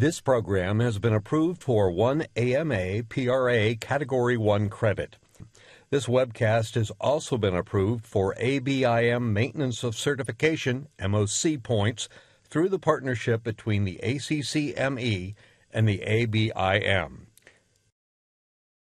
This 0.00 0.18
program 0.18 0.80
has 0.80 0.98
been 0.98 1.12
approved 1.12 1.62
for 1.62 1.90
one 1.90 2.24
AMA 2.34 3.02
PRA 3.10 3.74
Category 3.74 4.34
1 4.38 4.70
credit. 4.70 5.18
This 5.90 6.06
webcast 6.06 6.74
has 6.76 6.90
also 6.98 7.36
been 7.36 7.54
approved 7.54 8.06
for 8.06 8.34
ABIM 8.40 9.34
Maintenance 9.34 9.84
of 9.84 9.94
Certification 9.94 10.88
MOC 10.98 11.62
points 11.62 12.08
through 12.48 12.70
the 12.70 12.78
partnership 12.78 13.44
between 13.44 13.84
the 13.84 14.00
ACCME 14.02 15.34
and 15.70 15.86
the 15.86 15.98
ABIM. 15.98 17.26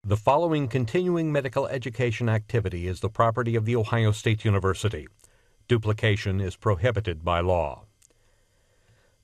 The 0.04 0.16
following 0.16 0.68
continuing 0.68 1.32
medical 1.32 1.66
education 1.66 2.28
activity 2.28 2.86
is 2.86 3.00
the 3.00 3.10
property 3.10 3.56
of 3.56 3.64
The 3.64 3.74
Ohio 3.74 4.12
State 4.12 4.44
University. 4.44 5.08
Duplication 5.66 6.40
is 6.40 6.54
prohibited 6.54 7.24
by 7.24 7.40
law. 7.40 7.86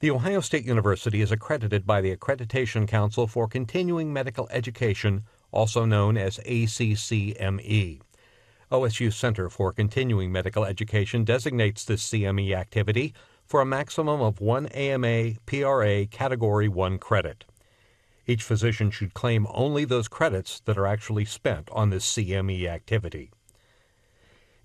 The 0.01 0.11
Ohio 0.11 0.41
State 0.43 0.67
University 0.67 1.23
is 1.23 1.33
accredited 1.33 1.87
by 1.87 2.03
the 2.03 2.15
Accreditation 2.15 2.87
Council 2.87 3.27
for 3.27 3.49
Continuing 3.49 4.13
Medical 4.13 4.47
Education 4.51 5.25
also 5.53 5.87
known 5.87 6.19
as 6.19 6.37
ACCME. 6.45 8.03
OSU 8.71 9.11
Center 9.11 9.49
for 9.49 9.73
Continuing 9.73 10.31
Medical 10.31 10.67
Education 10.67 11.25
designates 11.25 11.83
this 11.83 12.07
CME 12.11 12.55
activity 12.55 13.15
for 13.47 13.63
a 13.63 13.65
maximum 13.67 14.21
of 14.21 14.39
one 14.39 14.67
AMA 14.67 15.37
PRA 15.47 16.05
Category 16.05 16.69
1 16.69 16.99
credit. 16.99 17.47
Each 18.27 18.43
physician 18.43 18.91
should 18.91 19.15
claim 19.15 19.47
only 19.49 19.87
those 19.87 20.09
credits 20.09 20.61
that 20.67 20.77
are 20.77 20.87
actually 20.87 21.25
spent 21.25 21.71
on 21.73 21.89
this 21.89 22.05
CME 22.05 22.67
activity. 22.67 23.31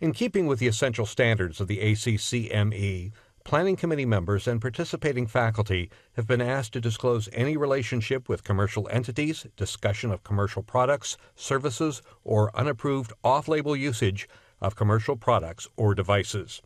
In 0.02 0.12
keeping 0.12 0.46
with 0.46 0.60
the 0.60 0.68
essential 0.68 1.06
standards 1.06 1.62
of 1.62 1.70
the 1.70 1.78
ACCME, 1.78 3.14
Planning 3.44 3.76
committee 3.76 4.06
members 4.06 4.48
and 4.48 4.62
participating 4.62 5.26
faculty 5.26 5.90
have 6.14 6.28
been 6.28 6.42
asked 6.42 6.74
to 6.74 6.82
disclose 6.82 7.28
any 7.34 7.58
relationship 7.58 8.30
with 8.30 8.44
commercial 8.44 8.88
entities, 8.90 9.48
discussion 9.58 10.12
of 10.12 10.24
commercial 10.24 10.62
products, 10.62 11.18
services, 11.36 12.04
or 12.24 12.56
unapproved 12.56 13.12
off 13.24 13.48
label 13.48 13.76
usage 13.76 14.30
of 14.62 14.76
commercial 14.76 15.16
products 15.16 15.68
or 15.76 15.96
devices. 15.96 16.62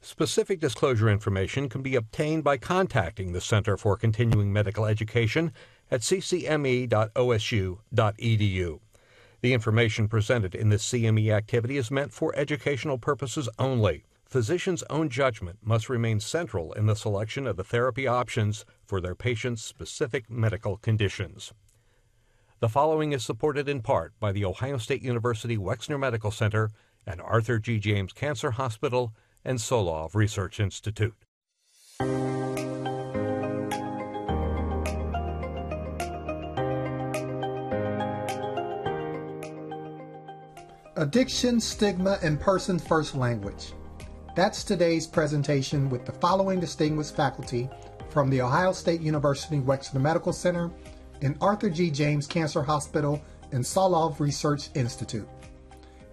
Specific 0.00 0.60
disclosure 0.60 1.08
information 1.08 1.68
can 1.68 1.80
be 1.80 1.96
obtained 1.96 2.44
by 2.44 2.58
contacting 2.58 3.32
the 3.32 3.40
Center 3.40 3.76
for 3.76 3.96
Continuing 3.96 4.52
Medical 4.52 4.84
Education 4.84 5.52
at 5.90 6.02
ccme.osu.edu. 6.02 6.90
The 9.40 9.52
information 9.52 10.08
presented 10.08 10.54
in 10.54 10.68
this 10.68 10.88
CME 10.88 11.32
activity 11.32 11.76
is 11.76 11.90
meant 11.90 12.12
for 12.12 12.34
educational 12.36 12.98
purposes 12.98 13.48
only 13.58 14.04
physicians' 14.32 14.82
own 14.88 15.10
judgment 15.10 15.58
must 15.62 15.90
remain 15.90 16.18
central 16.18 16.72
in 16.72 16.86
the 16.86 16.96
selection 16.96 17.46
of 17.46 17.58
the 17.58 17.62
therapy 17.62 18.06
options 18.06 18.64
for 18.86 18.98
their 18.98 19.14
patients' 19.14 19.62
specific 19.62 20.30
medical 20.30 20.78
conditions. 20.78 21.52
The 22.60 22.70
following 22.70 23.12
is 23.12 23.22
supported 23.22 23.68
in 23.68 23.82
part 23.82 24.18
by 24.18 24.32
the 24.32 24.46
Ohio 24.46 24.78
State 24.78 25.02
University 25.02 25.58
Wexner 25.58 26.00
Medical 26.00 26.30
Center 26.30 26.70
and 27.06 27.20
Arthur 27.20 27.58
G. 27.58 27.78
James 27.78 28.14
Cancer 28.14 28.52
Hospital 28.52 29.12
and 29.44 29.58
Solove 29.58 30.14
Research 30.14 30.58
Institute. 30.60 31.14
Addiction, 40.96 41.60
stigma, 41.60 42.18
and 42.22 42.40
person 42.40 42.78
first 42.78 43.14
language. 43.14 43.74
That's 44.34 44.64
today's 44.64 45.06
presentation 45.06 45.90
with 45.90 46.06
the 46.06 46.12
following 46.12 46.58
distinguished 46.58 47.14
faculty 47.14 47.68
from 48.08 48.30
The 48.30 48.40
Ohio 48.40 48.72
State 48.72 49.02
University 49.02 49.58
Wexner 49.58 50.00
Medical 50.00 50.32
Center 50.32 50.70
and 51.20 51.36
Arthur 51.42 51.68
G. 51.68 51.90
James 51.90 52.26
Cancer 52.26 52.62
Hospital 52.62 53.22
and 53.52 53.62
Solove 53.62 54.20
Research 54.20 54.70
Institute. 54.74 55.28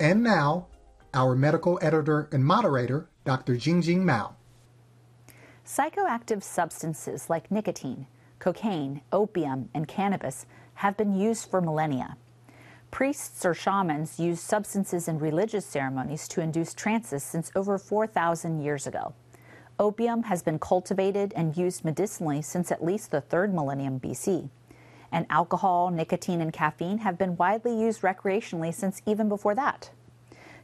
And 0.01 0.21
now, 0.21 0.67
our 1.13 1.33
medical 1.33 1.79
editor 1.81 2.27
and 2.33 2.43
moderator, 2.43 3.07
Dr. 3.23 3.55
Jingjing 3.55 4.03
Mao. 4.03 4.35
Psychoactive 5.65 6.43
substances 6.43 7.29
like 7.29 7.49
nicotine, 7.49 8.05
cocaine, 8.39 8.99
opium, 9.13 9.69
and 9.73 9.87
cannabis 9.87 10.45
have 10.73 10.97
been 10.97 11.17
used 11.17 11.49
for 11.49 11.61
millennia. 11.61 12.17
Priests 12.91 13.45
or 13.45 13.53
shamans 13.53 14.19
used 14.19 14.41
substances 14.41 15.07
in 15.07 15.19
religious 15.19 15.65
ceremonies 15.65 16.27
to 16.27 16.41
induce 16.41 16.73
trances 16.73 17.23
since 17.23 17.51
over 17.55 17.77
4,000 17.77 18.61
years 18.61 18.87
ago. 18.87 19.13
Opium 19.79 20.23
has 20.23 20.41
been 20.41 20.59
cultivated 20.59 21.31
and 21.35 21.55
used 21.55 21.85
medicinally 21.85 22.41
since 22.41 22.71
at 22.71 22.83
least 22.83 23.11
the 23.11 23.21
third 23.21 23.53
millennium 23.53 23.99
BC. 23.99 24.49
And 25.11 25.25
alcohol, 25.29 25.89
nicotine, 25.91 26.41
and 26.41 26.51
caffeine 26.51 26.99
have 26.99 27.17
been 27.17 27.37
widely 27.37 27.79
used 27.79 28.01
recreationally 28.01 28.73
since 28.73 29.01
even 29.05 29.29
before 29.29 29.55
that. 29.55 29.91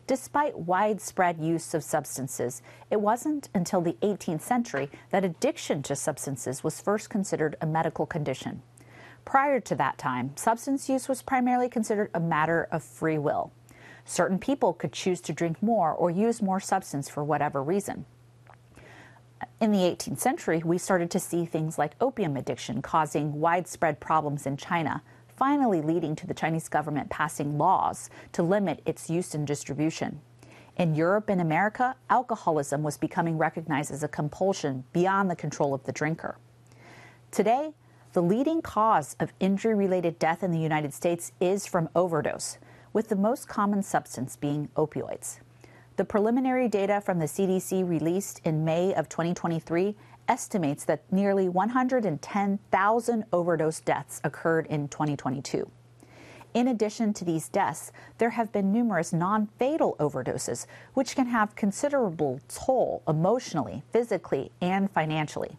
Despite 0.07 0.59
widespread 0.59 1.39
use 1.39 1.73
of 1.73 1.83
substances, 1.83 2.61
it 2.91 3.01
wasn't 3.01 3.49
until 3.55 3.81
the 3.81 3.97
18th 4.01 4.41
century 4.41 4.89
that 5.11 5.23
addiction 5.23 5.81
to 5.83 5.95
substances 5.95 6.63
was 6.63 6.81
first 6.81 7.09
considered 7.09 7.55
a 7.61 7.65
medical 7.65 8.05
condition. 8.05 8.61
Prior 9.25 9.59
to 9.59 9.75
that 9.75 9.97
time, 9.97 10.31
substance 10.37 10.87
use 10.87 11.09
was 11.09 11.21
primarily 11.21 11.67
considered 11.67 12.11
a 12.13 12.19
matter 12.19 12.67
of 12.71 12.83
free 12.83 13.17
will. 13.17 13.51
Certain 14.05 14.37
people 14.37 14.71
could 14.71 14.93
choose 14.93 15.19
to 15.21 15.33
drink 15.33 15.61
more 15.63 15.91
or 15.91 16.11
use 16.11 16.41
more 16.41 16.59
substance 16.59 17.09
for 17.09 17.23
whatever 17.23 17.63
reason. 17.63 18.05
In 19.59 19.71
the 19.71 19.79
18th 19.79 20.19
century, 20.19 20.61
we 20.63 20.77
started 20.77 21.09
to 21.11 21.19
see 21.19 21.45
things 21.45 21.77
like 21.77 21.95
opium 21.99 22.37
addiction 22.37 22.81
causing 22.81 23.39
widespread 23.39 23.99
problems 23.99 24.45
in 24.45 24.57
China, 24.57 25.01
finally 25.35 25.81
leading 25.81 26.15
to 26.17 26.27
the 26.27 26.33
Chinese 26.33 26.69
government 26.69 27.09
passing 27.09 27.57
laws 27.57 28.09
to 28.31 28.43
limit 28.43 28.81
its 28.85 29.09
use 29.09 29.33
and 29.33 29.47
distribution. 29.47 30.21
In 30.77 30.93
Europe 30.93 31.29
and 31.29 31.41
America, 31.41 31.95
alcoholism 32.09 32.83
was 32.83 32.97
becoming 32.97 33.37
recognized 33.37 33.91
as 33.91 34.03
a 34.03 34.07
compulsion 34.07 34.83
beyond 34.93 35.31
the 35.31 35.35
control 35.35 35.73
of 35.73 35.83
the 35.83 35.91
drinker. 35.91 36.37
Today, 37.31 37.73
the 38.15 38.23
leading 38.23 38.61
cause 38.61 39.13
of 39.19 39.33
injury 39.41 39.75
related 39.75 40.17
death 40.17 40.41
in 40.41 40.49
the 40.49 40.57
United 40.57 40.93
States 40.93 41.33
is 41.41 41.67
from 41.67 41.89
overdose, 41.97 42.57
with 42.93 43.09
the 43.09 43.15
most 43.17 43.49
common 43.49 43.83
substance 43.83 44.37
being 44.37 44.69
opioids. 44.77 45.41
The 45.97 46.05
preliminary 46.05 46.69
data 46.69 47.01
from 47.01 47.19
the 47.19 47.25
CDC 47.25 47.85
released 47.85 48.39
in 48.45 48.63
May 48.63 48.93
of 48.93 49.09
2023 49.09 49.97
estimates 50.29 50.85
that 50.85 51.03
nearly 51.11 51.49
110,000 51.49 53.25
overdose 53.33 53.81
deaths 53.81 54.21
occurred 54.23 54.65
in 54.67 54.87
2022. 54.87 55.69
In 56.53 56.69
addition 56.69 57.11
to 57.15 57.25
these 57.25 57.49
deaths, 57.49 57.91
there 58.17 58.29
have 58.29 58.49
been 58.53 58.71
numerous 58.71 59.11
non 59.11 59.49
fatal 59.59 59.97
overdoses, 59.99 60.67
which 60.93 61.17
can 61.17 61.27
have 61.27 61.57
considerable 61.57 62.39
toll 62.47 63.03
emotionally, 63.09 63.83
physically, 63.91 64.53
and 64.61 64.89
financially. 64.89 65.57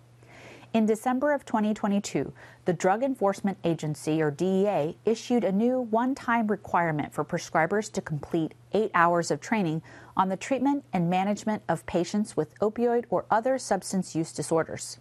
In 0.76 0.84
December 0.84 1.32
of 1.32 1.46
2022, 1.46 2.34
the 2.66 2.74
Drug 2.74 3.02
Enforcement 3.02 3.56
Agency, 3.64 4.20
or 4.20 4.30
DEA, 4.30 4.98
issued 5.06 5.42
a 5.42 5.50
new 5.50 5.80
one 5.80 6.14
time 6.14 6.48
requirement 6.48 7.14
for 7.14 7.24
prescribers 7.24 7.90
to 7.92 8.02
complete 8.02 8.52
eight 8.74 8.90
hours 8.92 9.30
of 9.30 9.40
training 9.40 9.80
on 10.18 10.28
the 10.28 10.36
treatment 10.36 10.84
and 10.92 11.08
management 11.08 11.62
of 11.66 11.86
patients 11.86 12.36
with 12.36 12.58
opioid 12.58 13.06
or 13.08 13.24
other 13.30 13.56
substance 13.56 14.14
use 14.14 14.34
disorders. 14.34 14.98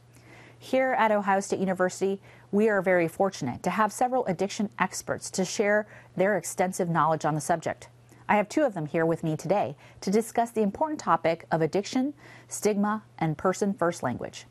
Here 0.57 0.95
at 0.97 1.11
Ohio 1.11 1.41
State 1.41 1.59
University, 1.59 2.21
we 2.53 2.69
are 2.69 2.81
very 2.81 3.09
fortunate 3.09 3.61
to 3.63 3.69
have 3.71 3.91
several 3.91 4.25
addiction 4.27 4.69
experts 4.79 5.29
to 5.31 5.43
share 5.43 5.87
their 6.15 6.37
extensive 6.37 6.87
knowledge 6.87 7.25
on 7.25 7.35
the 7.35 7.41
subject. 7.41 7.89
I 8.29 8.37
have 8.37 8.47
two 8.47 8.63
of 8.63 8.75
them 8.75 8.85
here 8.85 9.05
with 9.05 9.25
me 9.25 9.35
today 9.35 9.75
to 9.99 10.09
discuss 10.09 10.51
the 10.51 10.61
important 10.61 11.01
topic 11.01 11.45
of 11.51 11.61
addiction, 11.61 12.13
stigma, 12.47 13.03
and 13.19 13.37
person 13.37 13.73
first 13.73 14.03
language. 14.03 14.45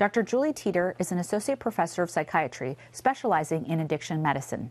Dr. 0.00 0.22
Julie 0.22 0.54
Teeter 0.54 0.96
is 0.98 1.12
an 1.12 1.18
associate 1.18 1.58
professor 1.58 2.02
of 2.02 2.08
psychiatry 2.08 2.78
specializing 2.90 3.66
in 3.66 3.80
addiction 3.80 4.22
medicine. 4.22 4.70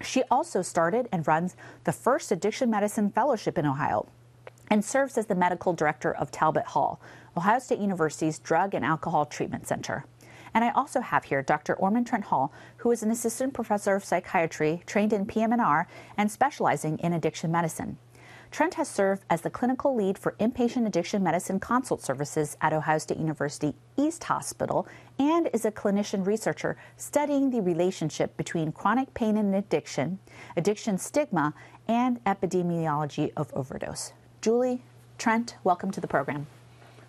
She 0.00 0.22
also 0.30 0.62
started 0.62 1.08
and 1.10 1.26
runs 1.26 1.56
the 1.82 1.90
first 1.90 2.30
addiction 2.30 2.70
medicine 2.70 3.10
fellowship 3.10 3.58
in 3.58 3.66
Ohio 3.66 4.06
and 4.68 4.84
serves 4.84 5.18
as 5.18 5.26
the 5.26 5.34
medical 5.34 5.72
director 5.72 6.14
of 6.14 6.30
Talbot 6.30 6.66
Hall, 6.66 7.00
Ohio 7.36 7.58
State 7.58 7.80
University's 7.80 8.38
Drug 8.38 8.72
and 8.72 8.84
Alcohol 8.84 9.26
Treatment 9.26 9.66
Center. 9.66 10.04
And 10.54 10.62
I 10.62 10.70
also 10.70 11.00
have 11.00 11.24
here 11.24 11.42
Dr. 11.42 11.74
Ormond 11.74 12.06
Trent 12.06 12.26
Hall, 12.26 12.52
who 12.76 12.92
is 12.92 13.02
an 13.02 13.10
assistant 13.10 13.54
professor 13.54 13.96
of 13.96 14.04
psychiatry 14.04 14.84
trained 14.86 15.12
in 15.12 15.26
PM&R 15.26 15.88
and 16.16 16.30
specializing 16.30 17.00
in 17.00 17.12
addiction 17.12 17.50
medicine. 17.50 17.98
Trent 18.52 18.74
has 18.74 18.86
served 18.86 19.24
as 19.30 19.40
the 19.40 19.48
clinical 19.48 19.96
lead 19.96 20.18
for 20.18 20.32
inpatient 20.38 20.86
addiction 20.86 21.22
medicine 21.22 21.58
consult 21.58 22.02
services 22.02 22.54
at 22.60 22.74
Ohio 22.74 22.98
State 22.98 23.16
University 23.16 23.74
East 23.96 24.24
Hospital 24.24 24.86
and 25.18 25.48
is 25.54 25.64
a 25.64 25.72
clinician 25.72 26.26
researcher 26.26 26.76
studying 26.98 27.50
the 27.50 27.62
relationship 27.62 28.36
between 28.36 28.70
chronic 28.70 29.14
pain 29.14 29.38
and 29.38 29.54
addiction, 29.54 30.18
addiction 30.54 30.98
stigma, 30.98 31.54
and 31.88 32.22
epidemiology 32.24 33.32
of 33.38 33.50
overdose. 33.54 34.12
Julie, 34.42 34.82
Trent, 35.16 35.56
welcome 35.64 35.90
to 35.90 36.02
the 36.02 36.06
program. 36.06 36.46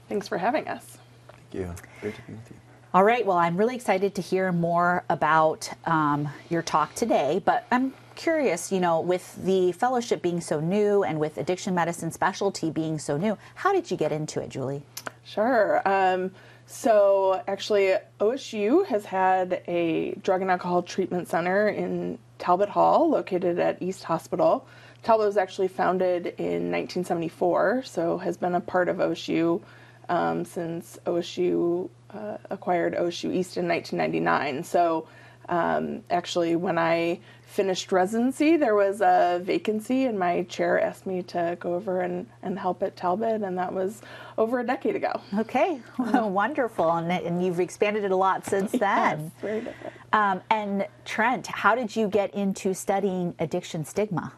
Thanks 0.08 0.30
for 0.30 0.38
having 0.38 0.70
us. 0.70 0.98
Thank 1.28 1.66
you. 1.66 1.76
Great 2.00 2.16
to 2.16 2.22
be 2.22 2.34
with 2.34 2.52
you. 2.52 2.56
All 2.94 3.04
right, 3.04 3.26
well, 3.26 3.38
I'm 3.38 3.58
really 3.58 3.76
excited 3.76 4.16
to 4.16 4.22
hear 4.22 4.54
more 4.54 5.04
about 5.10 5.70
um, 5.84 6.30
your 6.50 6.62
talk 6.62 6.96
today, 6.96 7.42
but 7.44 7.68
I'm 7.70 7.94
curious, 8.16 8.72
you 8.72 8.80
know, 8.80 9.00
with 9.00 9.36
the 9.44 9.72
fellowship 9.74 10.22
being 10.22 10.42
so 10.42 10.60
new 10.60 11.04
and 11.04 11.20
with 11.20 11.38
addiction 11.38 11.76
medicine 11.76 12.12
specialty 12.12 12.70
being 12.70 13.00
so 13.00 13.18
new, 13.18 13.38
how 13.56 13.74
did 13.74 13.92
you 13.92 13.98
get 13.98 14.12
into 14.12 14.42
it, 14.42 14.50
Julie? 14.50 14.84
Sure. 15.24 15.82
Um, 15.88 16.32
so, 16.66 17.42
actually, 17.48 17.96
OSU 18.20 18.86
has 18.88 19.06
had 19.06 19.62
a 19.68 20.14
drug 20.16 20.42
and 20.42 20.50
alcohol 20.50 20.82
treatment 20.82 21.28
center 21.28 21.68
in 21.68 22.18
Talbot 22.40 22.70
Hall, 22.70 23.10
located 23.10 23.60
at 23.60 23.82
East 23.82 24.06
Hospital. 24.06 24.66
Talbot 25.04 25.28
was 25.28 25.38
actually 25.38 25.68
founded 25.68 26.28
in 26.38 26.72
1974, 26.72 27.84
so 27.84 28.18
has 28.18 28.38
been 28.38 28.56
a 28.56 28.62
part 28.62 28.88
of 28.88 28.98
OSU 28.98 29.62
um, 30.08 30.46
since 30.46 30.98
OSU 31.06 31.90
uh, 32.12 32.38
acquired 32.50 32.96
OSU 32.96 33.34
East 33.34 33.58
in 33.58 33.68
1999. 33.68 34.64
So, 34.64 35.08
um, 35.50 36.04
actually, 36.10 36.56
when 36.56 36.78
I 36.78 37.20
finished 37.46 37.92
residency, 37.92 38.58
there 38.58 38.74
was 38.74 39.02
a 39.02 39.40
vacancy, 39.44 40.06
and 40.06 40.18
my 40.18 40.44
chair 40.44 40.82
asked 40.82 41.06
me 41.06 41.22
to 41.22 41.56
go 41.60 41.76
over 41.76 42.02
and, 42.02 42.26
and 42.42 42.58
help 42.58 42.82
at 42.82 42.96
Talbot, 42.96 43.44
and 43.44 43.58
that 43.58 43.72
was 43.72 44.02
over 44.38 44.60
a 44.60 44.66
decade 44.66 44.96
ago. 44.96 45.22
Okay, 45.38 45.80
wonderful. 45.98 46.90
And, 46.92 47.12
and, 47.12 47.46
you've 47.46 47.60
expanded 47.60 48.04
it 48.04 48.12
a 48.12 48.16
lot 48.16 48.46
since 48.46 48.72
then. 48.80 49.20
Yes, 49.20 49.32
very 49.40 49.62
different. 49.62 49.94
Um, 50.14 50.42
and 50.50 50.88
Trent, 51.06 51.48
how 51.48 51.76
did 51.76 51.96
you 51.96 52.08
get 52.08 52.34
into 52.34 52.74
studying 52.74 53.36
addiction 53.40 53.86
stigma? 53.86 54.34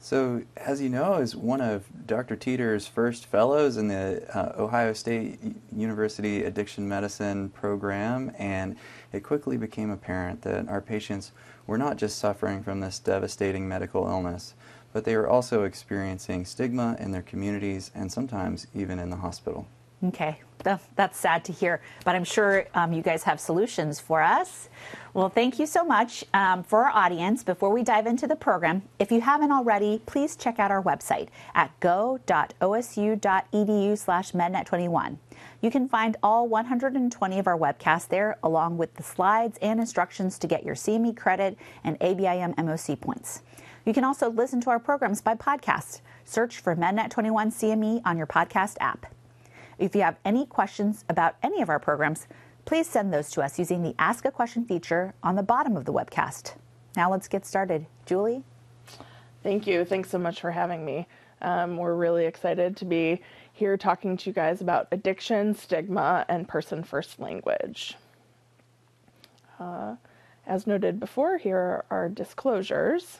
So, 0.00 0.42
as 0.56 0.80
you 0.80 0.88
know, 0.88 1.14
as 1.14 1.34
one 1.34 1.60
of 1.60 1.84
Dr. 2.06 2.36
Teeter's 2.36 2.86
first 2.86 3.26
fellows 3.26 3.76
in 3.76 3.88
the 3.88 4.24
uh, 4.32 4.52
Ohio 4.56 4.92
State 4.92 5.40
University 5.74 6.44
Addiction 6.44 6.88
Medicine 6.88 7.48
program, 7.48 8.32
and 8.38 8.76
it 9.12 9.24
quickly 9.24 9.56
became 9.56 9.90
apparent 9.90 10.42
that 10.42 10.68
our 10.68 10.80
patients 10.80 11.32
were 11.66 11.78
not 11.78 11.96
just 11.96 12.16
suffering 12.16 12.62
from 12.62 12.78
this 12.78 13.00
devastating 13.00 13.68
medical 13.68 14.06
illness, 14.06 14.54
but 14.92 15.04
they 15.04 15.16
were 15.16 15.28
also 15.28 15.64
experiencing 15.64 16.44
stigma 16.44 16.96
in 17.00 17.10
their 17.10 17.22
communities 17.22 17.90
and 17.92 18.12
sometimes 18.12 18.68
even 18.74 19.00
in 19.00 19.10
the 19.10 19.16
hospital. 19.16 19.66
Okay, 20.04 20.40
that's 20.94 21.18
sad 21.18 21.44
to 21.46 21.52
hear, 21.52 21.80
but 22.04 22.14
I'm 22.14 22.24
sure 22.24 22.66
um, 22.74 22.92
you 22.92 23.02
guys 23.02 23.24
have 23.24 23.40
solutions 23.40 23.98
for 23.98 24.22
us. 24.22 24.68
Well, 25.12 25.28
thank 25.28 25.58
you 25.58 25.66
so 25.66 25.84
much 25.84 26.24
um, 26.34 26.62
for 26.62 26.84
our 26.84 27.04
audience. 27.04 27.42
Before 27.42 27.70
we 27.70 27.82
dive 27.82 28.06
into 28.06 28.28
the 28.28 28.36
program, 28.36 28.82
if 28.98 29.10
you 29.10 29.20
haven't 29.20 29.50
already, 29.50 30.00
please 30.06 30.36
check 30.36 30.60
out 30.60 30.70
our 30.70 30.82
website 30.82 31.28
at 31.54 31.72
go.osu.edu 31.80 32.28
slash 33.98 34.32
mednet21. 34.32 35.16
You 35.60 35.70
can 35.70 35.88
find 35.88 36.16
all 36.22 36.46
120 36.46 37.38
of 37.38 37.46
our 37.48 37.58
webcasts 37.58 38.08
there, 38.08 38.38
along 38.42 38.78
with 38.78 38.94
the 38.94 39.02
slides 39.02 39.58
and 39.60 39.80
instructions 39.80 40.38
to 40.38 40.46
get 40.46 40.64
your 40.64 40.76
CME 40.76 41.16
credit 41.16 41.58
and 41.82 41.98
ABIM 42.00 42.54
MOC 42.56 43.00
points. 43.00 43.42
You 43.84 43.92
can 43.92 44.04
also 44.04 44.30
listen 44.30 44.60
to 44.60 44.70
our 44.70 44.78
programs 44.78 45.20
by 45.20 45.34
podcast. 45.34 46.02
Search 46.24 46.58
for 46.58 46.76
MedNet21 46.76 47.48
CME 47.48 48.02
on 48.04 48.18
your 48.18 48.26
podcast 48.26 48.76
app. 48.80 49.06
If 49.78 49.94
you 49.94 50.02
have 50.02 50.16
any 50.24 50.44
questions 50.44 51.04
about 51.08 51.36
any 51.42 51.62
of 51.62 51.68
our 51.68 51.78
programs, 51.78 52.26
please 52.64 52.88
send 52.88 53.14
those 53.14 53.30
to 53.30 53.42
us 53.42 53.58
using 53.58 53.82
the 53.82 53.94
Ask 53.98 54.24
a 54.24 54.30
Question 54.30 54.64
feature 54.64 55.14
on 55.22 55.36
the 55.36 55.42
bottom 55.42 55.76
of 55.76 55.84
the 55.84 55.92
webcast. 55.92 56.54
Now 56.96 57.10
let's 57.10 57.28
get 57.28 57.46
started. 57.46 57.86
Julie? 58.04 58.42
Thank 59.42 59.66
you. 59.66 59.84
Thanks 59.84 60.10
so 60.10 60.18
much 60.18 60.40
for 60.40 60.50
having 60.50 60.84
me. 60.84 61.06
Um, 61.40 61.76
we're 61.76 61.94
really 61.94 62.26
excited 62.26 62.76
to 62.78 62.84
be 62.84 63.22
here 63.52 63.76
talking 63.76 64.16
to 64.16 64.30
you 64.30 64.34
guys 64.34 64.60
about 64.60 64.88
addiction, 64.90 65.54
stigma, 65.54 66.26
and 66.28 66.48
person 66.48 66.82
first 66.82 67.20
language. 67.20 67.94
Uh, 69.60 69.94
as 70.44 70.66
noted 70.66 70.98
before, 70.98 71.38
here 71.38 71.56
are 71.56 71.84
our 71.90 72.08
disclosures. 72.08 73.18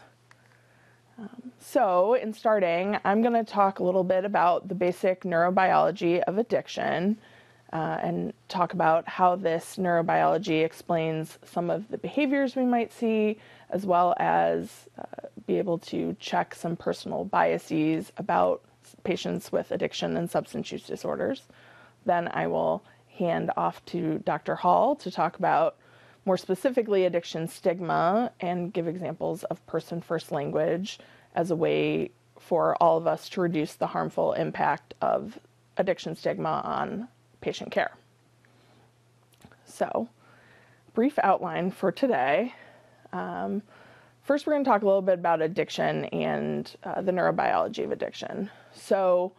Um, 1.18 1.52
so, 1.58 2.14
in 2.14 2.32
starting, 2.32 2.96
I'm 3.04 3.22
going 3.22 3.34
to 3.34 3.44
talk 3.44 3.80
a 3.80 3.84
little 3.84 4.04
bit 4.04 4.24
about 4.24 4.68
the 4.68 4.74
basic 4.74 5.22
neurobiology 5.22 6.20
of 6.22 6.38
addiction 6.38 7.18
uh, 7.72 7.98
and 8.00 8.32
talk 8.48 8.72
about 8.72 9.06
how 9.08 9.34
this 9.34 9.76
neurobiology 9.76 10.64
explains 10.64 11.38
some 11.44 11.70
of 11.70 11.88
the 11.88 11.98
behaviors 11.98 12.54
we 12.54 12.64
might 12.64 12.92
see, 12.92 13.38
as 13.70 13.84
well 13.84 14.14
as 14.18 14.88
uh, 14.98 15.26
be 15.46 15.58
able 15.58 15.78
to 15.78 16.16
check 16.20 16.54
some 16.54 16.76
personal 16.76 17.24
biases 17.24 18.12
about 18.16 18.62
patients 19.02 19.50
with 19.50 19.70
addiction 19.72 20.16
and 20.16 20.30
substance 20.30 20.70
use 20.70 20.84
disorders. 20.84 21.42
Then 22.06 22.28
I 22.32 22.46
will 22.46 22.84
hand 23.18 23.50
off 23.56 23.84
to 23.86 24.20
Dr. 24.20 24.54
Hall 24.54 24.94
to 24.96 25.10
talk 25.10 25.38
about 25.38 25.76
more 26.28 26.36
specifically 26.36 27.06
addiction 27.06 27.48
stigma 27.48 28.30
and 28.38 28.70
give 28.70 28.86
examples 28.86 29.44
of 29.44 29.66
person 29.66 29.98
first 29.98 30.30
language 30.30 30.98
as 31.34 31.50
a 31.50 31.56
way 31.56 32.10
for 32.38 32.76
all 32.82 32.98
of 32.98 33.06
us 33.06 33.30
to 33.30 33.40
reduce 33.40 33.72
the 33.76 33.86
harmful 33.86 34.34
impact 34.34 34.92
of 35.00 35.38
addiction 35.78 36.14
stigma 36.14 36.60
on 36.66 37.08
patient 37.40 37.70
care. 37.70 37.92
So, 39.64 40.06
brief 40.92 41.18
outline 41.22 41.70
for 41.70 41.90
today. 41.90 42.54
Um, 43.14 43.62
first, 44.22 44.46
we're 44.46 44.52
going 44.52 44.64
to 44.64 44.70
talk 44.70 44.82
a 44.82 44.86
little 44.86 45.00
bit 45.00 45.14
about 45.14 45.40
addiction 45.40 46.04
and 46.06 46.70
uh, 46.84 47.00
the 47.00 47.10
neurobiology 47.10 47.84
of 47.84 47.90
addiction. 47.90 48.50
So, 48.74 49.32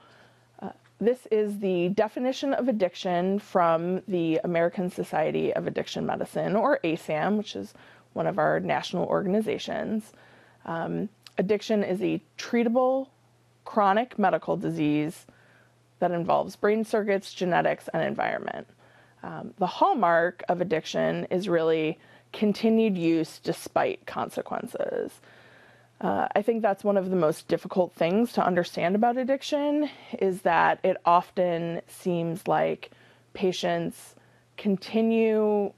this 0.99 1.27
is 1.31 1.59
the 1.59 1.89
definition 1.89 2.53
of 2.53 2.67
addiction 2.67 3.39
from 3.39 4.01
the 4.07 4.39
American 4.43 4.89
Society 4.89 5.53
of 5.53 5.65
Addiction 5.65 6.05
Medicine, 6.05 6.55
or 6.55 6.79
ASAM, 6.83 7.37
which 7.37 7.55
is 7.55 7.73
one 8.13 8.27
of 8.27 8.37
our 8.37 8.59
national 8.59 9.05
organizations. 9.05 10.11
Um, 10.65 11.09
addiction 11.37 11.83
is 11.83 12.01
a 12.01 12.21
treatable 12.37 13.07
chronic 13.63 14.19
medical 14.19 14.57
disease 14.57 15.25
that 15.99 16.11
involves 16.11 16.55
brain 16.55 16.83
circuits, 16.83 17.33
genetics, 17.33 17.87
and 17.93 18.03
environment. 18.03 18.67
Um, 19.23 19.53
the 19.57 19.67
hallmark 19.67 20.43
of 20.49 20.61
addiction 20.61 21.27
is 21.29 21.47
really 21.47 21.97
continued 22.33 22.97
use 22.97 23.39
despite 23.39 24.05
consequences. 24.05 25.21
Uh, 26.01 26.27
I 26.33 26.41
think 26.41 26.61
that's 26.61 26.83
one 26.83 26.95
of 26.95 27.09
the 27.09 27.15
most 27.15 27.47
difficult 27.47 27.93
things 27.93 28.31
to 28.33 28.45
understand 28.45 28.95
about 28.95 29.17
addiction 29.17 29.89
is 30.19 30.43
that 30.43 30.79
it 30.83 30.97
often 31.05 31.81
seems 31.87 32.47
like 32.47 32.91
patients 33.33 34.15
continue 34.55 35.73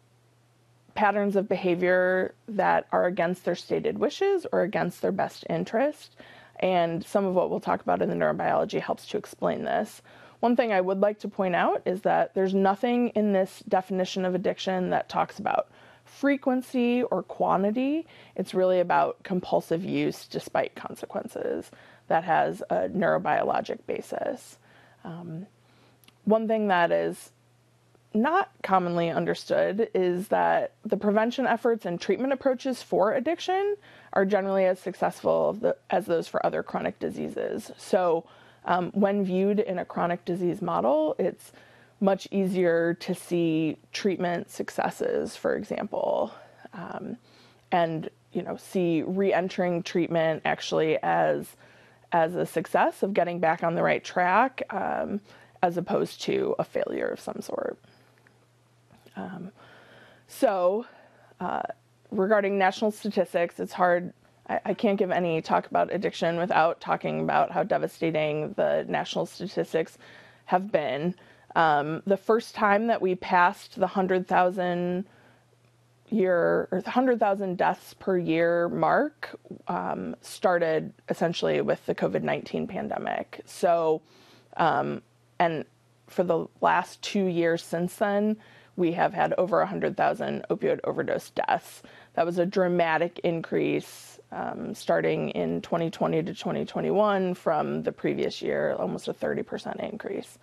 patterns 0.94 1.36
of 1.36 1.50
behavior 1.50 2.36
that 2.48 2.86
are 2.92 3.06
against 3.06 3.46
their 3.46 3.56
stated 3.56 3.98
wishes 3.98 4.46
or 4.52 4.62
against 4.62 5.02
their 5.02 5.12
best 5.12 5.44
interest. 5.50 6.16
And 6.60 7.04
some 7.04 7.26
of 7.26 7.34
what 7.34 7.50
we'll 7.50 7.60
talk 7.60 7.82
about 7.82 8.02
in 8.02 8.10
the 8.10 8.16
neurobiology 8.16 8.80
helps 8.80 9.08
to 9.08 9.18
explain 9.18 9.64
this. 9.64 10.04
One 10.42 10.56
thing 10.56 10.72
I 10.74 10.82
would 10.82 11.00
like 11.00 11.20
to 11.20 11.28
point 11.28 11.56
out 11.56 11.82
is 11.86 12.02
that 12.02 12.36
there's 12.36 12.54
nothing 12.54 13.10
in 13.10 13.34
this 13.34 13.64
definition 13.68 14.26
of 14.26 14.36
addiction 14.36 14.90
that 14.92 15.10
talks 15.10 15.40
about 15.40 15.70
frequency 16.12 17.04
or 17.04 17.24
quantity. 17.24 18.06
It's 18.36 18.54
really 18.54 18.80
about 18.80 19.24
compulsive 19.24 19.84
use 19.84 20.28
despite 20.28 20.76
consequences 20.76 21.72
that 22.08 22.24
has 22.26 22.62
a 22.70 22.90
neurobiologic 22.90 23.86
basis. 23.88 24.58
Um, 25.04 25.48
one 26.26 26.48
thing 26.48 26.68
that 26.68 26.92
is 26.92 27.32
not 28.14 28.52
commonly 28.62 29.10
understood 29.10 29.90
is 29.94 30.28
that 30.28 30.74
the 30.84 30.98
prevention 30.98 31.48
efforts 31.48 31.86
and 31.86 32.00
treatment 32.00 32.34
approaches 32.34 32.84
for 32.84 33.14
addiction 33.14 33.78
are 34.12 34.26
generally 34.26 34.66
as 34.66 34.80
successful 34.80 35.76
as 35.90 36.06
those 36.06 36.28
for 36.28 36.46
other 36.46 36.62
chronic 36.62 37.00
diseases. 37.00 37.72
So, 37.78 38.26
um, 38.66 38.92
when 38.92 39.24
viewed 39.24 39.60
in 39.60 39.80
a 39.80 39.86
chronic 39.86 40.24
disease 40.26 40.62
model, 40.62 41.16
it's 41.18 41.52
much 42.02 42.28
easier 42.32 42.96
to 42.96 43.16
see 43.16 43.78
treatment 43.94 44.50
successes, 44.50 45.36
for 45.36 45.56
example, 45.56 46.34
um, 46.74 47.18
and 47.72 48.10
you 48.34 48.42
know 48.42 48.58
see 48.58 49.04
re-entering 49.04 49.84
treatment 49.84 50.42
actually 50.46 50.98
as 51.04 51.56
as 52.12 52.36
a 52.36 52.46
success 52.46 53.04
of 53.04 53.14
getting 53.14 53.40
back 53.40 53.64
on 53.64 53.76
the 53.76 53.84
right 53.84 54.04
track, 54.04 54.64
um, 54.72 55.22
as 55.64 55.78
opposed 55.78 56.22
to 56.22 56.56
a 56.60 56.64
failure 56.64 57.08
of 57.08 57.20
some 57.20 57.40
sort. 57.42 57.78
Um, 59.16 59.52
so, 60.28 60.86
uh, 61.40 61.62
regarding 62.12 62.58
national 62.58 62.92
statistics, 62.92 63.60
it's 63.60 63.74
hard. 63.74 64.14
I, 64.50 64.60
I, 64.66 64.74
can't 64.74 64.98
give 64.98 65.12
any 65.12 65.42
talk 65.42 65.68
about 65.68 65.94
addiction 65.94 66.38
without 66.38 66.82
talking 66.82 67.22
about 67.22 67.52
how 67.52 67.64
devastating 67.64 68.54
the 68.54 68.86
national 68.88 69.26
statistics 69.26 69.98
have 70.46 70.72
been. 70.72 71.16
Um, 71.56 72.02
the 72.06 72.18
first 72.18 72.56
time 72.56 72.88
that 72.88 73.02
we 73.02 73.16
passed 73.16 73.76
the 73.76 73.82
100,000 73.82 75.06
year 76.10 76.68
or 76.72 76.82
100,000 76.84 77.58
deaths 77.58 77.94
per 77.96 78.18
year 78.18 78.70
mark 78.70 79.40
um, 79.68 80.16
started 80.22 80.94
essentially 81.10 81.62
with 81.62 81.86
the 81.86 81.96
COVID 81.96 82.22
19 82.22 82.68
pandemic. 82.68 83.42
So, 83.46 84.02
um, 84.58 85.02
and 85.40 85.66
for 86.08 86.24
the 86.24 86.48
last 86.60 87.02
two 87.02 87.26
years 87.26 87.64
since 87.64 87.96
then, 87.96 88.38
we 88.76 88.92
have 88.94 89.14
had 89.14 89.34
over 89.38 89.60
100,000 89.60 90.46
opioid 90.50 90.80
overdose 90.84 91.30
deaths. 91.32 91.82
That 92.14 92.26
was 92.26 92.38
a 92.38 92.46
dramatic 92.46 93.20
increase 93.24 94.20
um, 94.32 94.74
starting 94.74 95.30
in 95.30 95.62
2020 95.62 96.24
to 96.24 96.34
2021 96.34 97.34
from 97.34 97.84
the 97.84 97.92
previous 97.92 98.42
year, 98.42 98.76
almost 98.80 99.08
a 99.08 99.14
30% 99.14 99.78
increase. 99.92 100.38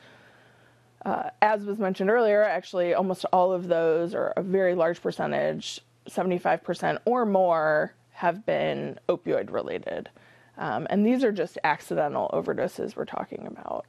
Uh, 1.08 1.30
as 1.40 1.64
was 1.64 1.78
mentioned 1.78 2.10
earlier, 2.10 2.42
actually, 2.42 2.92
almost 2.92 3.24
all 3.32 3.50
of 3.50 3.66
those, 3.66 4.14
or 4.14 4.34
a 4.36 4.42
very 4.42 4.74
large 4.74 5.00
percentage, 5.00 5.80
75% 6.06 6.98
or 7.06 7.24
more, 7.24 7.94
have 8.10 8.44
been 8.44 9.00
opioid 9.08 9.50
related. 9.50 10.10
Um, 10.58 10.86
and 10.90 11.06
these 11.06 11.24
are 11.24 11.32
just 11.32 11.56
accidental 11.64 12.28
overdoses 12.34 12.94
we're 12.94 13.06
talking 13.06 13.46
about. 13.46 13.86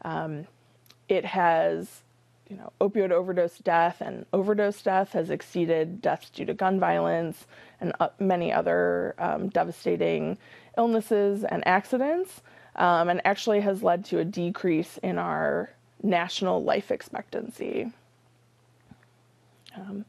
Um, 0.00 0.46
it 1.10 1.26
has, 1.26 2.04
you 2.48 2.56
know, 2.56 2.72
opioid 2.80 3.10
overdose 3.10 3.58
death 3.58 4.00
and 4.00 4.24
overdose 4.32 4.80
death 4.80 5.12
has 5.12 5.28
exceeded 5.28 6.00
deaths 6.00 6.30
due 6.30 6.46
to 6.46 6.54
gun 6.54 6.80
violence 6.80 7.46
and 7.82 7.92
uh, 8.00 8.08
many 8.18 8.50
other 8.50 9.14
um, 9.18 9.50
devastating 9.50 10.38
illnesses 10.78 11.44
and 11.44 11.68
accidents, 11.68 12.40
um, 12.76 13.10
and 13.10 13.20
actually 13.26 13.60
has 13.60 13.82
led 13.82 14.06
to 14.06 14.20
a 14.20 14.24
decrease 14.24 14.96
in 15.02 15.18
our 15.18 15.68
national 16.02 16.62
life 16.62 16.90
expectancy. 16.90 17.92
Um, 19.76 20.04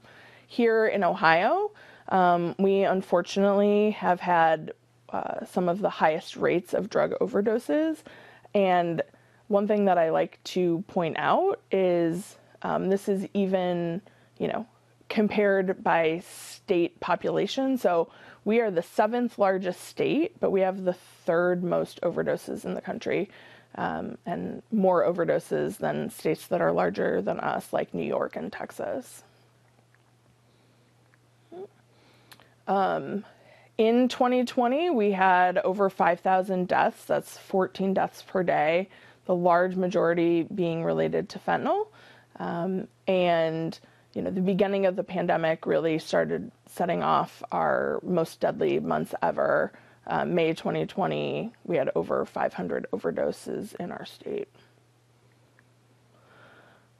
here 0.48 0.88
in 0.88 1.04
Ohio, 1.04 1.72
um, 2.10 2.56
we 2.60 2.84
unfortunately 2.84 3.92
have 3.92 4.20
had 4.20 4.74
uh, 5.10 5.46
some 5.46 5.70
of 5.70 5.80
the 5.80 5.90
highest 5.90 6.36
rates 6.36 6.74
of 6.74 6.90
drug 6.90 7.14
overdoses. 7.22 7.98
And 8.54 9.02
one 9.48 9.68
thing 9.68 9.86
that 9.86 9.98
I 9.98 10.10
like 10.10 10.44
to 10.46 10.84
point 10.88 11.18
out 11.18 11.62
is 11.72 12.38
um, 12.62 12.90
this 12.90 13.08
is 13.08 13.28
even, 13.34 14.02
you 14.38 14.48
know, 14.48 14.66
compared 15.10 15.84
by 15.84 16.24
state 16.28 17.00
population. 17.00 17.78
So 17.78 18.10
we 18.46 18.60
are 18.60 18.72
the 18.72 18.82
seventh 18.82 19.38
largest 19.38 19.82
state, 19.82 20.40
but 20.40 20.52
we 20.52 20.62
have 20.62 20.84
the 20.84 20.94
third 20.94 21.64
most 21.64 22.02
overdoses 22.02 22.66
in 22.66 22.74
the 22.74 22.82
country 22.82 23.30
um, 23.76 24.18
and 24.26 24.62
more 24.72 25.04
overdoses 25.04 25.78
than 25.78 26.10
states 26.10 26.48
that 26.48 26.62
are 26.62 26.72
larger 26.72 27.22
than 27.22 27.40
us, 27.40 27.74
like 27.74 27.94
New 27.94 28.06
York 28.06 28.36
and 28.36 28.52
Texas. 28.52 29.24
Um, 32.68 33.26
in 33.78 34.08
2020, 34.08 34.92
we 34.92 35.12
had 35.12 35.58
over 35.60 35.90
5,000 35.90 36.68
deaths. 36.68 37.06
That's 37.06 37.38
14 37.38 37.94
deaths 37.94 38.22
per 38.22 38.44
day, 38.44 38.90
the 39.26 39.36
large 39.36 39.76
majority 39.76 40.44
being 40.44 40.84
related 40.84 41.30
to 41.30 41.40
fentanyl. 41.40 41.88
Um, 42.38 42.88
and 43.08 43.78
you 44.14 44.22
know, 44.22 44.30
the 44.30 44.42
beginning 44.42 44.86
of 44.86 44.96
the 44.96 45.04
pandemic 45.04 45.66
really 45.66 45.98
started 45.98 46.52
setting 46.68 47.02
off 47.02 47.42
our 47.52 48.00
most 48.04 48.40
deadly 48.40 48.80
months 48.80 49.16
ever 49.24 49.74
uh, 50.08 50.26
May 50.26 50.54
2020, 50.54 51.54
we 51.66 51.76
had 51.78 51.90
over 51.96 52.26
500 52.26 52.88
overdoses 52.92 53.76
in 53.76 53.92
our 53.92 54.06
state. 54.06 54.50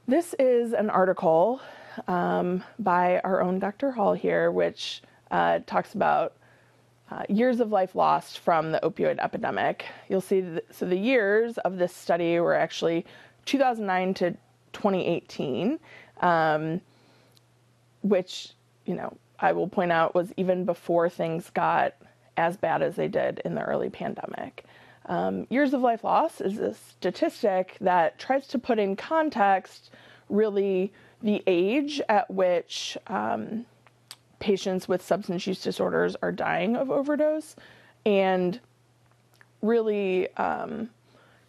This 0.08 0.36
is 0.40 0.74
an 0.74 0.90
article 0.90 1.62
um, 2.08 2.64
by 2.80 3.20
our 3.24 3.42
own 3.42 3.60
Dr. 3.60 3.92
Hall 3.92 4.14
here, 4.14 4.52
which 4.52 5.02
uh, 5.32 5.60
talks 5.66 5.94
about 5.94 6.34
uh, 7.12 7.24
years 7.30 7.60
of 7.60 7.72
life 7.72 7.96
lost 7.96 8.40
from 8.40 8.72
the 8.72 8.80
opioid 8.84 9.20
epidemic. 9.20 9.86
You'll 10.10 10.22
see, 10.22 10.42
th- 10.42 10.66
so 10.72 10.86
the 10.86 10.98
years 10.98 11.58
of 11.60 11.78
this 11.78 11.96
study 11.96 12.40
were 12.40 12.56
actually 12.56 13.06
2009 13.46 14.14
to 14.16 14.32
2018, 14.74 15.80
um, 16.22 16.82
which, 18.02 18.54
you 18.86 18.96
know, 18.96 19.16
I 19.40 19.52
will 19.52 19.68
point 19.68 19.92
out 19.92 20.16
was 20.16 20.34
even 20.38 20.66
before 20.66 21.10
things 21.10 21.50
got 21.50 21.96
as 22.38 22.58
bad 22.58 22.82
as 22.82 22.96
they 22.96 23.08
did 23.08 23.42
in 23.46 23.56
the 23.56 23.62
early 23.62 23.90
pandemic. 23.90 24.66
Um, 25.06 25.48
years 25.50 25.74
of 25.74 25.82
life 25.82 26.04
loss 26.04 26.40
is 26.40 26.60
a 26.60 26.74
statistic 26.74 27.78
that 27.82 28.18
tries 28.20 28.48
to 28.48 28.60
put 28.60 28.80
in 28.80 28.96
context 28.96 29.92
really 30.30 30.94
the 31.22 31.44
age 31.46 32.02
at 32.10 32.30
which 32.32 32.98
um, 33.08 33.66
patients 34.40 34.88
with 34.88 35.02
substance 35.02 35.46
use 35.46 35.62
disorders 35.62 36.16
are 36.22 36.32
dying 36.32 36.76
of 36.76 36.90
overdose 36.90 37.56
and 38.06 38.60
really 39.62 40.34
um, 40.36 40.90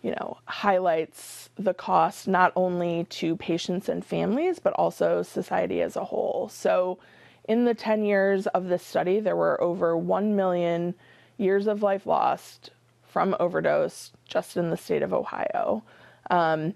you 0.02 0.10
know 0.12 0.36
highlights 0.46 1.50
the 1.56 1.74
cost 1.74 2.28
not 2.28 2.52
only 2.54 3.04
to 3.04 3.36
patients 3.36 3.88
and 3.88 4.04
families 4.04 4.58
but 4.58 4.72
also 4.74 5.22
society 5.22 5.80
as 5.80 5.96
a 5.96 6.04
whole 6.04 6.48
so 6.48 6.98
in 7.48 7.64
the 7.64 7.74
10 7.74 8.04
years 8.04 8.46
of 8.48 8.68
this 8.68 8.84
study, 8.84 9.20
there 9.20 9.36
were 9.36 9.62
over 9.62 9.96
1 9.96 10.34
million 10.34 10.94
years 11.36 11.66
of 11.66 11.82
life 11.82 12.06
lost 12.06 12.70
from 13.06 13.36
overdose 13.38 14.12
just 14.26 14.56
in 14.56 14.70
the 14.70 14.76
state 14.76 15.02
of 15.02 15.12
Ohio. 15.12 15.82
Um, 16.30 16.74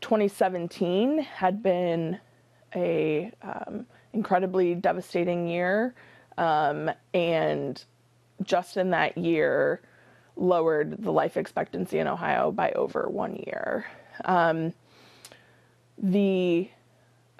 2017 0.00 1.18
had 1.18 1.62
been 1.62 2.18
a 2.74 3.32
um, 3.42 3.86
incredibly 4.12 4.74
devastating 4.74 5.46
year, 5.46 5.94
um, 6.36 6.90
and 7.12 7.84
just 8.42 8.76
in 8.76 8.90
that 8.90 9.18
year, 9.18 9.80
lowered 10.36 11.02
the 11.02 11.10
life 11.10 11.36
expectancy 11.36 11.98
in 11.98 12.06
Ohio 12.06 12.52
by 12.52 12.70
over 12.72 13.08
one 13.08 13.36
year. 13.36 13.86
Um, 14.24 14.72
the 15.98 16.70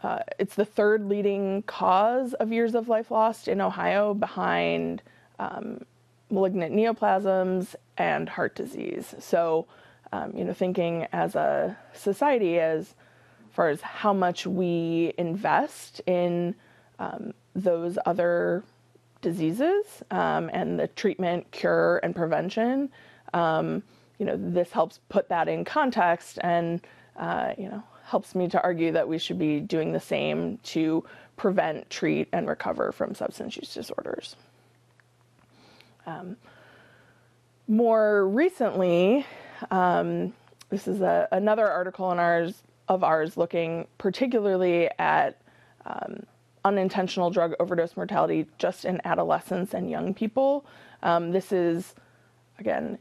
uh, 0.00 0.20
it's 0.38 0.54
the 0.54 0.64
third 0.64 1.08
leading 1.08 1.62
cause 1.62 2.34
of 2.34 2.52
years 2.52 2.74
of 2.74 2.88
life 2.88 3.10
lost 3.10 3.48
in 3.48 3.60
Ohio 3.60 4.14
behind 4.14 5.02
um, 5.38 5.84
malignant 6.30 6.74
neoplasms 6.74 7.74
and 7.96 8.28
heart 8.28 8.54
disease. 8.54 9.14
So, 9.18 9.66
um, 10.12 10.32
you 10.36 10.44
know, 10.44 10.52
thinking 10.52 11.06
as 11.12 11.34
a 11.34 11.76
society 11.94 12.58
as 12.60 12.94
far 13.50 13.68
as 13.68 13.80
how 13.80 14.12
much 14.12 14.46
we 14.46 15.14
invest 15.18 16.00
in 16.06 16.54
um, 16.98 17.34
those 17.54 17.98
other 18.06 18.62
diseases 19.20 19.84
um, 20.12 20.48
and 20.52 20.78
the 20.78 20.86
treatment, 20.88 21.50
cure, 21.50 21.98
and 22.04 22.14
prevention, 22.14 22.88
um, 23.34 23.82
you 24.18 24.26
know, 24.26 24.36
this 24.36 24.70
helps 24.70 25.00
put 25.08 25.28
that 25.28 25.48
in 25.48 25.64
context 25.64 26.38
and, 26.42 26.80
uh, 27.16 27.52
you 27.58 27.68
know, 27.68 27.82
helps 28.08 28.34
me 28.34 28.48
to 28.48 28.62
argue 28.62 28.90
that 28.92 29.06
we 29.06 29.18
should 29.18 29.38
be 29.38 29.60
doing 29.60 29.92
the 29.92 30.00
same 30.00 30.56
to 30.62 31.04
prevent, 31.36 31.88
treat, 31.90 32.26
and 32.32 32.48
recover 32.48 32.90
from 32.90 33.14
substance 33.14 33.54
use 33.54 33.74
disorders. 33.74 34.34
Um, 36.06 36.38
more 37.66 38.26
recently, 38.26 39.26
um, 39.70 40.32
this 40.70 40.88
is 40.88 41.02
a, 41.02 41.28
another 41.32 41.68
article 41.68 42.10
in 42.10 42.18
ours 42.18 42.62
of 42.88 43.04
ours 43.04 43.36
looking 43.36 43.86
particularly 43.98 44.88
at 44.98 45.38
um, 45.84 46.22
unintentional 46.64 47.28
drug 47.28 47.54
overdose 47.60 47.94
mortality 47.94 48.46
just 48.56 48.86
in 48.86 49.02
adolescents 49.04 49.74
and 49.74 49.90
young 49.90 50.14
people. 50.14 50.64
Um, 51.02 51.32
this 51.32 51.52
is 51.52 51.94
again 52.58 52.98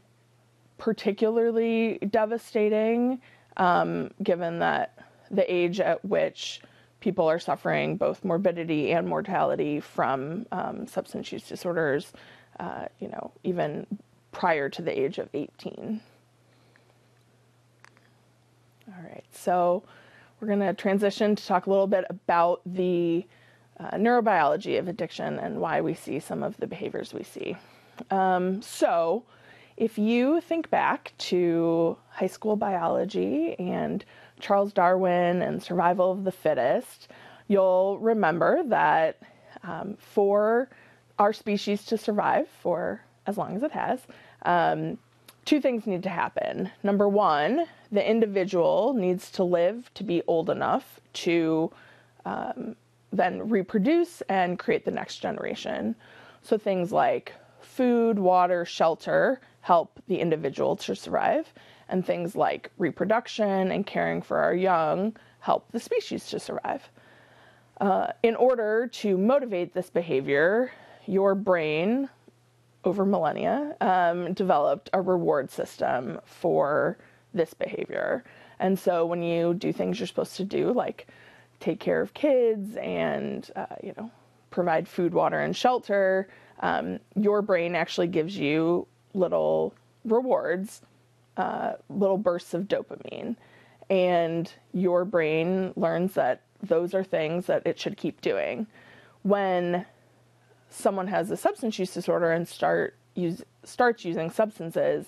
particularly 0.76 1.98
devastating 2.10 3.22
um, 3.58 4.10
given 4.22 4.58
that 4.60 4.97
the 5.30 5.52
age 5.52 5.80
at 5.80 6.04
which 6.04 6.60
people 7.00 7.28
are 7.28 7.38
suffering 7.38 7.96
both 7.96 8.24
morbidity 8.24 8.92
and 8.92 9.06
mortality 9.06 9.80
from 9.80 10.46
um, 10.52 10.86
substance 10.86 11.30
use 11.32 11.42
disorders, 11.42 12.12
uh, 12.58 12.86
you 12.98 13.08
know, 13.08 13.32
even 13.44 13.86
prior 14.32 14.68
to 14.68 14.82
the 14.82 14.98
age 14.98 15.18
of 15.18 15.28
18. 15.32 16.00
All 18.88 19.02
right, 19.02 19.24
so 19.32 19.84
we're 20.40 20.48
going 20.48 20.60
to 20.60 20.74
transition 20.74 21.36
to 21.36 21.46
talk 21.46 21.66
a 21.66 21.70
little 21.70 21.86
bit 21.86 22.04
about 22.10 22.60
the 22.66 23.26
uh, 23.78 23.90
neurobiology 23.92 24.78
of 24.78 24.88
addiction 24.88 25.38
and 25.38 25.60
why 25.60 25.80
we 25.80 25.94
see 25.94 26.18
some 26.18 26.42
of 26.42 26.56
the 26.56 26.66
behaviors 26.66 27.14
we 27.14 27.22
see. 27.22 27.56
Um, 28.10 28.62
so, 28.62 29.24
if 29.76 29.98
you 29.98 30.40
think 30.40 30.70
back 30.70 31.12
to 31.18 31.96
high 32.10 32.26
school 32.26 32.56
biology 32.56 33.54
and 33.58 34.04
Charles 34.40 34.72
Darwin 34.72 35.42
and 35.42 35.62
survival 35.62 36.12
of 36.12 36.24
the 36.24 36.32
fittest, 36.32 37.08
you'll 37.48 37.98
remember 37.98 38.62
that 38.64 39.20
um, 39.62 39.96
for 39.98 40.68
our 41.18 41.32
species 41.32 41.84
to 41.86 41.98
survive 41.98 42.48
for 42.62 43.00
as 43.26 43.36
long 43.36 43.56
as 43.56 43.62
it 43.62 43.72
has, 43.72 44.00
um, 44.42 44.98
two 45.44 45.60
things 45.60 45.86
need 45.86 46.02
to 46.02 46.08
happen. 46.08 46.70
Number 46.82 47.08
one, 47.08 47.66
the 47.90 48.08
individual 48.08 48.94
needs 48.94 49.30
to 49.32 49.44
live 49.44 49.92
to 49.94 50.04
be 50.04 50.22
old 50.26 50.50
enough 50.50 51.00
to 51.14 51.70
um, 52.24 52.76
then 53.12 53.48
reproduce 53.48 54.20
and 54.28 54.58
create 54.58 54.84
the 54.84 54.90
next 54.90 55.18
generation. 55.18 55.96
So 56.42 56.58
things 56.58 56.92
like 56.92 57.32
food, 57.60 58.18
water, 58.18 58.64
shelter 58.64 59.40
help 59.60 60.00
the 60.06 60.20
individual 60.20 60.76
to 60.76 60.94
survive, 60.94 61.52
and 61.88 62.04
things 62.04 62.36
like 62.36 62.70
reproduction 62.78 63.72
and 63.72 63.86
caring 63.86 64.22
for 64.22 64.38
our 64.38 64.54
young 64.54 65.16
help 65.40 65.70
the 65.72 65.80
species 65.80 66.26
to 66.26 66.38
survive. 66.38 66.90
Uh, 67.80 68.08
in 68.22 68.34
order 68.36 68.88
to 68.88 69.16
motivate 69.16 69.72
this 69.72 69.88
behavior, 69.88 70.72
your 71.06 71.34
brain, 71.34 72.08
over 72.84 73.04
millennia, 73.04 73.76
um, 73.80 74.32
developed 74.34 74.90
a 74.92 75.00
reward 75.00 75.50
system 75.50 76.20
for 76.24 76.98
this 77.34 77.54
behavior. 77.54 78.24
And 78.58 78.78
so 78.78 79.06
when 79.06 79.22
you 79.22 79.54
do 79.54 79.72
things 79.72 80.00
you're 80.00 80.06
supposed 80.06 80.36
to 80.36 80.44
do, 80.44 80.72
like 80.72 81.06
take 81.60 81.80
care 81.80 82.00
of 82.00 82.14
kids 82.14 82.76
and, 82.76 83.48
uh, 83.56 83.66
you 83.82 83.94
know, 83.96 84.10
provide 84.50 84.88
food, 84.88 85.12
water, 85.12 85.40
and 85.40 85.54
shelter, 85.54 86.28
um, 86.60 86.98
your 87.14 87.42
brain 87.42 87.74
actually 87.74 88.08
gives 88.08 88.36
you 88.36 88.86
little 89.14 89.74
rewards, 90.04 90.82
uh, 91.38 91.74
little 91.88 92.18
bursts 92.18 92.52
of 92.52 92.64
dopamine. 92.64 93.36
And 93.88 94.52
your 94.74 95.06
brain 95.06 95.72
learns 95.76 96.14
that 96.14 96.42
those 96.62 96.92
are 96.92 97.04
things 97.04 97.46
that 97.46 97.62
it 97.64 97.78
should 97.78 97.96
keep 97.96 98.20
doing. 98.20 98.66
When 99.22 99.86
someone 100.68 101.06
has 101.06 101.30
a 101.30 101.36
substance 101.36 101.78
use 101.78 101.94
disorder 101.94 102.32
and 102.32 102.46
start 102.46 102.96
use, 103.14 103.42
starts 103.64 104.04
using 104.04 104.30
substances, 104.30 105.06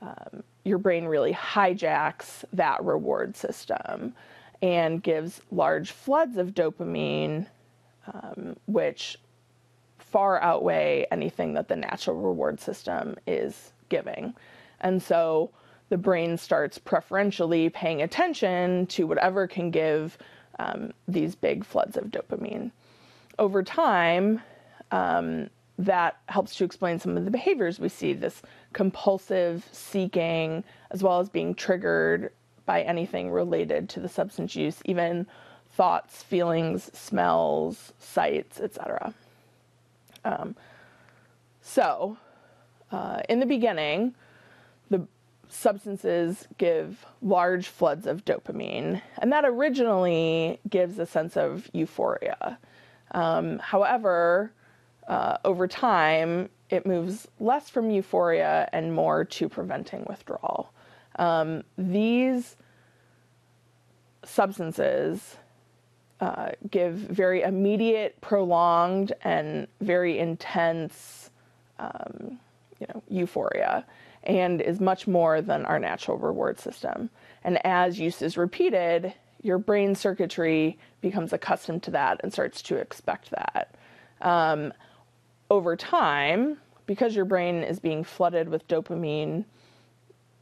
um, 0.00 0.44
your 0.64 0.78
brain 0.78 1.06
really 1.06 1.32
hijacks 1.32 2.44
that 2.52 2.82
reward 2.84 3.36
system 3.36 4.14
and 4.62 5.02
gives 5.02 5.40
large 5.50 5.90
floods 5.90 6.36
of 6.36 6.54
dopamine, 6.54 7.46
um, 8.12 8.56
which 8.66 9.18
far 9.98 10.40
outweigh 10.40 11.06
anything 11.10 11.54
that 11.54 11.68
the 11.68 11.76
natural 11.76 12.16
reward 12.16 12.60
system 12.60 13.16
is 13.26 13.72
giving. 13.88 14.34
And 14.84 15.02
so 15.02 15.50
the 15.88 15.96
brain 15.98 16.36
starts 16.36 16.78
preferentially 16.78 17.70
paying 17.70 18.02
attention 18.02 18.86
to 18.88 19.06
whatever 19.06 19.48
can 19.48 19.70
give 19.70 20.16
um, 20.58 20.92
these 21.08 21.34
big 21.34 21.64
floods 21.64 21.96
of 21.96 22.04
dopamine. 22.04 22.70
Over 23.38 23.62
time, 23.62 24.40
um, 24.92 25.50
that 25.78 26.18
helps 26.28 26.54
to 26.56 26.64
explain 26.64 27.00
some 27.00 27.16
of 27.16 27.24
the 27.24 27.30
behaviors 27.30 27.80
we 27.80 27.88
see 27.88 28.12
this 28.12 28.42
compulsive 28.72 29.66
seeking, 29.72 30.62
as 30.92 31.02
well 31.02 31.18
as 31.18 31.28
being 31.28 31.54
triggered 31.54 32.30
by 32.66 32.82
anything 32.82 33.30
related 33.30 33.88
to 33.88 34.00
the 34.00 34.08
substance 34.08 34.54
use, 34.54 34.80
even 34.84 35.26
thoughts, 35.70 36.22
feelings, 36.22 36.90
smells, 36.96 37.92
sights, 37.98 38.60
etc. 38.60 39.12
Um, 40.24 40.54
so, 41.60 42.16
uh, 42.92 43.20
in 43.28 43.40
the 43.40 43.46
beginning, 43.46 44.14
substances 45.54 46.48
give 46.58 47.06
large 47.22 47.68
floods 47.68 48.06
of 48.06 48.24
dopamine, 48.24 49.00
and 49.18 49.32
that 49.32 49.44
originally 49.44 50.60
gives 50.68 50.98
a 50.98 51.06
sense 51.06 51.36
of 51.36 51.70
euphoria. 51.72 52.58
Um, 53.12 53.58
however, 53.60 54.52
uh, 55.06 55.38
over 55.44 55.68
time, 55.68 56.48
it 56.70 56.86
moves 56.86 57.28
less 57.38 57.70
from 57.70 57.90
euphoria 57.90 58.68
and 58.72 58.92
more 58.92 59.24
to 59.24 59.48
preventing 59.48 60.04
withdrawal. 60.08 60.72
Um, 61.16 61.62
these 61.78 62.56
substances 64.24 65.36
uh, 66.20 66.52
give 66.70 66.94
very 66.94 67.42
immediate, 67.42 68.20
prolonged, 68.20 69.12
and 69.22 69.68
very 69.80 70.18
intense, 70.18 71.30
um, 71.78 72.38
you 72.80 72.86
know, 72.88 73.02
euphoria, 73.08 73.84
and 74.24 74.60
is 74.60 74.80
much 74.80 75.06
more 75.06 75.40
than 75.40 75.64
our 75.64 75.78
natural 75.78 76.18
reward 76.18 76.58
system. 76.58 77.10
And 77.44 77.64
as 77.64 78.00
use 78.00 78.22
is 78.22 78.36
repeated, 78.36 79.14
your 79.42 79.58
brain 79.58 79.94
circuitry 79.94 80.78
becomes 81.00 81.32
accustomed 81.32 81.82
to 81.84 81.90
that 81.92 82.20
and 82.22 82.32
starts 82.32 82.62
to 82.62 82.76
expect 82.76 83.30
that. 83.30 83.74
Um, 84.22 84.72
over 85.50 85.76
time, 85.76 86.58
because 86.86 87.14
your 87.14 87.26
brain 87.26 87.62
is 87.62 87.78
being 87.78 88.04
flooded 88.04 88.48
with 88.48 88.66
dopamine 88.68 89.44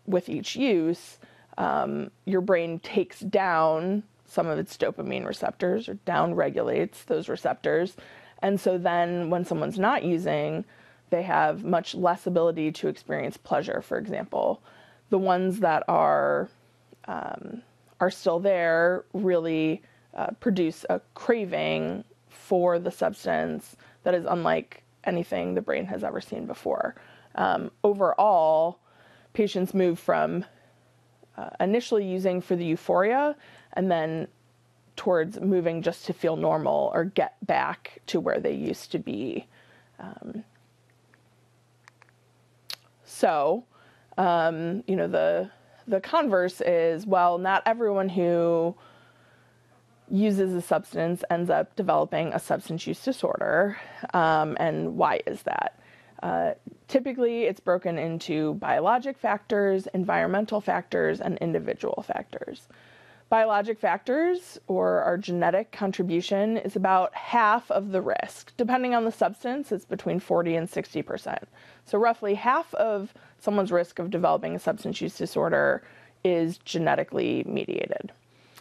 with 0.06 0.28
each 0.28 0.56
use, 0.56 1.18
um, 1.59 2.11
your 2.24 2.40
brain 2.40 2.78
takes 2.78 3.20
down 3.20 4.04
some 4.24 4.46
of 4.46 4.59
its 4.59 4.76
dopamine 4.76 5.26
receptors 5.26 5.88
or 5.88 5.94
down 5.94 6.35
regulates 6.35 7.04
those 7.04 7.28
receptors. 7.28 7.96
And 8.40 8.61
so 8.61 8.78
then 8.78 9.30
when 9.30 9.44
someone's 9.44 9.78
not 9.78 10.04
using, 10.04 10.64
they 11.12 11.22
have 11.22 11.62
much 11.62 11.94
less 11.94 12.27
ability 12.27 12.72
to 12.72 12.88
experience 12.88 13.37
pleasure, 13.37 13.83
for 13.83 13.98
example. 13.98 14.62
The 15.11 15.18
ones 15.18 15.61
that 15.61 15.85
are 15.87 16.48
um, 17.05 17.62
are 18.01 18.11
still 18.11 18.40
there 18.40 19.05
really 19.12 19.83
uh, 20.14 20.29
produce 20.40 20.87
a 20.88 21.03
craving 21.14 22.05
for 22.31 22.79
the 22.79 22.90
substance 22.90 23.77
that 24.05 24.14
is 24.14 24.25
unlike 24.25 24.83
anything 25.05 25.55
the 25.55 25.61
brain 25.61 25.85
has 25.85 26.03
ever 26.03 26.20
seen 26.20 26.46
before. 26.46 26.94
Um, 27.35 27.70
overall, 27.85 28.79
patients 29.35 29.75
move 29.75 29.98
from 29.98 30.46
uh, 31.37 31.51
initially 31.61 32.07
using 32.07 32.40
for 32.40 32.57
the 32.57 32.64
euphoria 32.64 33.37
and 33.75 33.90
then 33.90 34.29
towards 34.96 35.38
moving 35.40 35.83
just 35.83 36.07
to 36.07 36.14
feel 36.14 36.37
normal 36.37 36.90
or 36.94 37.05
get 37.05 37.35
back 37.46 38.01
to 38.07 38.18
where 38.18 38.40
they 38.40 38.55
used 38.55 38.90
to 38.92 38.98
be. 38.98 39.46
Um, 39.98 40.44
so, 43.22 43.62
um, 44.18 44.82
you 44.88 44.96
know, 44.96 45.06
the 45.06 45.48
the 45.87 46.00
converse 46.00 46.61
is 46.61 47.06
well, 47.06 47.38
not 47.38 47.62
everyone 47.66 48.08
who 48.08 48.74
uses 50.11 50.52
a 50.54 50.61
substance 50.61 51.22
ends 51.30 51.48
up 51.48 51.76
developing 51.76 52.32
a 52.32 52.40
substance 52.40 52.85
use 52.85 53.00
disorder. 53.04 53.78
Um, 54.12 54.56
and 54.58 54.96
why 54.96 55.20
is 55.24 55.42
that? 55.42 55.78
Uh, 56.20 56.54
typically, 56.88 57.44
it's 57.44 57.61
broken 57.61 57.96
into 57.96 58.54
biologic 58.54 59.16
factors, 59.20 59.87
environmental 59.94 60.61
factors, 60.61 61.20
and 61.20 61.38
individual 61.38 62.04
factors. 62.04 62.66
Biologic 63.32 63.80
factors, 63.80 64.58
or 64.66 65.00
our 65.00 65.16
genetic 65.16 65.72
contribution, 65.72 66.58
is 66.58 66.76
about 66.76 67.14
half 67.14 67.70
of 67.70 67.90
the 67.90 68.02
risk. 68.02 68.54
Depending 68.58 68.94
on 68.94 69.06
the 69.06 69.10
substance, 69.10 69.72
it's 69.72 69.86
between 69.86 70.20
40 70.20 70.54
and 70.56 70.70
60%. 70.70 71.38
So, 71.86 71.96
roughly 71.96 72.34
half 72.34 72.74
of 72.74 73.14
someone's 73.38 73.72
risk 73.72 73.98
of 73.98 74.10
developing 74.10 74.54
a 74.54 74.58
substance 74.58 75.00
use 75.00 75.16
disorder 75.16 75.82
is 76.22 76.58
genetically 76.58 77.42
mediated. 77.48 78.12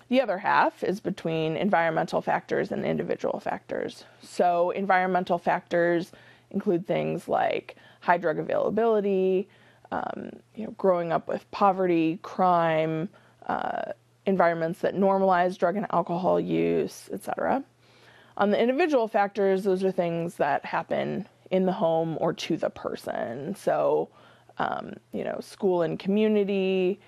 The 0.07 0.21
other 0.21 0.37
half 0.37 0.85
is 0.85 1.01
between 1.01 1.57
environmental 1.57 2.21
factors 2.21 2.71
and 2.71 2.85
individual 2.85 3.41
factors. 3.41 4.05
So, 4.21 4.69
environmental 4.69 5.37
factors 5.37 6.13
include 6.49 6.87
things 6.87 7.27
like 7.27 7.75
high 7.99 8.19
drug 8.19 8.39
availability, 8.39 9.49
um, 9.91 10.31
you 10.55 10.63
know, 10.63 10.71
growing 10.77 11.11
up 11.11 11.27
with 11.27 11.51
poverty, 11.51 12.19
crime, 12.21 13.09
uh, 13.47 13.91
environments 14.31 14.79
that 14.79 14.95
normalize 14.95 15.57
drug 15.57 15.75
and 15.75 15.85
alcohol 15.91 16.39
use, 16.39 17.09
etc. 17.13 17.63
On 18.37 18.49
the 18.49 18.59
individual 18.59 19.07
factors, 19.07 19.63
those 19.63 19.83
are 19.83 19.91
things 19.91 20.35
that 20.35 20.65
happen 20.65 21.27
in 21.51 21.65
the 21.65 21.73
home 21.73 22.17
or 22.19 22.33
to 22.33 22.57
the 22.57 22.69
person. 22.69 23.53
So, 23.55 24.09
um, 24.57 24.93
you 25.11 25.23
know, 25.23 25.39
school 25.41 25.81
and 25.81 25.99
community, 25.99 26.99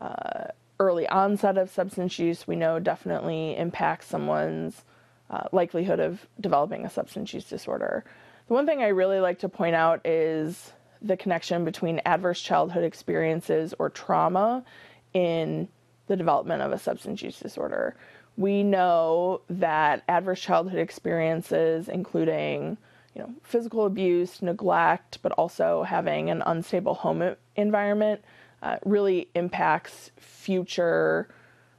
uh, 0.00 0.46
early 0.80 1.06
onset 1.08 1.58
of 1.58 1.70
substance 1.70 2.18
use, 2.18 2.48
we 2.48 2.56
know 2.56 2.78
definitely 2.80 3.56
impacts 3.56 4.06
someone's 4.06 4.82
uh, 5.30 5.44
likelihood 5.52 6.00
of 6.00 6.26
developing 6.40 6.84
a 6.84 6.90
substance 6.90 7.32
use 7.34 7.44
disorder. 7.44 8.04
The 8.48 8.54
one 8.54 8.66
thing 8.66 8.82
I 8.82 8.88
really 8.88 9.20
like 9.20 9.38
to 9.40 9.48
point 9.48 9.76
out 9.76 10.00
is 10.06 10.72
the 11.02 11.16
connection 11.16 11.64
between 11.64 12.00
adverse 12.04 12.40
childhood 12.40 12.84
experiences 12.84 13.74
or 13.78 13.90
trauma 13.90 14.64
in 15.12 15.68
the 16.10 16.16
development 16.16 16.60
of 16.60 16.72
a 16.72 16.78
substance 16.78 17.22
use 17.22 17.38
disorder. 17.38 17.94
We 18.36 18.64
know 18.64 19.42
that 19.48 20.02
adverse 20.08 20.40
childhood 20.40 20.80
experiences, 20.80 21.88
including 21.88 22.76
you 23.14 23.22
know, 23.22 23.30
physical 23.44 23.86
abuse, 23.86 24.42
neglect, 24.42 25.20
but 25.22 25.30
also 25.32 25.84
having 25.84 26.28
an 26.28 26.42
unstable 26.44 26.94
home 26.94 27.36
environment, 27.54 28.22
uh, 28.62 28.78
really 28.84 29.28
impacts 29.36 30.10
future 30.16 31.28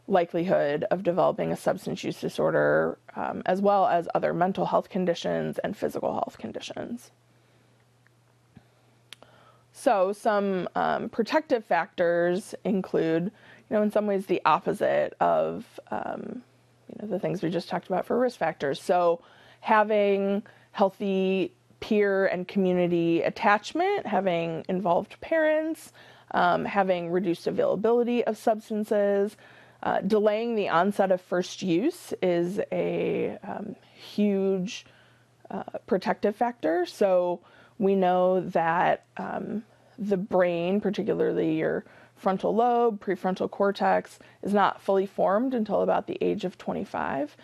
likelihood 0.08 0.86
of 0.92 1.04
developing 1.04 1.52
a 1.52 1.58
substance 1.58 2.02
use 2.02 2.22
disorder, 2.22 2.98
um, 3.18 3.42
as 3.46 3.62
well 3.62 3.88
as 3.88 4.08
other 4.16 4.34
mental 4.34 4.66
health 4.66 4.90
conditions 4.90 5.58
and 5.60 5.76
physical 5.76 6.14
health 6.14 6.38
conditions. 6.38 7.12
So, 9.74 10.14
some 10.14 10.68
um, 10.76 11.10
protective 11.10 11.66
factors 11.66 12.54
include, 12.64 13.32
you 13.72 13.78
know, 13.78 13.84
in 13.84 13.92
some 13.92 14.06
ways 14.06 14.26
the 14.26 14.42
opposite 14.44 15.16
of, 15.22 15.80
um, 15.92 16.44
you 16.90 16.96
know, 17.02 17.08
the 17.08 17.20
things 17.20 17.42
we 17.42 17.50
just 17.50 17.70
talked 17.70 17.88
about 17.88 18.06
for 18.06 18.20
risk 18.20 18.38
factors. 18.38 18.82
So, 18.82 19.22
having 19.62 20.44
healthy 20.72 21.54
peer 21.80 22.26
and 22.26 22.46
community 22.46 23.22
attachment, 23.22 24.06
having 24.06 24.66
involved 24.68 25.22
parents, 25.22 25.94
um, 26.32 26.66
having 26.66 27.10
reduced 27.12 27.48
availability 27.48 28.24
of 28.26 28.38
substances, 28.38 29.38
Uh, 29.84 30.00
delaying 30.06 30.54
the 30.56 30.70
onset 30.70 31.12
of 31.12 31.20
first 31.20 31.64
use 31.64 32.14
is 32.22 32.60
a 32.72 33.36
um, 33.42 33.76
huge 33.96 34.86
uh, 35.50 35.64
protective 35.88 36.36
factor. 36.36 36.86
So 36.86 37.40
we 37.80 37.96
know 37.96 38.42
that 38.42 39.06
um, 39.18 39.64
the 39.98 40.18
brain, 40.18 40.82
particularly 40.82 41.58
your 41.58 41.84
frontal 42.22 42.56
lobe, 42.56 43.04
prefrontal 43.04 43.50
cortex, 43.50 44.20
is 44.44 44.54
not 44.54 44.82
fully 44.82 45.06
formed 45.06 45.54
until 45.54 45.82
about 45.82 46.08
the 46.08 46.18
age 46.22 46.46
of 46.46 46.58
25 46.58 47.36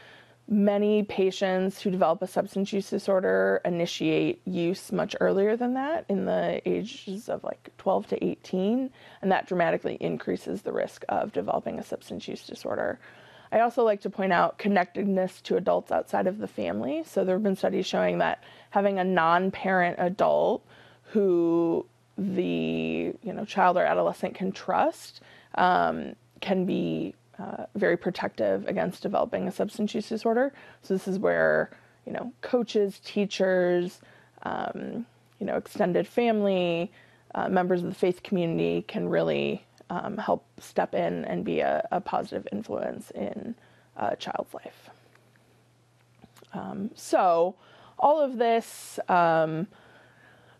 many 0.47 1.03
patients 1.03 1.81
who 1.81 1.91
develop 1.91 2.21
a 2.21 2.27
substance 2.27 2.71
use 2.71 2.89
disorder 2.89 3.61
initiate 3.65 4.41
use 4.45 4.91
much 4.93 5.15
earlier 5.19 5.57
than 5.57 5.73
that 5.73 6.05
in 6.07 6.25
the 6.25 6.61
ages 6.65 7.27
of 7.27 7.43
like 7.43 7.69
12 7.77 8.07
to 8.07 8.23
18 8.23 8.89
and 9.21 9.31
that 9.31 9.45
dramatically 9.45 9.97
increases 9.99 10.61
the 10.61 10.71
risk 10.71 11.03
of 11.09 11.33
developing 11.33 11.79
a 11.79 11.83
substance 11.83 12.27
use 12.27 12.45
disorder. 12.45 12.97
I 13.51 13.59
also 13.59 13.83
like 13.83 14.01
to 14.01 14.09
point 14.09 14.31
out 14.33 14.57
connectedness 14.57 15.41
to 15.41 15.57
adults 15.57 15.91
outside 15.91 16.27
of 16.27 16.37
the 16.37 16.47
family. 16.47 17.03
So 17.05 17.25
there 17.25 17.35
have 17.35 17.43
been 17.43 17.55
studies 17.55 17.85
showing 17.85 18.19
that 18.19 18.43
having 18.69 18.99
a 18.99 19.03
non-parent 19.03 19.97
adult 19.99 20.65
who 21.11 21.85
the 22.17 23.13
you 23.21 23.33
know 23.33 23.45
child 23.45 23.77
or 23.77 23.83
adolescent 23.83 24.33
can 24.35 24.51
trust 24.51 25.21
um, 25.55 26.15
can 26.41 26.65
be 26.65 27.13
uh, 27.39 27.65
very 27.75 27.97
protective 27.97 28.67
against 28.67 29.03
developing 29.03 29.47
a 29.47 29.51
substance 29.51 29.93
use 29.93 30.09
disorder. 30.09 30.53
So 30.81 30.93
this 30.93 31.07
is 31.07 31.19
where 31.19 31.69
you 32.05 32.13
know 32.13 32.33
coaches, 32.41 32.99
teachers, 33.03 34.01
um, 34.43 35.05
you 35.39 35.45
know 35.45 35.55
extended 35.55 36.07
family, 36.07 36.91
uh, 37.35 37.49
members 37.49 37.83
of 37.83 37.89
the 37.89 37.95
faith 37.95 38.23
community 38.23 38.83
can 38.87 39.09
really 39.09 39.65
um, 39.89 40.17
help 40.17 40.45
step 40.59 40.95
in 40.95 41.25
and 41.25 41.45
be 41.45 41.59
a, 41.59 41.87
a 41.91 42.01
positive 42.01 42.47
influence 42.51 43.11
in 43.11 43.55
a 43.95 44.15
child's 44.15 44.53
life. 44.53 44.89
Um, 46.53 46.91
so 46.95 47.55
all 47.99 48.19
of 48.19 48.37
this 48.37 48.99
um, 49.09 49.67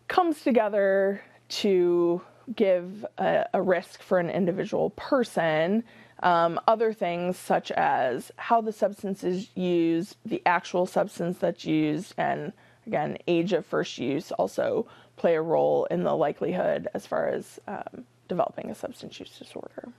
comes 0.08 0.41
together 0.41 1.22
to 1.50 2.22
give 2.56 3.06
a, 3.18 3.46
a 3.54 3.62
risk 3.62 4.02
for 4.02 4.20
an 4.20 4.30
individual 4.30 4.92
person 4.92 5.84
um, 6.24 6.60
other 6.68 6.94
things 6.94 7.38
such 7.38 7.72
as 7.72 8.32
how 8.38 8.62
the 8.62 8.72
substance 8.72 9.24
is 9.24 9.50
used, 9.56 10.16
the 10.26 10.42
actual 10.46 10.86
substance 10.86 11.38
that's 11.38 11.66
used, 11.66 12.14
and 12.18 12.54
again, 12.88 13.18
age 13.28 13.54
of 13.54 13.66
first 13.66 13.98
use 13.98 14.32
also 14.32 14.88
play 15.16 15.36
a 15.36 15.42
role 15.42 15.86
in 15.86 16.04
the 16.04 16.16
likelihood 16.16 16.88
as 16.94 17.06
far 17.06 17.28
as 17.28 17.60
um, 17.68 18.06
developing 18.28 18.72
a 18.72 18.76
substance 18.76 19.20
use 19.20 19.38
disorder. 19.38 19.90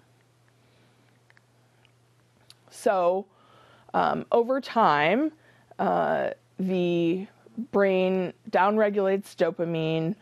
So, 2.71 3.27
um, 3.95 4.27
over 4.33 4.61
time, 4.61 5.33
uh, 5.79 6.31
the 6.59 7.27
brain 7.73 8.33
downregulates 8.51 9.35
dopamine. 9.35 10.15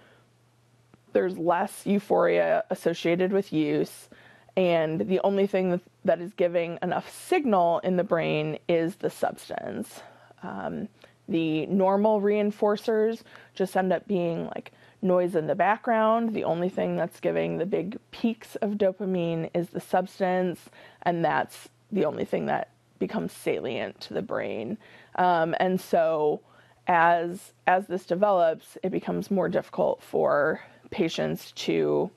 There's 1.17 1.39
less 1.39 1.87
euphoria 1.87 2.65
associated 2.71 3.33
with 3.33 3.53
use 3.53 4.09
and 4.57 5.03
the 5.03 5.21
only 5.23 5.47
thing 5.47 5.81
that 6.05 6.21
is 6.21 6.33
giving 6.33 6.79
enough 6.83 7.15
signal 7.15 7.81
in 7.81 7.97
the 7.97 8.05
brain 8.05 8.59
is 8.69 8.97
the 8.97 9.11
substance. 9.11 10.01
Um, 10.43 10.89
the 11.29 11.67
normal 11.67 12.23
reinforcers 12.23 13.23
just 13.55 13.77
end 13.77 13.93
up 13.93 14.09
being 14.09 14.47
like 14.47 14.73
noise 15.03 15.35
in 15.35 15.47
the 15.47 15.55
background. 15.55 16.33
The 16.33 16.45
only 16.45 16.71
thing 16.71 16.97
that's 16.97 17.21
giving 17.21 17.59
the 17.59 17.67
big 17.67 17.99
peaks 18.13 18.57
of 18.57 18.73
dopamine 18.73 19.51
is 19.53 19.71
the 19.71 19.81
substance, 19.81 20.61
and 21.03 21.25
that's 21.25 21.69
the 21.93 22.07
only 22.07 22.25
thing 22.25 22.47
that 22.47 22.71
becomes 22.99 23.33
salient 23.33 24.01
to 24.03 24.15
the 24.15 24.23
brain. 24.23 24.79
Um, 25.17 25.55
and 25.61 25.79
so, 25.79 26.41
as 26.87 27.53
as 27.67 27.89
this 27.89 28.07
develops, 28.07 28.79
it 28.83 28.91
becomes 28.91 29.31
more 29.31 29.49
difficult 29.51 30.03
for 30.03 30.63
patients 30.91 31.53
to 31.53 32.11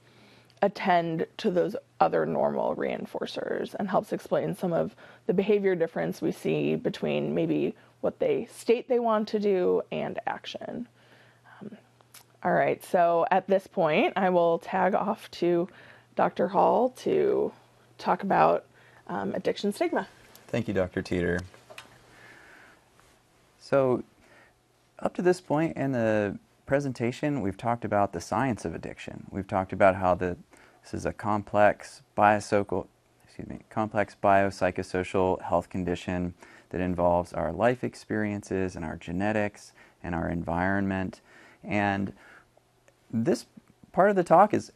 attend 0.61 1.25
to 1.37 1.51
those 1.51 1.75
other 1.99 2.25
normal 2.25 2.75
reinforcers 2.75 3.73
and 3.75 3.89
helps 3.89 4.11
explain 4.11 4.55
some 4.55 4.73
of 4.73 4.95
the 5.25 5.33
behavior 5.33 5.75
difference 5.75 6.21
we 6.21 6.31
see 6.31 6.75
between 6.75 7.33
maybe 7.33 7.73
what 8.01 8.19
they 8.19 8.47
state 8.51 8.87
they 8.87 8.99
want 8.99 9.27
to 9.27 9.39
do 9.39 9.81
and 9.91 10.19
action. 10.27 10.87
Um, 11.61 11.77
all 12.43 12.53
right, 12.53 12.83
so 12.83 13.25
at 13.31 13.47
this 13.47 13.67
point, 13.67 14.13
I 14.15 14.29
will 14.29 14.59
tag 14.59 14.95
off 14.95 15.29
to 15.31 15.67
Dr. 16.15 16.47
Hall 16.47 16.89
to 16.89 17.51
talk 17.97 18.23
about 18.23 18.65
um, 19.07 19.33
addiction 19.33 19.73
stigma. 19.73 20.07
Thank 20.47 20.67
you, 20.67 20.73
Dr. 20.73 21.01
Teeter. 21.01 21.39
So, 23.59 24.03
up 24.99 25.15
to 25.15 25.21
this 25.21 25.39
point 25.39 25.77
in 25.77 25.91
the 25.91 26.37
presentation, 26.69 27.41
we've 27.41 27.57
talked 27.57 27.83
about 27.83 28.13
the 28.13 28.21
science 28.21 28.63
of 28.63 28.75
addiction. 28.75 29.25
We've 29.31 29.47
talked 29.47 29.73
about 29.73 29.95
how 29.95 30.13
the 30.13 30.37
this 30.83 30.93
is 30.93 31.07
a 31.07 31.11
complex 31.11 32.03
biopsychosocial, 32.15 32.85
excuse 33.25 33.49
me, 33.49 33.61
complex 33.71 34.15
biopsychosocial 34.23 35.41
health 35.41 35.67
condition 35.67 36.35
that 36.69 36.79
involves 36.79 37.33
our 37.33 37.51
life 37.51 37.83
experiences 37.83 38.75
and 38.75 38.85
our 38.85 38.97
genetics 38.97 39.73
and 40.03 40.13
our 40.13 40.29
environment. 40.29 41.21
And 41.63 42.13
this 43.11 43.47
part 43.91 44.11
of 44.11 44.15
the 44.15 44.23
talk 44.23 44.53
is, 44.53 44.71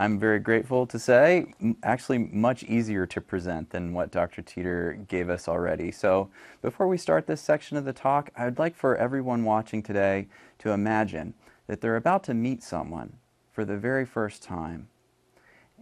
I'm 0.00 0.18
very 0.18 0.38
grateful 0.38 0.86
to 0.86 0.98
say, 0.98 1.52
actually 1.82 2.18
much 2.18 2.62
easier 2.62 3.04
to 3.06 3.20
present 3.20 3.68
than 3.70 3.92
what 3.92 4.10
Dr. 4.10 4.40
Teeter 4.40 4.98
gave 5.08 5.28
us 5.28 5.46
already. 5.46 5.90
So 5.90 6.30
before 6.62 6.88
we 6.88 6.96
start 6.96 7.26
this 7.26 7.42
section 7.42 7.76
of 7.76 7.84
the 7.84 7.92
talk, 7.92 8.30
I 8.34 8.46
would 8.46 8.58
like 8.58 8.74
for 8.74 8.96
everyone 8.96 9.44
watching 9.44 9.82
today 9.82 10.28
to 10.60 10.70
imagine 10.70 11.34
that 11.66 11.82
they're 11.82 11.96
about 11.96 12.24
to 12.24 12.34
meet 12.34 12.62
someone 12.62 13.18
for 13.52 13.66
the 13.66 13.76
very 13.76 14.06
first 14.06 14.42
time 14.42 14.88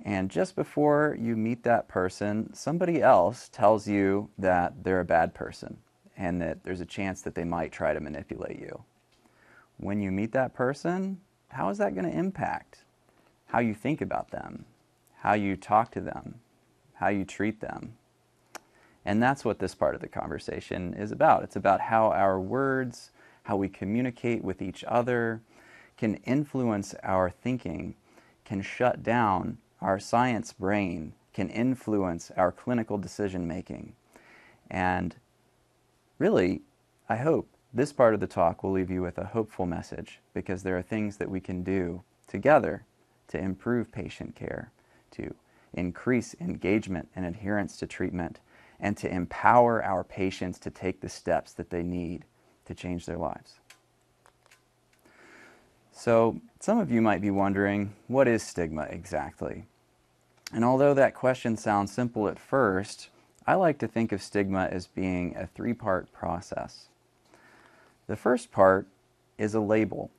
and 0.04 0.31
just 0.31 0.54
before 0.54 1.16
you 1.20 1.37
meet 1.37 1.64
that 1.64 1.88
person, 1.88 2.52
somebody 2.54 3.02
else 3.02 3.48
tells 3.48 3.88
you 3.88 4.31
that 4.38 4.85
they're 4.85 5.00
a 5.00 5.04
bad 5.04 5.35
person 5.35 5.78
and 6.16 6.40
that 6.40 6.62
there's 6.64 6.81
a 6.81 6.87
chance 6.87 7.22
that 7.22 7.35
they 7.35 7.44
might 7.44 7.72
try 7.72 7.92
to 7.92 8.00
manipulate 8.00 8.61
you. 8.61 8.85
When 9.78 10.00
you 10.00 10.11
meet 10.11 10.33
that 10.33 10.54
person, 10.54 11.20
how 11.48 11.68
is 11.70 11.78
that 11.78 11.94
going 11.94 12.11
to 12.11 12.16
impact 12.16 12.85
how 13.48 13.58
you 13.58 13.74
think 13.74 14.00
about 14.00 14.30
them, 14.30 14.64
how 15.18 15.34
you 15.34 15.56
talk 15.56 15.90
to 15.92 16.00
them, 16.00 16.37
how 16.94 17.08
you 17.08 17.24
treat 17.24 17.61
them? 17.61 17.94
And 19.04 19.22
that's 19.22 19.44
what 19.44 19.58
this 19.58 19.74
part 19.74 19.94
of 19.94 20.00
the 20.00 20.08
conversation 20.08 20.94
is 20.94 21.12
about. 21.12 21.42
It's 21.42 21.56
about 21.56 21.80
how 21.80 22.11
our 22.11 22.40
words, 22.40 23.11
how 23.44 23.56
we 23.56 23.68
communicate 23.68 24.42
with 24.42 24.62
each 24.62 24.84
other, 24.87 25.40
can 25.96 26.16
influence 26.24 26.94
our 27.02 27.30
thinking, 27.30 27.94
can 28.44 28.62
shut 28.62 29.02
down 29.02 29.58
our 29.80 29.98
science 29.98 30.52
brain 30.52 31.12
can 31.32 31.50
influence 31.50 32.32
our 32.37 32.50
clinical 32.50 32.98
decision 32.98 33.46
making. 33.46 33.92
And 34.70 35.14
really, 36.18 36.62
I 37.08 37.16
hope 37.16 37.48
this 37.72 37.92
part 37.92 38.14
of 38.14 38.18
the 38.18 38.26
talk 38.26 38.64
will 38.64 38.72
leave 38.72 38.90
you 38.90 39.02
with 39.02 39.18
a 39.18 39.26
hopeful 39.26 39.66
message 39.66 40.18
because 40.34 40.62
there 40.62 40.76
are 40.76 40.82
things 40.82 41.16
that 41.18 41.30
we 41.30 41.40
can 41.40 41.62
do 41.62 42.02
together 42.26 42.84
to 43.28 43.38
improve 43.38 43.92
patient 43.92 44.34
care, 44.34 44.72
to 45.12 45.34
increase 45.74 46.34
engagement 46.40 47.08
and 47.14 47.24
adherence 47.24 47.76
to 47.78 47.86
treatment, 47.86 48.40
and 48.80 48.96
to 48.96 49.12
empower 49.12 49.82
our 49.84 50.04
patients 50.04 50.58
to 50.60 50.70
take 50.70 51.00
the 51.00 51.08
steps 51.08 51.52
that 51.52 51.70
they 51.70 51.82
need 51.82 52.24
to 52.64 52.74
change 52.74 53.06
their 53.06 53.16
lives. 53.16 53.54
So, 55.92 56.40
some 56.60 56.78
of 56.78 56.92
you 56.92 57.02
might 57.02 57.20
be 57.20 57.30
wondering 57.30 57.92
what 58.06 58.28
is 58.28 58.42
stigma 58.42 58.82
exactly? 58.82 59.64
And 60.52 60.64
although 60.64 60.94
that 60.94 61.14
question 61.14 61.56
sounds 61.56 61.92
simple 61.92 62.28
at 62.28 62.38
first, 62.38 63.10
I 63.46 63.54
like 63.54 63.78
to 63.78 63.88
think 63.88 64.12
of 64.12 64.22
stigma 64.22 64.68
as 64.70 64.86
being 64.86 65.34
a 65.36 65.46
three 65.46 65.74
part 65.74 66.12
process. 66.12 66.88
The 68.06 68.16
first 68.16 68.52
part 68.52 68.86
is 69.38 69.54
a 69.54 69.60
label. 69.60 70.10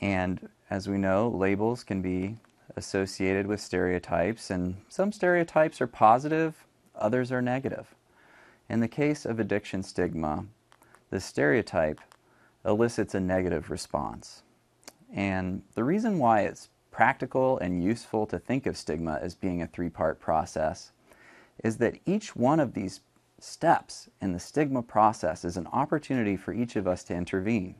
And 0.00 0.48
as 0.70 0.88
we 0.88 0.98
know, 0.98 1.28
labels 1.28 1.84
can 1.84 2.00
be 2.00 2.36
associated 2.76 3.46
with 3.46 3.60
stereotypes, 3.60 4.50
and 4.50 4.76
some 4.88 5.12
stereotypes 5.12 5.80
are 5.80 5.86
positive, 5.86 6.64
others 6.96 7.30
are 7.30 7.42
negative. 7.42 7.94
In 8.68 8.80
the 8.80 8.88
case 8.88 9.24
of 9.24 9.38
addiction 9.38 9.82
stigma, 9.82 10.46
the 11.10 11.20
stereotype 11.20 12.00
elicits 12.64 13.14
a 13.14 13.20
negative 13.20 13.70
response. 13.70 14.42
And 15.12 15.62
the 15.74 15.84
reason 15.84 16.18
why 16.18 16.40
it's 16.42 16.70
practical 16.90 17.58
and 17.58 17.84
useful 17.84 18.26
to 18.26 18.38
think 18.38 18.66
of 18.66 18.76
stigma 18.76 19.18
as 19.20 19.34
being 19.34 19.60
a 19.60 19.66
three 19.66 19.90
part 19.90 20.18
process 20.18 20.92
is 21.62 21.76
that 21.76 21.98
each 22.06 22.34
one 22.34 22.58
of 22.58 22.74
these 22.74 23.00
steps 23.38 24.08
in 24.20 24.32
the 24.32 24.40
stigma 24.40 24.82
process 24.82 25.44
is 25.44 25.56
an 25.56 25.66
opportunity 25.68 26.36
for 26.36 26.52
each 26.52 26.76
of 26.76 26.86
us 26.86 27.04
to 27.04 27.14
intervene. 27.14 27.74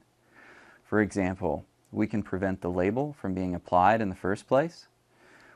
For 0.84 1.00
example, 1.00 1.64
we 1.94 2.06
can 2.06 2.22
prevent 2.22 2.60
the 2.60 2.70
label 2.70 3.14
from 3.20 3.34
being 3.34 3.54
applied 3.54 4.00
in 4.00 4.08
the 4.08 4.14
first 4.14 4.46
place. 4.48 4.88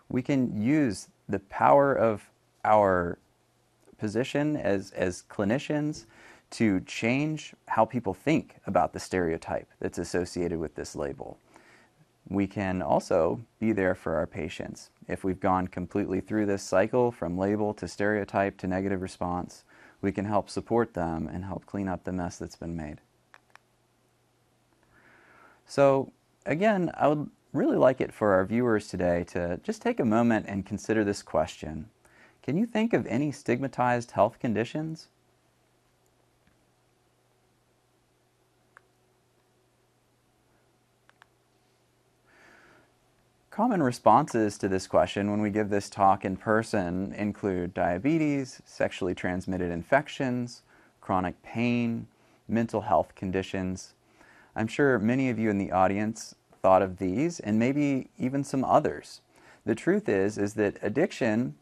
We 0.09 0.23
can 0.23 0.63
use 0.63 1.09
the 1.29 1.41
power 1.41 1.93
of 1.93 2.31
our 2.65 3.19
position 3.99 4.57
as, 4.57 4.93
as 4.93 5.25
clinicians 5.29 6.07
to 6.51 6.81
change 6.81 7.55
how 7.67 7.85
people 7.85 8.15
think 8.15 8.57
about 8.67 8.93
the 8.93 9.01
stereotype 9.01 9.69
that's 9.81 9.99
associated 9.99 10.59
with 10.59 10.75
this 10.77 10.97
label. 10.97 11.39
We 12.29 12.47
can 12.47 12.83
also 12.83 13.41
be 13.59 13.73
there 13.73 13.95
for 13.95 14.15
our 14.17 14.27
patients. 14.27 14.91
If 15.09 15.25
we've 15.25 15.41
gone 15.41 15.67
completely 15.67 16.21
through 16.21 16.47
this 16.47 16.63
cycle 16.63 17.11
from 17.11 17.37
label 17.37 17.75
to 17.75 17.89
stereotype 17.89 18.57
to 18.59 18.67
negative 18.67 19.03
response, 19.03 19.65
we 20.01 20.13
can 20.13 20.25
help 20.25 20.49
support 20.49 20.95
them 20.95 21.27
and 21.27 21.45
help 21.45 21.67
clean 21.67 21.89
up 21.89 22.05
the 22.05 22.13
mess 22.13 22.39
that's 22.39 22.57
been 22.57 22.77
made. 22.77 23.01
So, 25.67 26.13
again, 26.47 26.91
I 26.95 27.09
would 27.09 27.31
really 27.53 27.77
like 27.77 28.01
it 28.01 28.13
for 28.13 28.35
our 28.35 28.45
viewers 28.45 28.89
today 28.89 29.25
to 29.25 29.61
just 29.63 29.83
take 29.83 30.01
a 30.01 30.05
moment 30.05 30.47
and 30.49 30.67
consider 30.67 31.05
this 31.05 31.23
question 31.23 31.89
Can 32.43 32.57
you 32.57 32.67
think 32.67 32.93
of 32.93 33.07
any 33.07 33.33
stigmatized 33.33 34.13
health 34.13 34.39
conditions? 34.39 35.09
Common 43.59 43.83
responses 43.83 44.57
to 44.59 44.69
this 44.69 44.87
question 44.87 45.33
when 45.33 45.41
we 45.41 45.51
give 45.51 45.69
this 45.69 45.91
talk 45.91 46.25
in 46.25 46.37
person 46.37 47.13
include 47.15 47.75
diabetes, 47.75 48.63
sexually 48.65 49.17
transmitted 49.17 49.73
infections, 49.73 50.63
chronic 51.01 51.43
pain, 51.43 52.07
mental 52.47 52.83
health 52.83 53.17
conditions. 53.17 53.95
I'm 54.59 54.67
sure 54.67 54.99
many 54.99 55.31
of 55.31 55.39
you 55.39 55.51
in 55.51 55.59
the 55.59 55.71
audience 55.71 56.35
thought 56.63 56.83
of 56.83 56.99
these 56.99 57.39
and 57.39 57.61
maybe 57.61 58.11
even 58.19 58.43
some 58.43 58.65
others. 58.65 59.21
The 59.65 59.77
truth 59.77 60.09
is 60.09 60.37
is 60.37 60.55
that 60.55 60.79
addiction 60.83 61.55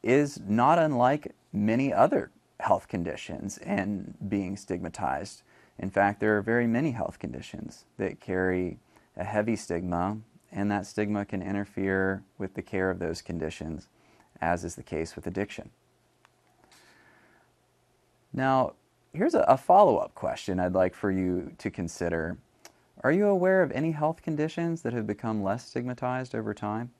is 0.00 0.38
not 0.46 0.78
unlike 0.78 1.34
many 1.52 1.92
other 1.92 2.30
health 2.60 2.86
conditions 2.86 3.58
and 3.58 4.14
being 4.28 4.56
stigmatized. 4.56 5.42
In 5.80 5.90
fact, 5.90 6.20
there 6.20 6.38
are 6.38 6.40
very 6.40 6.68
many 6.68 6.92
health 6.92 7.18
conditions 7.18 7.84
that 7.98 8.20
carry 8.20 8.78
a 9.16 9.24
heavy 9.24 9.56
stigma 9.56 10.18
and 10.52 10.70
that 10.70 10.86
stigma 10.86 11.24
can 11.24 11.42
interfere 11.42 12.22
with 12.38 12.54
the 12.54 12.62
care 12.62 12.90
of 12.90 13.00
those 13.00 13.22
conditions, 13.22 13.88
as 14.40 14.62
is 14.62 14.76
the 14.76 14.84
case 14.84 15.16
with 15.16 15.26
addiction. 15.26 15.70
Now, 18.32 18.74
here's 19.16 19.34
a, 19.34 19.40
a 19.48 19.56
follow 19.56 19.96
up 19.96 20.14
question 20.14 20.60
I'd 20.60 20.74
like 20.74 20.94
for 20.94 21.10
you 21.10 21.52
to 21.58 21.70
consider. 21.70 22.38
Are 23.02 23.12
you 23.12 23.26
aware 23.26 23.62
of 23.62 23.72
any 23.72 23.92
health 23.92 24.22
conditions 24.22 24.82
that 24.82 24.92
have 24.92 25.06
become 25.06 25.42
less 25.42 25.66
stigmatized 25.66 26.34
over 26.34 26.54
time? 26.54 26.90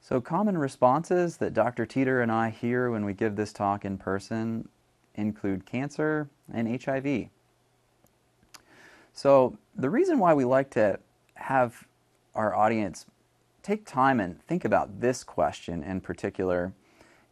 So, 0.00 0.20
common 0.20 0.58
responses 0.58 1.36
that 1.36 1.54
Dr. 1.54 1.86
Teeter 1.86 2.20
and 2.20 2.32
I 2.32 2.50
hear 2.50 2.90
when 2.90 3.04
we 3.04 3.14
give 3.14 3.36
this 3.36 3.52
talk 3.52 3.84
in 3.84 3.96
person 3.96 4.68
include 5.14 5.64
cancer 5.66 6.28
and 6.52 6.82
HIV. 6.82 7.28
So, 9.12 9.56
the 9.76 9.88
reason 9.88 10.18
why 10.18 10.34
we 10.34 10.44
like 10.44 10.70
to 10.70 10.98
have 11.34 11.86
our 12.34 12.56
audience 12.56 13.06
take 13.62 13.86
time 13.86 14.20
and 14.20 14.40
think 14.46 14.64
about 14.64 15.00
this 15.00 15.24
question 15.24 15.82
in 15.82 16.00
particular 16.00 16.72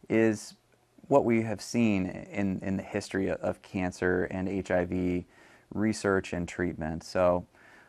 is 0.09 0.55
what 1.07 1.25
we 1.25 1.41
have 1.41 1.61
seen 1.61 2.05
in, 2.05 2.59
in 2.61 2.77
the 2.77 2.83
history 2.83 3.31
of 3.31 3.61
cancer 3.61 4.25
and 4.25 4.67
HIV 4.67 5.23
research 5.73 6.33
and 6.33 6.47
treatment. 6.47 7.03
So, 7.03 7.45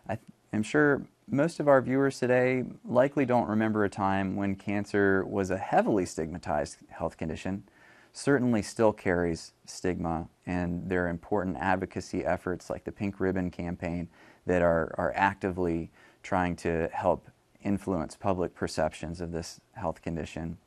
I 0.09 0.19
am 0.53 0.63
sure 0.63 1.03
most 1.29 1.61
of 1.61 1.69
our 1.69 1.81
viewers 1.81 2.19
today 2.19 2.65
likely 2.85 3.25
don't 3.25 3.49
remember 3.49 3.85
a 3.85 3.91
time 3.91 4.37
when 4.37 4.57
cancer 4.57 5.25
was 5.25 5.51
a 5.51 5.59
heavily 5.59 6.07
stigmatized 6.07 6.79
health 6.89 7.17
condition 7.17 7.65
certainly 8.13 8.63
still 8.63 8.93
carries 8.93 9.53
stigma, 9.67 10.29
and 10.47 10.89
there 10.89 11.05
are 11.05 11.09
important 11.09 11.57
advocacy 11.59 12.25
efforts 12.25 12.71
like 12.71 12.85
the 12.85 12.93
Pink 12.93 13.21
Ribbon 13.21 13.51
campaign 13.51 14.09
that 14.47 14.63
are, 14.63 14.95
are 14.99 15.13
actively 15.15 15.91
trying 16.23 16.57
to 16.57 16.89
help 16.93 17.29
influence 17.63 18.17
public 18.17 18.55
perceptions 18.55 19.21
of 19.21 19.33
this 19.33 19.61
health 19.75 20.03
condition. 20.03 20.59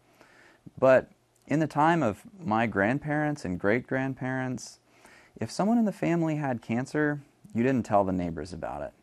But 0.77 1.09
in 1.47 1.59
the 1.59 1.67
time 1.67 2.03
of 2.03 2.23
my 2.39 2.67
grandparents 2.67 3.45
and 3.45 3.59
great 3.59 3.87
grandparents, 3.87 4.79
if 5.39 5.51
someone 5.51 5.77
in 5.77 5.85
the 5.85 5.91
family 5.91 6.35
had 6.35 6.61
cancer, 6.61 7.21
you 7.53 7.63
didn't 7.63 7.85
tell 7.85 8.03
the 8.03 8.11
neighbors 8.11 8.53
about 8.53 8.81
it. 8.81 8.93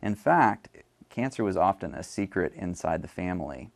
In 0.00 0.14
fact, 0.14 0.68
cancer 1.10 1.44
was 1.44 1.56
often 1.56 1.94
a 1.94 2.02
secret 2.02 2.52
inside 2.54 3.02
the 3.02 3.08
family. 3.08 3.70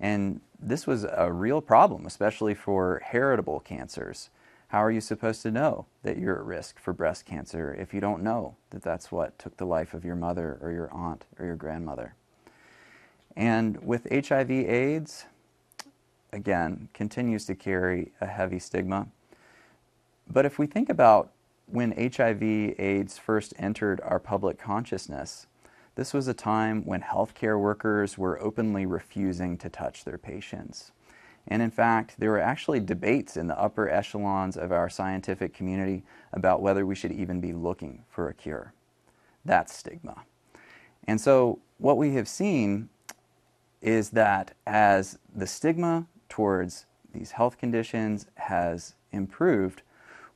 And 0.00 0.40
this 0.60 0.86
was 0.86 1.04
a 1.04 1.32
real 1.32 1.60
problem, 1.60 2.06
especially 2.06 2.54
for 2.54 3.02
heritable 3.04 3.60
cancers. 3.60 4.30
How 4.68 4.84
are 4.84 4.90
you 4.90 5.00
supposed 5.00 5.42
to 5.42 5.50
know 5.50 5.86
that 6.02 6.18
you're 6.18 6.36
at 6.36 6.44
risk 6.44 6.78
for 6.78 6.92
breast 6.92 7.24
cancer 7.24 7.74
if 7.74 7.94
you 7.94 8.00
don't 8.00 8.22
know 8.22 8.56
that 8.70 8.82
that's 8.82 9.10
what 9.10 9.38
took 9.38 9.56
the 9.56 9.64
life 9.64 9.94
of 9.94 10.04
your 10.04 10.16
mother 10.16 10.58
or 10.60 10.70
your 10.70 10.92
aunt 10.92 11.24
or 11.38 11.46
your 11.46 11.56
grandmother? 11.56 12.14
And 13.36 13.82
with 13.84 14.06
HIV 14.10 14.50
AIDS, 14.50 15.26
again, 16.32 16.88
continues 16.94 17.44
to 17.46 17.54
carry 17.54 18.12
a 18.20 18.26
heavy 18.26 18.58
stigma. 18.58 19.08
But 20.30 20.44
if 20.44 20.58
we 20.58 20.66
think 20.66 20.88
about 20.88 21.32
when 21.66 21.92
HIV 21.92 22.42
AIDS 22.42 23.18
first 23.18 23.54
entered 23.58 24.00
our 24.02 24.18
public 24.18 24.58
consciousness, 24.58 25.46
this 25.94 26.14
was 26.14 26.28
a 26.28 26.34
time 26.34 26.84
when 26.84 27.02
healthcare 27.02 27.58
workers 27.58 28.16
were 28.16 28.40
openly 28.40 28.86
refusing 28.86 29.58
to 29.58 29.68
touch 29.68 30.04
their 30.04 30.18
patients. 30.18 30.92
And 31.48 31.62
in 31.62 31.70
fact, 31.70 32.14
there 32.18 32.30
were 32.30 32.40
actually 32.40 32.80
debates 32.80 33.36
in 33.36 33.48
the 33.48 33.58
upper 33.58 33.88
echelons 33.88 34.56
of 34.56 34.70
our 34.70 34.88
scientific 34.90 35.54
community 35.54 36.04
about 36.32 36.62
whether 36.62 36.84
we 36.84 36.94
should 36.94 37.12
even 37.12 37.40
be 37.40 37.52
looking 37.52 38.04
for 38.10 38.28
a 38.28 38.34
cure. 38.34 38.72
That's 39.44 39.74
stigma. 39.74 40.24
And 41.06 41.20
so, 41.20 41.58
what 41.78 41.96
we 41.96 42.14
have 42.14 42.28
seen 42.28 42.90
is 43.80 44.10
that 44.10 44.52
as 44.66 45.18
the 45.34 45.46
stigma 45.46 46.06
towards 46.28 46.86
these 47.12 47.32
health 47.32 47.58
conditions 47.58 48.26
has 48.34 48.94
improved, 49.12 49.82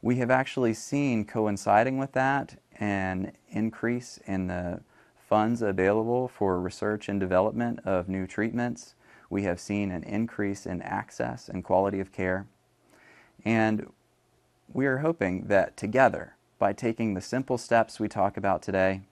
we 0.00 0.16
have 0.16 0.30
actually 0.30 0.74
seen 0.74 1.24
coinciding 1.24 1.98
with 1.98 2.12
that 2.12 2.56
an 2.80 3.32
increase 3.50 4.18
in 4.26 4.48
the 4.48 4.80
funds 5.28 5.62
available 5.62 6.28
for 6.28 6.60
research 6.60 7.08
and 7.08 7.20
development 7.20 7.80
of 7.84 8.08
new 8.08 8.26
treatments. 8.26 8.94
We 9.30 9.44
have 9.44 9.60
seen 9.60 9.90
an 9.90 10.02
increase 10.02 10.66
in 10.66 10.82
access 10.82 11.48
and 11.48 11.64
quality 11.64 12.00
of 12.00 12.12
care. 12.12 12.46
And 13.44 13.90
we 14.72 14.86
are 14.86 14.98
hoping 14.98 15.46
that 15.46 15.76
together, 15.76 16.34
by 16.58 16.72
taking 16.72 17.14
the 17.14 17.20
simple 17.20 17.58
steps 17.58 17.98
we 17.98 18.08
talk 18.08 18.36
about 18.36 18.62
today, 18.62 19.02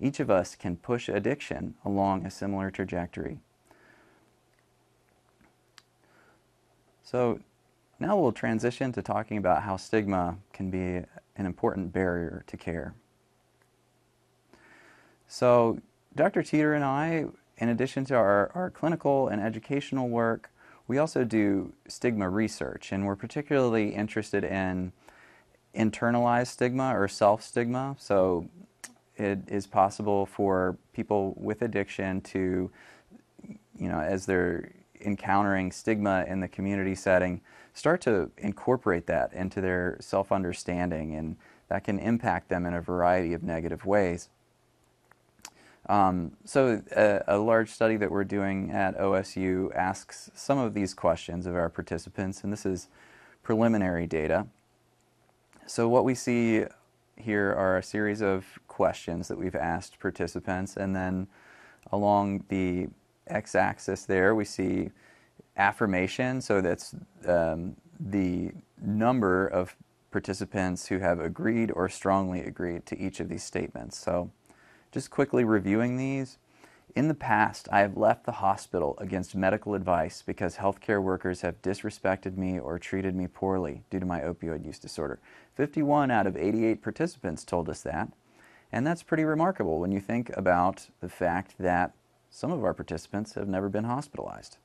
each 0.00 0.20
of 0.20 0.30
us 0.30 0.54
can 0.54 0.76
push 0.76 1.08
addiction 1.08 1.74
along 1.84 2.24
a 2.24 2.30
similar 2.30 2.70
trajectory. 2.70 3.40
So 7.10 7.40
now 7.98 8.18
we'll 8.18 8.32
transition 8.32 8.92
to 8.92 9.00
talking 9.00 9.38
about 9.38 9.62
how 9.62 9.78
stigma 9.78 10.36
can 10.52 10.70
be 10.70 11.06
an 11.36 11.46
important 11.46 11.90
barrier 11.90 12.44
to 12.46 12.56
care. 12.58 12.92
So, 15.26 15.78
Dr. 16.14 16.42
Teeter 16.42 16.74
and 16.74 16.84
I, 16.84 17.24
in 17.56 17.70
addition 17.70 18.04
to 18.06 18.14
our, 18.14 18.50
our 18.54 18.68
clinical 18.68 19.28
and 19.28 19.40
educational 19.40 20.10
work, 20.10 20.50
we 20.86 20.98
also 20.98 21.24
do 21.24 21.72
stigma 21.86 22.28
research, 22.28 22.92
and 22.92 23.06
we're 23.06 23.16
particularly 23.16 23.94
interested 23.94 24.44
in 24.44 24.92
internalized 25.74 26.48
stigma 26.48 26.94
or 26.94 27.08
self 27.08 27.42
stigma. 27.42 27.96
So, 27.98 28.50
it 29.16 29.38
is 29.48 29.66
possible 29.66 30.26
for 30.26 30.76
people 30.92 31.32
with 31.38 31.62
addiction 31.62 32.20
to, 32.20 32.70
you 33.78 33.88
know, 33.88 33.98
as 33.98 34.26
they're 34.26 34.72
encountering 35.00 35.72
stigma 35.72 36.24
in 36.26 36.40
the 36.40 36.48
community 36.48 36.94
setting, 36.94 37.40
start 37.72 38.00
to 38.02 38.30
incorporate 38.38 39.06
that 39.06 39.32
into 39.32 39.60
their 39.60 39.96
self 40.00 40.32
understanding, 40.32 41.14
and 41.14 41.36
that 41.68 41.84
can 41.84 41.98
impact 41.98 42.48
them 42.48 42.66
in 42.66 42.74
a 42.74 42.80
variety 42.80 43.32
of 43.34 43.42
negative 43.42 43.84
ways. 43.84 44.28
Um, 45.88 46.32
so, 46.44 46.82
a, 46.94 47.22
a, 47.28 47.38
large 47.38 47.70
study 47.70 47.96
that 47.96 48.10
we're 48.10 48.24
doing 48.24 48.70
at 48.70 48.98
OSU 48.98 49.74
asks 49.74 50.30
some 50.34 50.58
of 50.58 50.74
these 50.74 50.92
questions 50.92 51.46
of 51.46 51.54
our 51.54 51.70
participants, 51.70 52.44
and 52.44 52.52
this 52.52 52.66
is 52.66 52.88
preliminary 53.42 54.06
data. 54.06 54.46
So, 55.66 55.88
what 55.88 56.04
we 56.04 56.14
see 56.14 56.64
here 57.16 57.54
are 57.54 57.78
a 57.78 57.82
series 57.82 58.20
of 58.20 58.44
questions 58.68 59.28
that 59.28 59.38
we've 59.38 59.54
asked 59.54 59.98
participants, 59.98 60.76
and 60.76 60.94
then 60.94 61.26
along 61.90 62.44
the 62.48 62.88
x 63.28 63.54
axis 63.54 64.04
there, 64.04 64.34
we 64.34 64.44
see 64.44 64.90
affirmation. 65.56 66.40
So, 66.40 66.60
that's 66.60 66.94
um, 67.26 67.76
the 68.00 68.52
number 68.80 69.46
of 69.46 69.76
participants 70.10 70.86
who 70.86 70.98
have 70.98 71.20
agreed 71.20 71.70
or 71.72 71.88
strongly 71.88 72.40
agreed 72.40 72.86
to 72.86 72.98
each 72.98 73.20
of 73.20 73.28
these 73.28 73.42
statements. 73.42 73.98
So, 73.98 74.30
just 74.92 75.10
quickly 75.10 75.44
reviewing 75.44 75.96
these, 75.96 76.38
In 76.96 77.08
the 77.08 77.14
past, 77.14 77.68
I 77.70 77.80
have 77.80 77.96
left 77.96 78.24
the 78.24 78.32
hospital 78.32 78.96
against 78.98 79.36
medical 79.36 79.74
advice 79.74 80.22
because 80.22 80.56
healthcare 80.56 81.02
workers 81.02 81.42
have 81.42 81.60
disrespected 81.62 82.36
me 82.36 82.58
or 82.58 82.78
treated 82.78 83.14
me 83.14 83.26
poorly 83.28 83.82
due 83.90 84.00
to 84.00 84.06
my 84.06 84.20
opioid 84.20 84.64
use 84.64 84.78
disorder. 84.78 85.20
51 85.54 86.10
out 86.10 86.26
of 86.26 86.36
88 86.36 86.82
participants 86.82 87.44
told 87.44 87.68
us 87.68 87.82
that. 87.82 88.10
And 88.72 88.86
that's 88.86 89.02
pretty 89.02 89.24
remarkable 89.24 89.78
when 89.80 89.92
you 89.92 90.00
think 90.00 90.30
about 90.36 90.88
the 91.00 91.08
fact 91.08 91.54
that 91.58 91.92
some 92.30 92.52
of 92.52 92.64
our 92.64 92.74
participants 92.74 93.34
have 93.34 93.48
never 93.48 93.68
been 93.68 93.84
hospitalized. 93.84 94.58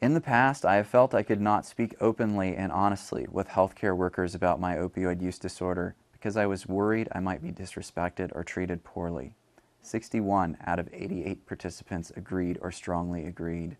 In 0.00 0.14
the 0.14 0.20
past, 0.20 0.64
I 0.64 0.76
have 0.76 0.86
felt 0.86 1.14
I 1.14 1.22
could 1.22 1.40
not 1.40 1.66
speak 1.66 1.94
openly 2.00 2.56
and 2.56 2.72
honestly 2.72 3.26
with 3.30 3.48
healthcare 3.48 3.96
workers 3.96 4.34
about 4.34 4.60
my 4.60 4.76
opioid 4.76 5.20
use 5.20 5.38
disorder 5.38 5.94
because 6.12 6.36
I 6.36 6.46
was 6.46 6.66
worried 6.66 7.08
I 7.12 7.20
might 7.20 7.42
be 7.42 7.52
disrespected 7.52 8.30
or 8.34 8.42
treated 8.42 8.84
poorly. 8.84 9.34
61 9.82 10.56
out 10.66 10.78
of 10.78 10.88
88 10.92 11.46
participants 11.46 12.12
agreed 12.16 12.58
or 12.60 12.70
strongly 12.70 13.26
agreed. 13.26 13.76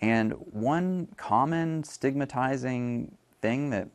And 0.00 0.32
one 0.52 1.08
common 1.16 1.84
stigmatizing 1.84 3.16
thing 3.40 3.70
that 3.70 3.88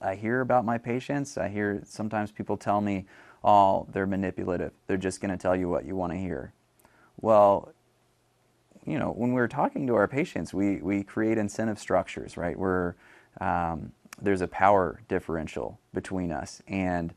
I 0.00 0.14
hear 0.14 0.40
about 0.40 0.64
my 0.64 0.78
patients, 0.78 1.38
I 1.38 1.48
hear 1.48 1.82
sometimes 1.84 2.30
people 2.30 2.56
tell 2.56 2.80
me, 2.80 3.06
oh, 3.42 3.86
they're 3.90 4.06
manipulative. 4.06 4.72
They're 4.86 4.96
just 4.96 5.20
going 5.20 5.30
to 5.30 5.38
tell 5.38 5.56
you 5.56 5.68
what 5.68 5.86
you 5.86 5.96
want 5.96 6.12
to 6.12 6.18
hear. 6.18 6.52
Well, 7.20 7.72
you 8.84 8.98
know, 8.98 9.10
when 9.10 9.32
we're 9.32 9.48
talking 9.48 9.86
to 9.88 9.94
our 9.94 10.06
patients, 10.06 10.54
we, 10.54 10.76
we 10.76 11.02
create 11.02 11.38
incentive 11.38 11.78
structures, 11.78 12.36
right? 12.36 12.56
Where 12.58 12.94
um, 13.40 13.92
there's 14.20 14.40
a 14.40 14.48
power 14.48 15.00
differential 15.08 15.78
between 15.92 16.30
us. 16.30 16.62
And 16.68 17.12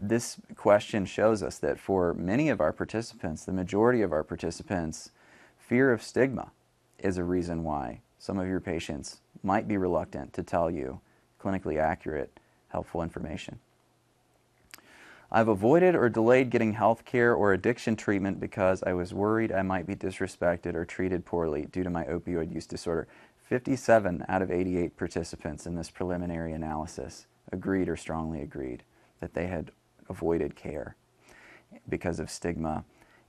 this 0.00 0.38
question 0.56 1.06
shows 1.06 1.42
us 1.42 1.58
that 1.58 1.78
for 1.78 2.14
many 2.14 2.48
of 2.48 2.60
our 2.60 2.72
participants, 2.72 3.44
the 3.44 3.52
majority 3.52 4.02
of 4.02 4.12
our 4.12 4.24
participants, 4.24 5.10
fear 5.58 5.92
of 5.92 6.02
stigma 6.02 6.50
is 6.98 7.18
a 7.18 7.24
reason 7.24 7.62
why 7.62 8.00
some 8.18 8.38
of 8.38 8.48
your 8.48 8.60
patients 8.60 9.20
might 9.42 9.68
be 9.68 9.76
reluctant 9.76 10.32
to 10.32 10.42
tell 10.42 10.70
you 10.70 11.00
clinically 11.40 11.78
accurate, 11.78 12.40
helpful 12.68 13.02
information. 13.02 13.58
I've 15.30 15.48
avoided 15.48 15.94
or 15.94 16.08
delayed 16.08 16.50
getting 16.50 16.72
health 16.72 17.04
care 17.04 17.34
or 17.34 17.52
addiction 17.52 17.96
treatment 17.96 18.38
because 18.38 18.82
I 18.84 18.92
was 18.92 19.12
worried 19.12 19.50
I 19.50 19.62
might 19.62 19.86
be 19.86 19.96
disrespected 19.96 20.74
or 20.74 20.84
treated 20.84 21.24
poorly 21.24 21.66
due 21.66 21.82
to 21.82 21.90
my 21.90 22.04
opioid 22.04 22.54
use 22.54 22.66
disorder. 22.66 23.08
57 23.48 24.24
out 24.28 24.42
of 24.42 24.50
88 24.50 24.96
participants 24.96 25.66
in 25.66 25.74
this 25.74 25.90
preliminary 25.90 26.52
analysis 26.52 27.26
agreed 27.52 27.88
or 27.88 27.96
strongly 27.96 28.42
agreed 28.42 28.82
that 29.20 29.34
they 29.34 29.46
had 29.46 29.70
avoided 30.08 30.56
care 30.56 30.96
because 31.88 32.20
of 32.20 32.30
stigma. 32.30 32.84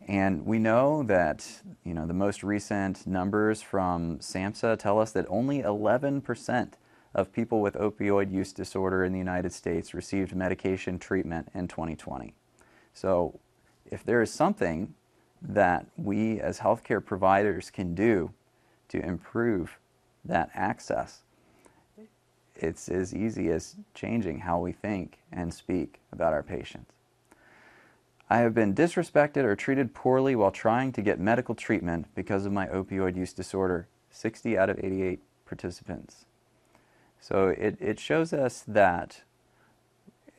And 0.07 0.45
we 0.45 0.59
know 0.59 1.03
that 1.03 1.61
you 1.83 1.93
know 1.93 2.05
the 2.05 2.13
most 2.13 2.43
recent 2.43 3.07
numbers 3.07 3.61
from 3.61 4.19
SAMHSA 4.19 4.77
tell 4.79 4.99
us 4.99 5.11
that 5.11 5.25
only 5.29 5.61
11% 5.61 6.73
of 7.13 7.31
people 7.31 7.61
with 7.61 7.75
opioid 7.75 8.31
use 8.31 8.53
disorder 8.53 9.03
in 9.03 9.11
the 9.11 9.17
United 9.19 9.53
States 9.53 9.93
received 9.93 10.35
medication 10.35 10.99
treatment 10.99 11.49
in 11.53 11.67
2020. 11.67 12.33
So 12.93 13.39
if 13.89 14.03
there 14.03 14.21
is 14.21 14.31
something 14.31 14.93
that 15.41 15.85
we 15.95 16.39
as 16.39 16.59
healthcare 16.59 17.03
providers 17.03 17.69
can 17.69 17.93
do 17.95 18.31
to 18.89 18.99
improve 18.99 19.77
that 20.25 20.49
access, 20.53 21.23
it's 22.55 22.89
as 22.89 23.13
easy 23.13 23.49
as 23.49 23.75
changing 23.93 24.39
how 24.39 24.59
we 24.59 24.71
think 24.71 25.19
and 25.31 25.53
speak 25.53 25.99
about 26.11 26.33
our 26.33 26.43
patients. 26.43 26.91
I 28.29 28.39
have 28.39 28.53
been 28.53 28.75
disrespected 28.75 29.43
or 29.43 29.55
treated 29.55 29.93
poorly 29.93 30.35
while 30.35 30.51
trying 30.51 30.91
to 30.93 31.01
get 31.01 31.19
medical 31.19 31.55
treatment 31.55 32.07
because 32.13 32.45
of 32.45 32.51
my 32.51 32.67
opioid 32.67 33.15
use 33.15 33.31
disorder. 33.31 33.87
60 34.09 34.57
out 34.57 34.69
of 34.69 34.79
88 34.83 35.21
participants. 35.45 36.25
So 37.19 37.49
it, 37.49 37.77
it 37.79 37.99
shows 37.99 38.33
us 38.33 38.63
that 38.67 39.21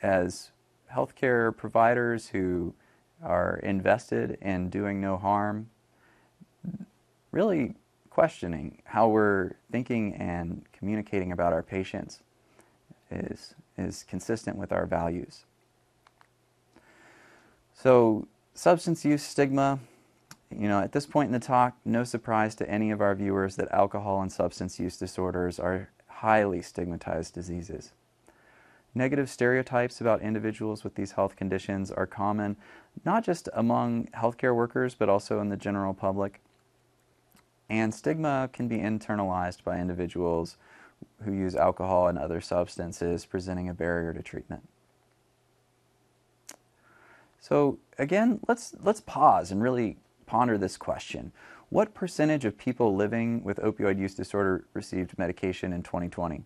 as 0.02 0.50
healthcare 0.92 1.54
providers 1.56 2.28
who 2.28 2.74
are 3.22 3.56
invested 3.62 4.38
in 4.40 4.70
doing 4.70 5.00
no 5.00 5.16
harm, 5.16 5.68
really 7.32 7.74
questioning 8.10 8.78
how 8.84 9.08
we're 9.08 9.52
thinking 9.70 10.14
and 10.14 10.64
communicating 10.72 11.32
about 11.32 11.52
our 11.52 11.62
patients 11.62 12.20
is, 13.10 13.54
is 13.76 14.04
consistent 14.08 14.56
with 14.56 14.72
our 14.72 14.86
values. 14.86 15.44
So, 17.74 18.26
substance 18.54 19.04
use 19.04 19.22
stigma, 19.22 19.78
you 20.50 20.68
know, 20.68 20.80
at 20.80 20.92
this 20.92 21.06
point 21.06 21.28
in 21.28 21.32
the 21.32 21.38
talk, 21.38 21.76
no 21.84 22.02
surprise 22.02 22.54
to 22.56 22.68
any 22.68 22.90
of 22.90 23.00
our 23.00 23.14
viewers 23.14 23.56
that 23.56 23.70
alcohol 23.70 24.20
and 24.20 24.32
substance 24.32 24.80
use 24.80 24.96
disorders 24.96 25.60
are 25.60 25.88
highly 26.18 26.60
stigmatized 26.60 27.32
diseases. 27.32 27.92
Negative 28.92 29.30
stereotypes 29.30 30.00
about 30.00 30.20
individuals 30.20 30.82
with 30.82 30.96
these 30.96 31.12
health 31.12 31.36
conditions 31.36 31.92
are 31.92 32.06
common, 32.06 32.56
not 33.04 33.24
just 33.24 33.48
among 33.54 34.06
healthcare 34.08 34.54
workers, 34.54 34.96
but 34.96 35.08
also 35.08 35.40
in 35.40 35.48
the 35.48 35.56
general 35.56 35.94
public. 35.94 36.40
And 37.70 37.94
stigma 37.94 38.50
can 38.52 38.66
be 38.66 38.78
internalized 38.78 39.62
by 39.62 39.78
individuals 39.78 40.56
who 41.24 41.32
use 41.32 41.54
alcohol 41.54 42.08
and 42.08 42.18
other 42.18 42.40
substances, 42.40 43.24
presenting 43.24 43.68
a 43.68 43.74
barrier 43.74 44.12
to 44.12 44.22
treatment. 44.22 44.66
So 47.38 47.78
again, 47.96 48.40
let's, 48.48 48.74
let's 48.82 49.02
pause 49.02 49.52
and 49.52 49.62
really 49.62 49.98
ponder 50.26 50.58
this 50.58 50.76
question. 50.76 51.30
What 51.70 51.92
percentage 51.92 52.46
of 52.46 52.56
people 52.56 52.96
living 52.96 53.44
with 53.44 53.58
opioid 53.58 53.98
use 53.98 54.14
disorder 54.14 54.64
received 54.72 55.18
medication 55.18 55.72
in 55.74 55.82
2020? 55.82 56.42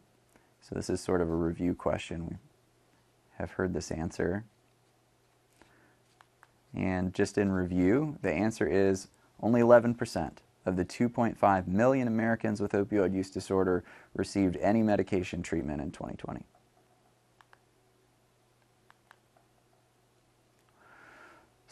So 0.61 0.75
this 0.75 0.91
is 0.91 1.01
sort 1.01 1.21
of 1.21 1.29
a 1.29 1.35
review 1.35 1.75
question. 1.75 2.27
We 2.27 2.37
have 3.39 3.53
heard 3.53 3.73
this 3.73 3.93
answer. 3.93 4.45
And 6.75 7.15
just 7.15 7.39
in 7.39 7.53
review, 7.53 8.19
the 8.23 8.33
answer 8.33 8.67
is 8.67 9.09
only 9.41 9.61
11% 9.61 10.33
of 10.67 10.77
the 10.77 10.85
2.5 10.85 11.67
million 11.69 12.09
Americans 12.09 12.61
with 12.61 12.73
opioid 12.73 13.15
use 13.15 13.31
disorder 13.31 13.85
received 14.15 14.57
any 14.57 14.83
medication 14.83 15.43
treatment 15.43 15.81
in 15.81 15.93
2020. 15.93 16.41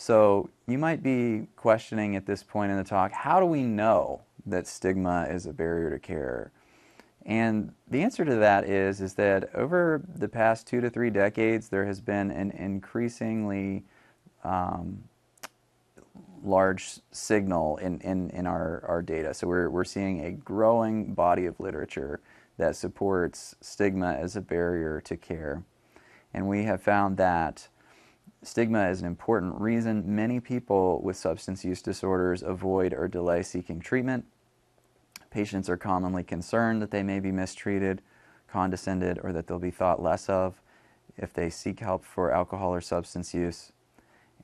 So 0.00 0.48
you 0.66 0.78
might 0.78 1.02
be 1.02 1.46
questioning 1.56 2.16
at 2.16 2.24
this 2.24 2.42
point 2.42 2.72
in 2.72 2.78
the 2.78 2.84
talk, 2.84 3.12
how 3.12 3.38
do 3.38 3.44
we 3.44 3.62
know 3.62 4.22
that 4.46 4.66
stigma 4.66 5.26
is 5.28 5.44
a 5.44 5.52
barrier 5.52 5.90
to 5.90 5.98
care? 5.98 6.52
And 7.26 7.74
the 7.86 8.02
answer 8.02 8.24
to 8.24 8.36
that 8.36 8.64
is, 8.64 9.02
is 9.02 9.12
that 9.16 9.54
over 9.54 10.02
the 10.16 10.26
past 10.26 10.66
two 10.66 10.80
to 10.80 10.88
three 10.88 11.10
decades, 11.10 11.68
there 11.68 11.84
has 11.84 12.00
been 12.00 12.30
an 12.30 12.50
increasingly 12.52 13.84
um, 14.42 15.04
large 16.42 17.00
signal 17.10 17.76
in, 17.76 18.00
in, 18.00 18.30
in 18.30 18.46
our, 18.46 18.82
our 18.88 19.02
data. 19.02 19.34
So 19.34 19.46
we're, 19.46 19.68
we're 19.68 19.84
seeing 19.84 20.24
a 20.24 20.32
growing 20.32 21.12
body 21.12 21.44
of 21.44 21.60
literature 21.60 22.20
that 22.56 22.74
supports 22.74 23.54
stigma 23.60 24.14
as 24.14 24.34
a 24.34 24.40
barrier 24.40 25.02
to 25.02 25.18
care. 25.18 25.62
And 26.32 26.48
we 26.48 26.64
have 26.64 26.80
found 26.80 27.18
that 27.18 27.68
stigma 28.42 28.88
is 28.88 29.00
an 29.00 29.06
important 29.06 29.60
reason 29.60 30.02
many 30.06 30.40
people 30.40 31.00
with 31.02 31.16
substance 31.16 31.64
use 31.64 31.82
disorders 31.82 32.42
avoid 32.42 32.92
or 32.94 33.06
delay 33.06 33.42
seeking 33.42 33.80
treatment. 33.80 34.24
Patients 35.30 35.68
are 35.68 35.76
commonly 35.76 36.24
concerned 36.24 36.80
that 36.82 36.90
they 36.90 37.02
may 37.02 37.20
be 37.20 37.30
mistreated, 37.30 38.02
condescended, 38.48 39.20
or 39.22 39.32
that 39.32 39.46
they'll 39.46 39.58
be 39.58 39.70
thought 39.70 40.02
less 40.02 40.28
of 40.28 40.60
if 41.16 41.32
they 41.32 41.50
seek 41.50 41.80
help 41.80 42.04
for 42.04 42.32
alcohol 42.32 42.72
or 42.72 42.80
substance 42.80 43.34
use. 43.34 43.72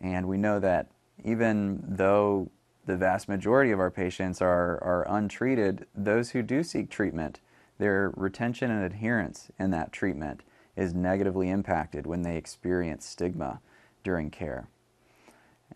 And 0.01 0.29
we 0.29 0.37
know 0.37 0.61
that 0.61 0.89
even 1.25 1.83
though 1.83 2.51
the 2.85 2.97
vast 2.97 3.29
majority 3.29 3.73
of 3.73 3.81
our 3.81 3.91
patients 3.91 4.43
are, 4.43 4.83
are 4.85 5.07
untreated, 5.09 5.87
those 5.95 6.31
who 6.31 6.43
do 6.43 6.63
seek 6.63 6.91
treatment, 6.91 7.41
their 7.79 8.13
retention 8.15 8.71
and 8.71 8.85
adherence 8.85 9.49
in 9.59 9.71
that 9.71 9.93
treatment 9.93 10.43
is 10.77 10.95
negatively 10.95 11.49
impacted 11.49 12.07
when 12.07 12.23
they 12.23 12.37
experience 12.37 13.07
stigma 13.07 13.61
during 14.07 14.31
care. 14.31 14.69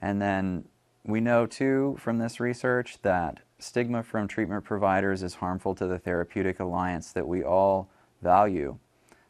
And 0.00 0.22
then 0.22 0.64
we 1.04 1.20
know 1.20 1.46
too 1.46 1.96
from 1.98 2.18
this 2.18 2.38
research 2.38 2.98
that 3.02 3.40
stigma 3.58 4.04
from 4.04 4.28
treatment 4.28 4.64
providers 4.64 5.24
is 5.24 5.34
harmful 5.34 5.74
to 5.74 5.88
the 5.88 5.98
therapeutic 5.98 6.60
alliance 6.60 7.10
that 7.10 7.26
we 7.26 7.42
all 7.42 7.90
value. 8.22 8.78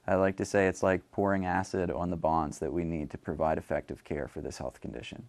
I 0.06 0.16
like 0.16 0.36
to 0.36 0.44
say 0.44 0.66
it's 0.66 0.82
like 0.82 1.10
pouring 1.12 1.46
acid 1.46 1.90
on 1.90 2.10
the 2.10 2.16
bonds 2.16 2.58
that 2.58 2.74
we 2.74 2.84
need 2.84 3.08
to 3.12 3.16
provide 3.16 3.56
effective 3.56 4.04
care 4.04 4.28
for 4.28 4.42
this 4.42 4.58
health 4.58 4.82
condition. 4.82 5.28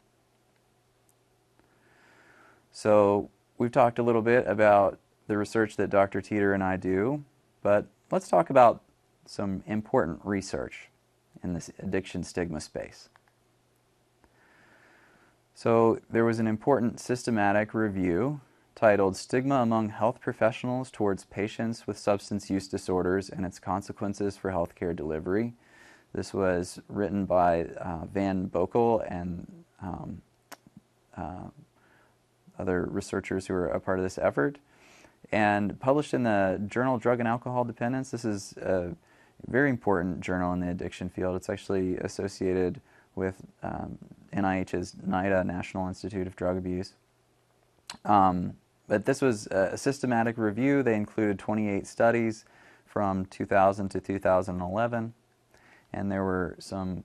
So 2.73 3.29
we've 3.57 3.71
talked 3.71 3.99
a 3.99 4.03
little 4.03 4.21
bit 4.21 4.45
about 4.47 4.99
the 5.27 5.37
research 5.37 5.77
that 5.77 5.89
Dr. 5.89 6.19
Teater 6.19 6.53
and 6.53 6.61
I 6.61 6.75
do, 6.75 7.23
but 7.63 7.85
let's 8.11 8.27
talk 8.27 8.49
about 8.49 8.81
some 9.25 9.63
important 9.65 10.19
research 10.25 10.89
in 11.41 11.53
this 11.53 11.71
addiction 11.79 12.21
stigma 12.25 12.59
space. 12.59 13.07
So 15.61 15.99
there 16.09 16.25
was 16.25 16.39
an 16.39 16.47
important 16.47 16.99
systematic 16.99 17.75
review 17.75 18.41
titled 18.73 19.15
Stigma 19.15 19.57
Among 19.57 19.89
Health 19.89 20.19
Professionals 20.19 20.89
Towards 20.89 21.25
Patients 21.25 21.85
with 21.85 21.99
Substance 21.99 22.49
Use 22.49 22.67
Disorders 22.67 23.29
and 23.29 23.45
Its 23.45 23.59
Consequences 23.59 24.35
for 24.35 24.49
Healthcare 24.49 24.95
Delivery. 24.95 25.53
This 26.15 26.33
was 26.33 26.81
written 26.87 27.25
by 27.25 27.65
uh, 27.79 28.05
Van 28.11 28.49
Boekel 28.49 29.05
and 29.07 29.45
um, 29.83 30.23
uh, 31.15 31.49
other 32.57 32.87
researchers 32.89 33.45
who 33.45 33.53
are 33.53 33.67
a 33.67 33.79
part 33.79 33.99
of 33.99 34.03
this 34.03 34.17
effort, 34.17 34.57
and 35.31 35.79
published 35.79 36.15
in 36.15 36.23
the 36.23 36.59
journal 36.65 36.97
Drug 36.97 37.19
and 37.19 37.27
Alcohol 37.27 37.65
Dependence. 37.65 38.09
This 38.09 38.25
is 38.25 38.53
a 38.57 38.95
very 39.45 39.69
important 39.69 40.21
journal 40.21 40.53
in 40.53 40.59
the 40.59 40.69
addiction 40.69 41.07
field. 41.07 41.35
It's 41.35 41.51
actually 41.51 41.97
associated 41.97 42.81
with 43.13 43.35
um, 43.61 43.99
NIH's 44.33 44.95
NIDA, 45.05 45.45
National 45.45 45.87
Institute 45.87 46.27
of 46.27 46.35
Drug 46.35 46.57
Abuse. 46.57 46.93
Um, 48.05 48.53
but 48.87 49.05
this 49.05 49.21
was 49.21 49.47
a 49.47 49.77
systematic 49.77 50.37
review. 50.37 50.83
They 50.83 50.95
included 50.95 51.39
28 51.39 51.87
studies 51.87 52.45
from 52.85 53.25
2000 53.27 53.89
to 53.89 54.01
2011, 54.01 55.13
and 55.93 56.11
there 56.11 56.23
were 56.23 56.55
some 56.59 57.03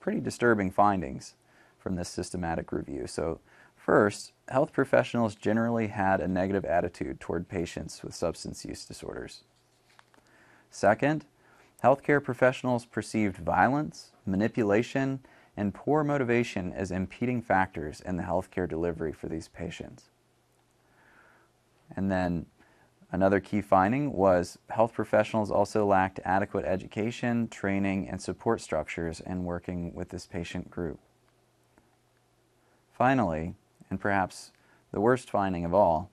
pretty 0.00 0.20
disturbing 0.20 0.70
findings 0.70 1.34
from 1.78 1.96
this 1.96 2.08
systematic 2.08 2.72
review. 2.72 3.06
So, 3.06 3.40
first, 3.76 4.32
health 4.48 4.72
professionals 4.72 5.34
generally 5.34 5.88
had 5.88 6.20
a 6.20 6.28
negative 6.28 6.64
attitude 6.64 7.20
toward 7.20 7.48
patients 7.48 8.02
with 8.02 8.14
substance 8.14 8.64
use 8.64 8.84
disorders. 8.84 9.42
Second, 10.70 11.26
healthcare 11.82 12.22
professionals 12.22 12.86
perceived 12.86 13.36
violence, 13.36 14.12
manipulation, 14.24 15.20
and 15.56 15.74
poor 15.74 16.04
motivation 16.04 16.72
as 16.72 16.90
impeding 16.90 17.40
factors 17.40 18.00
in 18.00 18.16
the 18.16 18.22
healthcare 18.22 18.68
delivery 18.68 19.12
for 19.12 19.28
these 19.28 19.48
patients. 19.48 20.10
And 21.94 22.10
then 22.10 22.46
another 23.12 23.40
key 23.40 23.60
finding 23.60 24.12
was 24.12 24.58
health 24.70 24.92
professionals 24.92 25.50
also 25.50 25.86
lacked 25.86 26.20
adequate 26.24 26.64
education, 26.64 27.48
training, 27.48 28.08
and 28.08 28.20
support 28.20 28.60
structures 28.60 29.20
in 29.20 29.44
working 29.44 29.94
with 29.94 30.10
this 30.10 30.26
patient 30.26 30.70
group. 30.70 30.98
Finally, 32.92 33.54
and 33.90 34.00
perhaps 34.00 34.52
the 34.92 35.00
worst 35.00 35.30
finding 35.30 35.64
of 35.64 35.74
all, 35.74 36.10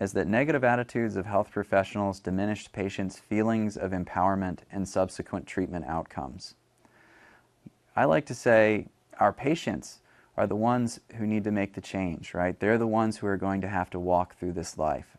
is 0.00 0.12
that 0.12 0.26
negative 0.26 0.64
attitudes 0.64 1.16
of 1.16 1.26
health 1.26 1.50
professionals 1.50 2.20
diminished 2.20 2.72
patients' 2.72 3.18
feelings 3.18 3.76
of 3.76 3.90
empowerment 3.90 4.60
and 4.70 4.88
subsequent 4.88 5.46
treatment 5.46 5.84
outcomes. 5.86 6.54
I 8.00 8.04
like 8.04 8.24
to 8.26 8.34
say 8.34 8.86
our 9.18 9.30
patients 9.30 10.00
are 10.34 10.46
the 10.46 10.56
ones 10.56 11.00
who 11.18 11.26
need 11.26 11.44
to 11.44 11.50
make 11.50 11.74
the 11.74 11.82
change, 11.82 12.32
right? 12.32 12.58
They're 12.58 12.78
the 12.78 12.86
ones 12.86 13.18
who 13.18 13.26
are 13.26 13.36
going 13.36 13.60
to 13.60 13.68
have 13.68 13.90
to 13.90 14.00
walk 14.00 14.38
through 14.38 14.54
this 14.54 14.78
life. 14.78 15.18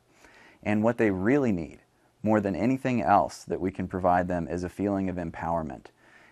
And 0.64 0.82
what 0.82 0.98
they 0.98 1.12
really 1.12 1.52
need, 1.52 1.82
more 2.24 2.42
than 2.42 2.56
anything 2.56 3.00
else 3.00 3.44
that 3.44 3.62
we 3.62 3.70
can 3.70 3.88
provide 3.88 4.28
them, 4.28 4.48
is 4.48 4.64
a 4.64 4.68
feeling 4.68 5.10
of 5.10 5.18
empowerment. 5.18 5.92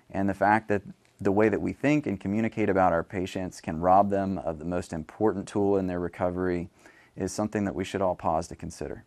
And 0.10 0.28
the 0.28 0.34
fact 0.34 0.70
that 0.70 0.82
the 1.22 1.32
way 1.32 1.50
that 1.50 1.62
we 1.62 1.72
think 1.72 2.08
and 2.08 2.20
communicate 2.20 2.68
about 2.68 2.94
our 2.94 3.04
patients 3.04 3.62
can 3.62 3.80
rob 3.80 4.10
them 4.10 4.40
of 4.40 4.58
the 4.58 4.66
most 4.66 4.92
important 4.92 5.48
tool 5.48 5.78
in 5.78 5.86
their 5.86 6.00
recovery 6.00 6.70
is 7.16 7.32
something 7.32 7.64
that 7.66 7.76
we 7.76 7.84
should 7.84 8.02
all 8.02 8.16
pause 8.16 8.48
to 8.48 8.56
consider. 8.56 9.06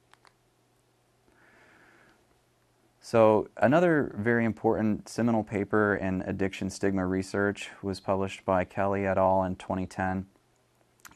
So, 3.05 3.49
another 3.57 4.15
very 4.17 4.45
important 4.45 5.09
seminal 5.09 5.43
paper 5.43 5.97
in 5.97 6.23
addiction 6.23 6.71
stigma 6.71 7.05
research 7.05 7.69
was 7.83 7.99
published 7.99 8.45
by 8.45 8.63
Kelly 8.63 9.09
et 9.09 9.19
al. 9.19 9.43
in 9.43 9.57
2010. 9.57 10.27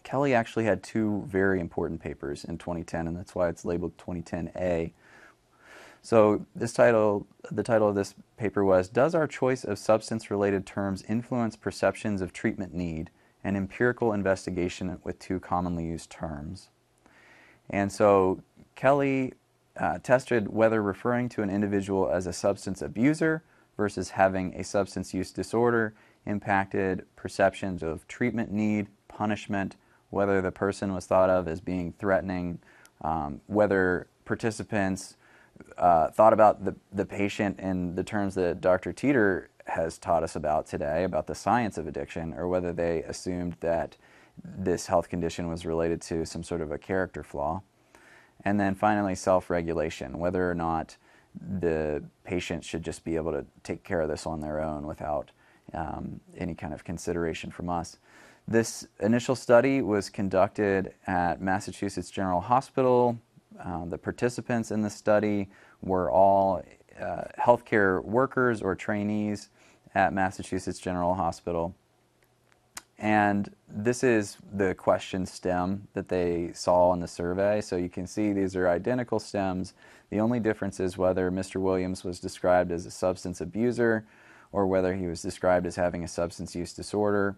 Kelly 0.02 0.34
actually 0.34 0.64
had 0.64 0.82
two 0.82 1.22
very 1.28 1.60
important 1.60 2.00
papers 2.00 2.42
in 2.44 2.58
2010, 2.58 3.06
and 3.06 3.16
that's 3.16 3.36
why 3.36 3.48
it's 3.48 3.64
labeled 3.64 3.96
2010A. 3.98 4.90
So, 6.02 6.44
this 6.56 6.72
title, 6.72 7.24
the 7.52 7.62
title 7.62 7.88
of 7.88 7.94
this 7.94 8.16
paper 8.36 8.64
was 8.64 8.88
Does 8.88 9.14
Our 9.14 9.28
Choice 9.28 9.62
of 9.62 9.78
Substance 9.78 10.28
Related 10.28 10.66
Terms 10.66 11.04
Influence 11.08 11.54
Perceptions 11.54 12.20
of 12.20 12.32
Treatment 12.32 12.74
Need? 12.74 13.10
An 13.44 13.54
Empirical 13.54 14.12
Investigation 14.12 14.98
with 15.04 15.20
Two 15.20 15.38
Commonly 15.38 15.84
Used 15.84 16.10
Terms. 16.10 16.68
And 17.70 17.92
so, 17.92 18.42
Kelly 18.74 19.34
uh, 19.78 19.98
tested 19.98 20.48
whether 20.48 20.82
referring 20.82 21.28
to 21.30 21.42
an 21.42 21.50
individual 21.50 22.08
as 22.08 22.26
a 22.26 22.32
substance 22.32 22.82
abuser 22.82 23.42
versus 23.76 24.10
having 24.10 24.54
a 24.54 24.64
substance 24.64 25.12
use 25.12 25.30
disorder 25.30 25.94
impacted 26.24 27.04
perceptions 27.14 27.82
of 27.82 28.06
treatment 28.08 28.50
need, 28.50 28.88
punishment, 29.08 29.76
whether 30.10 30.40
the 30.40 30.50
person 30.50 30.92
was 30.92 31.06
thought 31.06 31.30
of 31.30 31.46
as 31.46 31.60
being 31.60 31.92
threatening, 31.98 32.58
um, 33.02 33.40
whether 33.46 34.08
participants 34.24 35.16
uh, 35.78 36.08
thought 36.10 36.32
about 36.32 36.64
the, 36.64 36.74
the 36.92 37.06
patient 37.06 37.58
in 37.60 37.94
the 37.94 38.04
terms 38.04 38.34
that 38.34 38.60
Dr. 38.60 38.92
Teater 38.92 39.50
has 39.66 39.98
taught 39.98 40.22
us 40.22 40.36
about 40.36 40.66
today, 40.66 41.04
about 41.04 41.26
the 41.26 41.34
science 41.34 41.76
of 41.78 41.86
addiction, 41.86 42.34
or 42.34 42.48
whether 42.48 42.72
they 42.72 43.02
assumed 43.02 43.56
that 43.60 43.96
this 44.42 44.86
health 44.86 45.08
condition 45.08 45.48
was 45.48 45.64
related 45.64 46.00
to 46.00 46.24
some 46.24 46.42
sort 46.42 46.60
of 46.60 46.70
a 46.70 46.78
character 46.78 47.22
flaw. 47.22 47.62
And 48.46 48.60
then 48.60 48.76
finally, 48.76 49.16
self 49.16 49.50
regulation, 49.50 50.20
whether 50.20 50.48
or 50.48 50.54
not 50.54 50.96
the 51.34 52.04
patient 52.22 52.64
should 52.64 52.84
just 52.84 53.02
be 53.04 53.16
able 53.16 53.32
to 53.32 53.44
take 53.64 53.82
care 53.82 54.00
of 54.00 54.08
this 54.08 54.24
on 54.24 54.40
their 54.40 54.60
own 54.60 54.86
without 54.86 55.32
um, 55.74 56.20
any 56.36 56.54
kind 56.54 56.72
of 56.72 56.84
consideration 56.84 57.50
from 57.50 57.68
us. 57.68 57.98
This 58.46 58.86
initial 59.00 59.34
study 59.34 59.82
was 59.82 60.08
conducted 60.08 60.94
at 61.08 61.42
Massachusetts 61.42 62.08
General 62.08 62.40
Hospital. 62.40 63.18
Uh, 63.60 63.84
the 63.86 63.98
participants 63.98 64.70
in 64.70 64.80
the 64.80 64.90
study 64.90 65.48
were 65.82 66.08
all 66.08 66.62
uh, 67.00 67.22
healthcare 67.40 68.04
workers 68.04 68.62
or 68.62 68.76
trainees 68.76 69.48
at 69.96 70.12
Massachusetts 70.12 70.78
General 70.78 71.14
Hospital. 71.14 71.74
And 72.98 73.54
this 73.68 74.02
is 74.02 74.38
the 74.52 74.74
question 74.74 75.26
stem 75.26 75.88
that 75.92 76.08
they 76.08 76.50
saw 76.54 76.92
in 76.94 77.00
the 77.00 77.08
survey. 77.08 77.60
So 77.60 77.76
you 77.76 77.90
can 77.90 78.06
see 78.06 78.32
these 78.32 78.56
are 78.56 78.68
identical 78.68 79.20
stems. 79.20 79.74
The 80.10 80.20
only 80.20 80.40
difference 80.40 80.80
is 80.80 80.96
whether 80.96 81.30
Mr. 81.30 81.60
Williams 81.60 82.04
was 82.04 82.20
described 82.20 82.72
as 82.72 82.86
a 82.86 82.90
substance 82.90 83.40
abuser 83.40 84.06
or 84.52 84.66
whether 84.66 84.94
he 84.94 85.06
was 85.06 85.20
described 85.20 85.66
as 85.66 85.76
having 85.76 86.04
a 86.04 86.08
substance 86.08 86.54
use 86.54 86.72
disorder. 86.72 87.36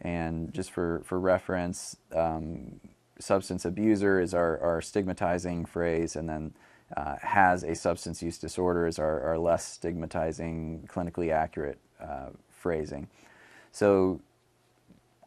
And 0.00 0.52
just 0.52 0.72
for, 0.72 1.02
for 1.04 1.20
reference, 1.20 1.96
um, 2.14 2.80
substance 3.20 3.64
abuser 3.64 4.20
is 4.20 4.34
our, 4.34 4.58
our 4.60 4.80
stigmatizing 4.80 5.66
phrase, 5.66 6.16
and 6.16 6.28
then 6.28 6.54
uh, 6.96 7.16
has 7.20 7.64
a 7.64 7.74
substance 7.74 8.22
use 8.22 8.38
disorder 8.38 8.86
is 8.86 8.98
our, 8.98 9.20
our 9.20 9.38
less 9.38 9.64
stigmatizing, 9.64 10.88
clinically 10.90 11.32
accurate 11.32 11.78
uh, 12.00 12.30
phrasing. 12.48 13.08
So 13.72 14.20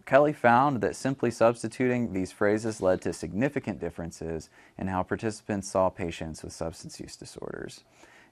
Kelly 0.06 0.34
found 0.34 0.82
that 0.82 0.96
simply 0.96 1.32
substituting 1.32 2.14
these 2.14 2.32
phrases 2.32 2.82
led 2.82 3.02
to 3.02 3.14
significant 3.14 3.80
differences 3.80 4.50
in 4.78 4.88
how 4.88 5.04
participants 5.04 5.70
saw 5.70 5.90
patients 5.90 6.44
with 6.44 6.54
substance 6.54 7.00
use 7.00 7.16
disorders. 7.16 7.84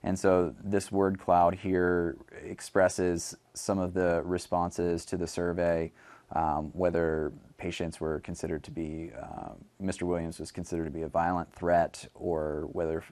And 0.04 0.18
so 0.18 0.56
this 0.64 0.92
word 0.92 1.20
cloud 1.20 1.56
here 1.56 2.18
expresses 2.44 3.36
some 3.54 3.80
of 3.80 3.94
the 3.94 4.22
responses 4.24 5.06
to 5.06 5.18
the 5.18 5.28
survey, 5.28 5.92
um, 6.32 6.72
whether 6.74 7.34
patients 7.58 8.00
were 8.00 8.20
considered 8.22 8.64
to 8.64 8.72
be, 8.72 9.12
uh, 9.20 9.50
Mr. 9.82 10.04
Williams 10.04 10.40
was 10.40 10.52
considered 10.52 10.86
to 10.86 10.92
be 10.92 11.02
a 11.02 11.08
violent 11.08 11.54
threat, 11.54 12.08
or 12.14 12.70
whether 12.72 13.04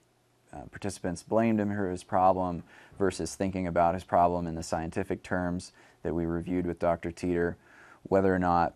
uh, 0.53 0.61
participants 0.71 1.23
blamed 1.23 1.59
him 1.59 1.75
for 1.75 1.89
his 1.89 2.03
problem 2.03 2.63
versus 2.97 3.35
thinking 3.35 3.67
about 3.67 3.93
his 3.93 4.05
problem 4.05 4.47
in 4.47 4.55
the 4.55 4.63
scientific 4.63 5.23
terms 5.23 5.73
that 6.03 6.13
we 6.13 6.25
reviewed 6.25 6.65
with 6.65 6.79
Dr. 6.79 7.11
Teater 7.11 7.57
whether 8.09 8.33
or 8.33 8.39
not 8.39 8.75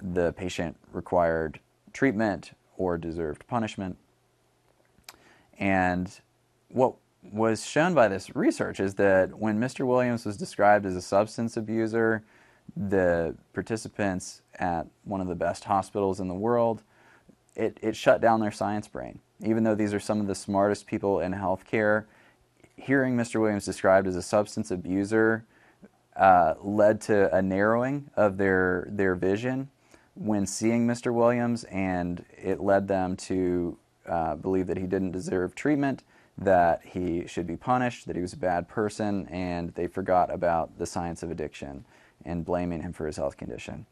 the 0.00 0.32
patient 0.32 0.76
required 0.92 1.60
treatment 1.92 2.52
or 2.76 2.96
deserved 2.96 3.46
punishment. 3.46 3.96
And 5.58 6.10
what 6.68 6.94
was 7.22 7.66
shown 7.66 7.94
by 7.94 8.08
this 8.08 8.34
research 8.34 8.80
is 8.80 8.94
that 8.94 9.38
when 9.38 9.58
Mr. 9.58 9.86
Williams 9.86 10.24
was 10.24 10.36
described 10.36 10.86
as 10.86 10.94
a 10.94 11.02
substance 11.02 11.56
abuser, 11.56 12.22
the 12.76 13.34
participants 13.52 14.42
at 14.54 14.86
one 15.04 15.20
of 15.20 15.26
the 15.26 15.34
best 15.34 15.64
hospitals 15.64 16.20
in 16.20 16.28
the 16.28 16.34
world, 16.34 16.82
it, 17.56 17.78
it 17.82 17.96
shut 17.96 18.20
down 18.20 18.40
their 18.40 18.52
science 18.52 18.86
brain. 18.86 19.18
Even 19.44 19.64
though 19.64 19.74
these 19.74 19.92
are 19.92 20.00
some 20.00 20.20
of 20.20 20.26
the 20.26 20.34
smartest 20.34 20.86
people 20.86 21.20
in 21.20 21.32
healthcare, 21.32 22.04
hearing 22.76 23.16
Mr. 23.16 23.40
Williams 23.40 23.64
described 23.64 24.06
as 24.06 24.16
a 24.16 24.22
substance 24.22 24.70
abuser 24.70 25.44
uh, 26.18 26.54
led 26.60 27.00
to 27.00 27.34
a 27.34 27.40
narrowing 27.40 28.10
of 28.16 28.36
their 28.36 28.86
their 28.90 29.14
vision 29.14 29.68
when 30.14 30.46
seeing 30.46 30.86
Mr. 30.86 31.14
Williams, 31.14 31.64
and 31.64 32.24
it 32.36 32.60
led 32.60 32.88
them 32.88 33.16
to 33.16 33.78
uh, 34.06 34.34
believe 34.34 34.66
that 34.66 34.76
he 34.76 34.86
didn't 34.86 35.12
deserve 35.12 35.54
treatment, 35.54 36.02
that 36.36 36.80
he 36.84 37.26
should 37.26 37.46
be 37.46 37.56
punished, 37.56 38.06
that 38.06 38.16
he 38.16 38.22
was 38.22 38.32
a 38.32 38.38
bad 38.38 38.68
person, 38.68 39.28
and 39.28 39.72
they 39.74 39.86
forgot 39.86 40.32
about 40.32 40.76
the 40.78 40.86
science 40.86 41.22
of 41.22 41.30
addiction 41.30 41.84
and 42.24 42.44
blaming 42.44 42.82
him 42.82 42.92
for 42.92 43.06
his 43.06 43.16
health 43.16 43.36
condition. 43.36 43.86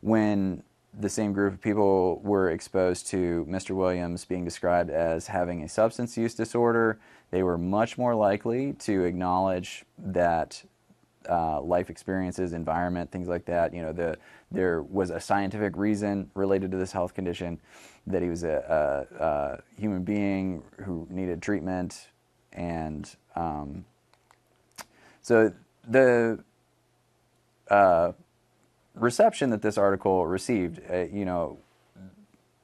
When 0.00 0.62
the 0.98 1.10
same 1.10 1.34
group 1.34 1.52
of 1.52 1.60
people 1.60 2.20
were 2.20 2.50
exposed 2.50 3.06
to 3.08 3.46
Mr. 3.48 3.70
Williams 3.76 4.24
being 4.24 4.44
described 4.44 4.90
as 4.90 5.26
having 5.26 5.62
a 5.62 5.68
substance 5.68 6.16
use 6.16 6.34
disorder, 6.34 6.98
they 7.30 7.42
were 7.42 7.58
much 7.58 7.98
more 7.98 8.14
likely 8.14 8.72
to 8.74 9.04
acknowledge 9.04 9.84
that 9.98 10.64
uh, 11.28 11.60
life 11.60 11.90
experiences, 11.90 12.52
environment, 12.52 13.10
things 13.10 13.28
like 13.28 13.44
that. 13.46 13.74
You 13.74 13.82
know, 13.82 13.92
the, 13.92 14.16
there 14.50 14.82
was 14.82 15.10
a 15.10 15.20
scientific 15.20 15.76
reason 15.76 16.30
related 16.34 16.70
to 16.72 16.76
this 16.76 16.92
health 16.92 17.14
condition, 17.14 17.60
that 18.06 18.22
he 18.22 18.28
was 18.28 18.44
a, 18.44 19.06
a, 19.20 19.24
a 19.24 19.62
human 19.78 20.02
being 20.02 20.62
who 20.84 21.06
needed 21.10 21.42
treatment, 21.42 22.08
and 22.52 23.14
um, 23.36 23.84
so 25.20 25.52
the 25.86 26.42
uh, 27.70 28.12
reception 28.94 29.50
that 29.50 29.62
this 29.62 29.76
article 29.76 30.26
received, 30.26 30.80
uh, 30.90 31.04
you 31.04 31.24
know, 31.24 31.58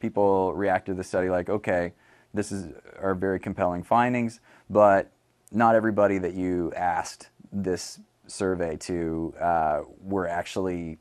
people 0.00 0.54
reacted 0.54 0.94
to 0.94 0.96
the 0.96 1.04
study 1.04 1.28
like, 1.28 1.48
okay, 1.48 1.92
this 2.32 2.50
is 2.50 2.72
are 3.00 3.14
very 3.14 3.38
compelling 3.38 3.82
findings, 3.82 4.40
but 4.68 5.10
not 5.52 5.74
everybody 5.74 6.18
that 6.18 6.34
you 6.34 6.72
asked 6.74 7.28
this 7.52 8.00
survey 8.26 8.76
to 8.76 9.34
uh, 9.40 9.82
were 10.00 10.28
actually 10.28 10.98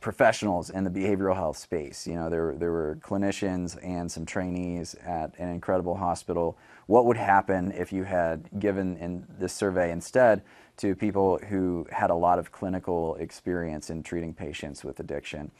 professionals 0.00 0.68
in 0.68 0.84
the 0.84 0.90
behavioral 0.90 1.34
health 1.34 1.56
space. 1.56 2.06
You 2.06 2.14
know, 2.14 2.28
there, 2.28 2.54
there 2.54 2.72
were 2.72 2.98
clinicians 3.00 3.78
and 3.82 4.12
some 4.12 4.26
trainees 4.26 4.94
at 4.96 5.32
an 5.38 5.48
incredible 5.48 5.96
hospital. 5.96 6.58
What 6.86 7.06
would 7.06 7.16
happen 7.16 7.72
if 7.72 7.90
you 7.90 8.04
had 8.04 8.50
given 8.58 8.98
in 8.98 9.26
this 9.38 9.54
survey 9.54 9.90
instead 9.90 10.42
to 10.76 10.94
people 10.94 11.38
who 11.48 11.86
had 11.90 12.10
a 12.10 12.14
lot 12.14 12.38
of 12.38 12.52
clinical 12.52 13.14
experience 13.14 13.88
in 13.88 14.02
treating 14.02 14.34
patients 14.34 14.84
with 14.84 15.00
addiction? 15.00 15.50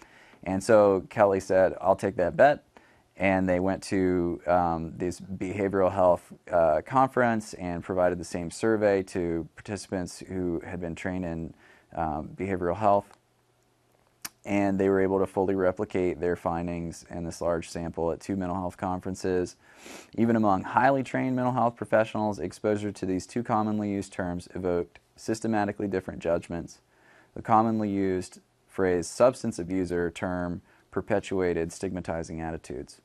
And 0.42 0.62
so 0.62 1.06
Kelly 1.08 1.40
said, 1.40 1.74
I'll 1.80 1.96
take 1.96 2.16
that 2.16 2.36
bet 2.36 2.64
and 3.16 3.48
they 3.48 3.60
went 3.60 3.82
to 3.84 4.40
um, 4.46 4.92
this 4.96 5.20
behavioral 5.20 5.92
health 5.92 6.32
uh, 6.50 6.80
conference 6.84 7.54
and 7.54 7.84
provided 7.84 8.18
the 8.18 8.24
same 8.24 8.50
survey 8.50 9.02
to 9.04 9.48
participants 9.54 10.18
who 10.18 10.60
had 10.66 10.80
been 10.80 10.94
trained 10.94 11.24
in 11.24 11.54
um, 11.94 12.30
behavioral 12.34 12.76
health. 12.76 13.06
And 14.46 14.78
they 14.78 14.90
were 14.90 15.00
able 15.00 15.20
to 15.20 15.26
fully 15.26 15.54
replicate 15.54 16.20
their 16.20 16.36
findings 16.36 17.06
in 17.08 17.24
this 17.24 17.40
large 17.40 17.70
sample 17.70 18.10
at 18.10 18.20
two 18.20 18.36
mental 18.36 18.56
health 18.56 18.76
conferences. 18.76 19.56
Even 20.18 20.36
among 20.36 20.64
highly 20.64 21.02
trained 21.02 21.34
mental 21.34 21.54
health 21.54 21.76
professionals, 21.76 22.38
exposure 22.38 22.92
to 22.92 23.06
these 23.06 23.26
two 23.26 23.42
commonly 23.42 23.90
used 23.90 24.12
terms 24.12 24.48
evoked 24.54 24.98
systematically 25.16 25.86
different 25.86 26.20
judgments. 26.20 26.80
The 27.34 27.42
commonly 27.42 27.88
used 27.88 28.40
phrase 28.68 29.06
substance 29.06 29.58
abuser 29.58 30.10
term 30.10 30.60
perpetuated 30.90 31.72
stigmatizing 31.72 32.40
attitudes. 32.40 33.00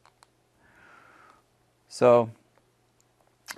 So, 1.90 2.30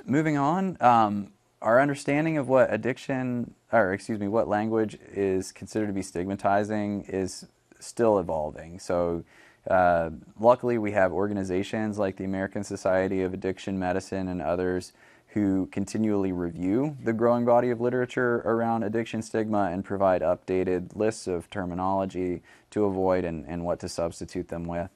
moving 0.06 0.38
on, 0.38 0.78
um, 0.80 1.34
our 1.62 1.82
understanding 1.82 2.38
of 2.38 2.48
what 2.48 2.74
addiction, 2.74 3.54
or 3.74 3.94
excuse 3.94 4.20
me, 4.20 4.30
what 4.30 4.48
language 4.48 4.98
is 5.14 5.52
considered 5.52 5.88
to 5.88 5.94
be 5.94 6.02
stigmatizing 6.02 7.06
is 7.10 7.46
still 7.80 8.18
evolving. 8.20 8.80
So, 8.80 9.26
uh, 9.70 10.12
luckily, 10.40 10.78
we 10.78 10.94
have 10.94 11.12
organizations 11.12 12.00
like 12.00 12.16
the 12.16 12.24
American 12.24 12.64
Society 12.64 13.22
of 13.22 13.34
Addiction 13.34 13.78
Medicine 13.78 14.30
and 14.30 14.42
others 14.42 14.94
who 15.34 15.68
continually 15.68 16.32
review 16.32 16.98
the 17.04 17.14
growing 17.14 17.44
body 17.44 17.70
of 17.70 17.82
literature 17.82 18.38
around 18.46 18.84
addiction 18.84 19.22
stigma 19.22 19.70
and 19.72 19.84
provide 19.84 20.22
updated 20.22 20.96
lists 20.96 21.28
of 21.28 21.50
terminology 21.50 22.42
to 22.70 22.86
avoid 22.86 23.26
and, 23.26 23.46
and 23.46 23.66
what 23.66 23.80
to 23.82 23.90
substitute 23.90 24.48
them 24.48 24.66
with. 24.66 24.90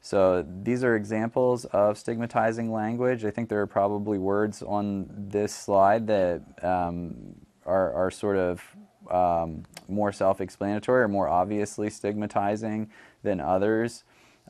So 0.00 0.46
these 0.62 0.82
are 0.82 0.96
examples 0.96 1.66
of 1.66 1.98
stigmatizing 1.98 2.72
language. 2.72 3.24
I 3.24 3.30
think 3.30 3.48
there 3.48 3.60
are 3.60 3.66
probably 3.66 4.18
words 4.18 4.62
on 4.62 5.06
this 5.10 5.54
slide 5.54 6.06
that 6.06 6.42
um, 6.62 7.34
are, 7.66 7.92
are, 7.92 8.10
sort 8.10 8.38
of 8.38 8.62
um, 9.10 9.64
more 9.88 10.10
self-explanatory 10.10 11.02
or 11.02 11.08
more 11.08 11.28
obviously 11.28 11.90
stigmatizing 11.90 12.90
than 13.22 13.40
others. 13.40 14.04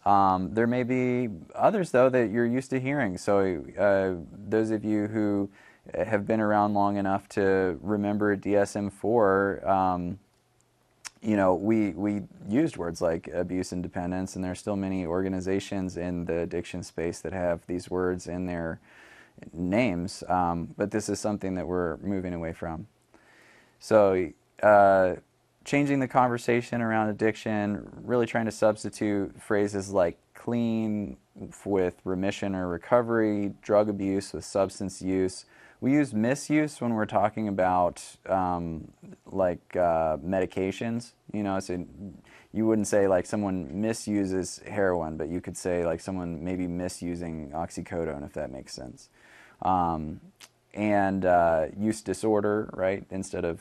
Um, 0.07 0.55
there 0.55 0.68
may 0.68 0.84
be 0.84 1.28
others, 1.55 1.90
though, 1.90 2.09
that 2.09 2.30
you're 2.30 2.46
used 2.46 2.70
to 2.70 2.80
hearing. 2.80 3.18
So 3.18 3.64
uh, 3.78 4.24
those 4.32 4.70
of 4.70 4.84
you 4.84 5.09
who 5.09 5.51
have 5.94 6.26
been 6.26 6.40
around 6.40 6.74
long 6.74 6.96
enough 6.96 7.28
to 7.30 7.78
remember 7.82 8.36
DSM-4, 8.36 9.66
um, 9.68 10.18
you 11.22 11.36
know, 11.36 11.54
we, 11.54 11.90
we 11.90 12.22
used 12.48 12.76
words 12.76 13.02
like 13.02 13.28
abuse 13.28 13.72
and 13.72 13.82
dependence, 13.82 14.36
and 14.36 14.44
there 14.44 14.52
are 14.52 14.56
still 14.56 14.76
many 14.76 15.04
organizations 15.04 15.96
in 15.96 16.24
the 16.24 16.40
addiction 16.40 16.82
space 16.82 17.20
that 17.20 17.32
have 17.32 17.60
these 17.66 17.90
words 17.90 18.26
in 18.26 18.46
their 18.46 18.80
names, 19.52 20.24
um, 20.28 20.68
but 20.76 20.90
this 20.90 21.08
is 21.08 21.20
something 21.20 21.54
that 21.54 21.66
we're 21.66 21.98
moving 21.98 22.32
away 22.34 22.52
from. 22.52 22.86
So, 23.78 24.30
uh, 24.62 25.16
changing 25.64 26.00
the 26.00 26.08
conversation 26.08 26.80
around 26.80 27.08
addiction, 27.10 27.88
really 28.02 28.26
trying 28.26 28.46
to 28.46 28.52
substitute 28.52 29.40
phrases 29.40 29.90
like 29.90 30.18
clean 30.34 31.16
with 31.64 31.94
remission 32.04 32.54
or 32.54 32.68
recovery, 32.68 33.52
drug 33.62 33.88
abuse 33.88 34.32
with 34.32 34.44
substance 34.44 35.02
use, 35.02 35.44
we 35.80 35.92
use 35.92 36.12
misuse 36.12 36.80
when 36.80 36.94
we're 36.94 37.06
talking 37.06 37.48
about 37.48 38.02
um, 38.26 38.92
like 39.26 39.76
uh, 39.76 40.18
medications. 40.18 41.12
You 41.32 41.42
know, 41.42 41.58
so 41.60 41.84
you 42.52 42.66
wouldn't 42.66 42.86
say 42.86 43.08
like 43.08 43.26
someone 43.26 43.80
misuses 43.80 44.60
heroin, 44.66 45.16
but 45.16 45.28
you 45.28 45.40
could 45.40 45.56
say 45.56 45.84
like 45.84 46.00
someone 46.00 46.44
maybe 46.44 46.66
misusing 46.66 47.50
oxycodone, 47.54 48.24
if 48.26 48.34
that 48.34 48.50
makes 48.50 48.74
sense. 48.74 49.08
Um, 49.62 50.20
and 50.74 51.24
uh, 51.24 51.66
use 51.76 52.02
disorder, 52.02 52.70
right? 52.72 53.04
Instead 53.10 53.44
of 53.44 53.60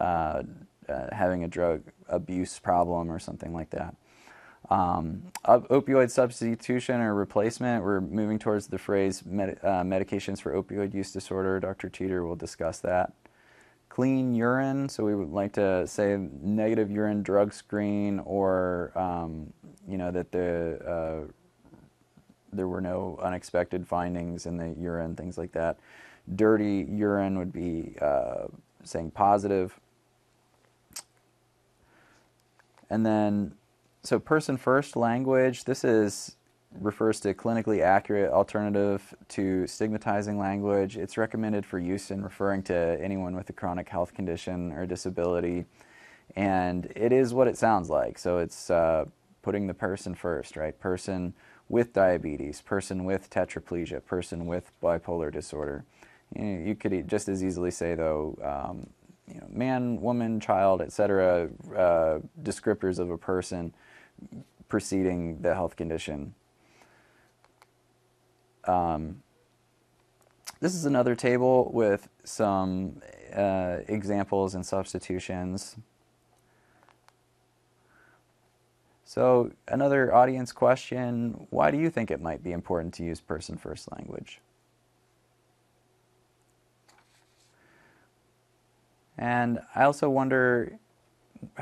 uh, 0.00 0.42
uh 0.88 1.06
having 1.12 1.44
a 1.44 1.48
drug 1.48 1.82
abuse 2.08 2.58
problem 2.58 3.10
or 3.10 3.18
something 3.18 3.54
like 3.54 3.70
that. 3.70 3.94
Um, 4.72 5.24
opioid 5.44 6.10
substitution 6.10 7.02
or 7.02 7.14
replacement, 7.14 7.84
we're 7.84 8.00
moving 8.00 8.38
towards 8.38 8.68
the 8.68 8.78
phrase 8.78 9.22
med 9.26 9.58
uh, 9.62 9.82
medications 9.82 10.40
for 10.40 10.54
opioid 10.54 10.94
use 10.94 11.12
disorder. 11.12 11.60
Dr. 11.60 11.90
Teater 11.90 12.24
will 12.24 12.36
discuss 12.36 12.78
that. 12.78 13.12
Clean 13.90 14.34
urine, 14.34 14.88
so 14.88 15.04
we 15.04 15.14
would 15.14 15.28
like 15.28 15.52
to 15.54 15.86
say 15.86 16.16
negative 16.40 16.90
urine 16.90 17.22
drug 17.22 17.52
screen 17.52 18.20
or, 18.20 18.92
um, 18.94 19.52
you 19.86 19.98
know, 19.98 20.10
that 20.10 20.32
the, 20.32 20.78
uh, 20.88 21.30
there 22.50 22.66
were 22.66 22.80
no 22.80 23.18
unexpected 23.22 23.86
findings 23.86 24.46
in 24.46 24.56
the 24.56 24.74
urine, 24.80 25.14
things 25.14 25.36
like 25.36 25.52
that. 25.52 25.76
Dirty 26.34 26.86
urine 26.90 27.36
would 27.38 27.52
be 27.52 27.94
uh, 28.00 28.46
saying 28.84 29.10
positive. 29.10 29.78
And 32.88 33.04
then 33.04 33.52
so 34.02 34.18
person 34.18 34.56
first 34.56 34.96
language, 34.96 35.64
this 35.64 35.84
is 35.84 36.36
refers 36.80 37.20
to 37.20 37.34
clinically 37.34 37.82
accurate 37.82 38.32
alternative 38.32 39.14
to 39.28 39.66
stigmatizing 39.66 40.38
language. 40.38 40.96
It's 40.96 41.16
recommended 41.18 41.66
for 41.66 41.78
use 41.78 42.10
in 42.10 42.22
referring 42.22 42.62
to 42.64 42.98
anyone 43.00 43.36
with 43.36 43.50
a 43.50 43.52
chronic 43.52 43.88
health 43.88 44.14
condition 44.14 44.72
or 44.72 44.86
disability. 44.86 45.66
And 46.34 46.90
it 46.96 47.12
is 47.12 47.34
what 47.34 47.46
it 47.46 47.58
sounds 47.58 47.90
like. 47.90 48.18
So 48.18 48.38
it's 48.38 48.70
uh, 48.70 49.04
putting 49.42 49.66
the 49.66 49.74
person 49.74 50.14
first, 50.14 50.56
right? 50.56 50.78
Person 50.80 51.34
with 51.68 51.92
diabetes, 51.92 52.62
person 52.62 53.04
with 53.04 53.28
tetraplegia, 53.28 54.04
person 54.04 54.46
with 54.46 54.72
bipolar 54.82 55.30
disorder. 55.30 55.84
You, 56.34 56.42
know, 56.42 56.66
you 56.66 56.74
could 56.74 57.06
just 57.06 57.28
as 57.28 57.44
easily 57.44 57.70
say, 57.70 57.94
though, 57.94 58.38
um, 58.42 58.86
you 59.28 59.40
know, 59.40 59.46
man, 59.50 60.00
woman, 60.00 60.40
child, 60.40 60.80
etc., 60.80 61.50
uh, 61.76 62.18
descriptors 62.42 62.98
of 62.98 63.10
a 63.10 63.18
person 63.18 63.72
preceding 64.68 65.42
the 65.42 65.54
health 65.54 65.76
condition. 65.76 66.34
Um, 68.64 69.22
this 70.60 70.74
is 70.74 70.84
another 70.84 71.14
table 71.14 71.70
with 71.72 72.08
some 72.24 73.02
uh, 73.34 73.78
examples 73.88 74.54
and 74.54 74.64
substitutions. 74.64 75.76
So 79.04 79.50
another 79.68 80.14
audience 80.14 80.52
question, 80.52 81.46
why 81.50 81.70
do 81.70 81.76
you 81.76 81.90
think 81.90 82.10
it 82.10 82.20
might 82.20 82.42
be 82.42 82.52
important 82.52 82.94
to 82.94 83.04
use 83.04 83.20
person 83.20 83.58
first 83.58 83.90
language? 83.92 84.40
And 89.18 89.60
I 89.74 89.82
also 89.84 90.08
wonder 90.08 90.78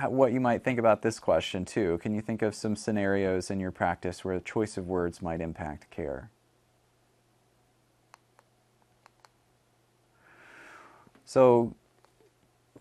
what 0.08 0.32
you 0.32 0.40
might 0.40 0.62
think 0.62 0.78
about 0.78 1.02
this 1.02 1.18
question 1.18 1.64
too. 1.64 1.98
Can 1.98 2.14
you 2.14 2.20
think 2.20 2.42
of 2.42 2.54
some 2.54 2.76
scenarios 2.76 3.50
in 3.50 3.60
your 3.60 3.70
practice 3.70 4.24
where 4.24 4.36
the 4.36 4.44
choice 4.44 4.76
of 4.76 4.86
words 4.86 5.22
might 5.22 5.40
impact 5.40 5.90
care? 5.90 6.30
So 11.24 11.74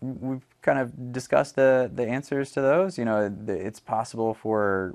we've 0.00 0.44
kind 0.62 0.78
of 0.78 1.12
discussed 1.12 1.56
the, 1.56 1.90
the 1.94 2.06
answers 2.06 2.50
to 2.52 2.60
those. 2.60 2.98
You 2.98 3.04
know, 3.04 3.32
it's 3.46 3.80
possible 3.80 4.34
for 4.34 4.94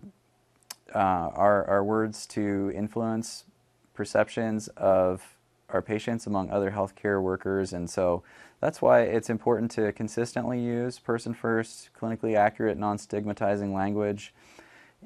uh, 0.94 1.00
our, 1.34 1.66
our 1.66 1.84
words 1.84 2.26
to 2.28 2.72
influence 2.76 3.46
perceptions 3.94 4.68
of 4.76 5.36
our 5.70 5.82
patients 5.82 6.28
among 6.28 6.50
other 6.50 6.72
healthcare 6.72 7.22
workers. 7.22 7.74
And 7.74 7.90
so 7.90 8.24
that's 8.66 8.82
why 8.82 9.02
it's 9.02 9.30
important 9.30 9.70
to 9.70 9.92
consistently 9.92 10.60
use 10.60 10.98
person 10.98 11.36
first, 11.36 11.92
clinically 11.94 12.36
accurate, 12.36 12.80
non 12.80 12.98
stigmatizing 12.98 13.76
language 13.76 14.34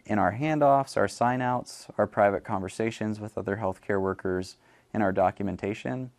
in 0.05 0.17
our 0.17 0.31
handoffs, 0.31 0.95
our 0.95 1.09
sign 1.09 1.41
outs, 1.41 1.87
our 1.97 2.07
private 2.07 2.45
conversations 2.45 3.19
with 3.19 3.37
other 3.37 3.57
healthcare 3.57 3.99
workers, 3.99 4.55
in 4.93 5.01
our 5.01 5.11
documentation, 5.11 6.09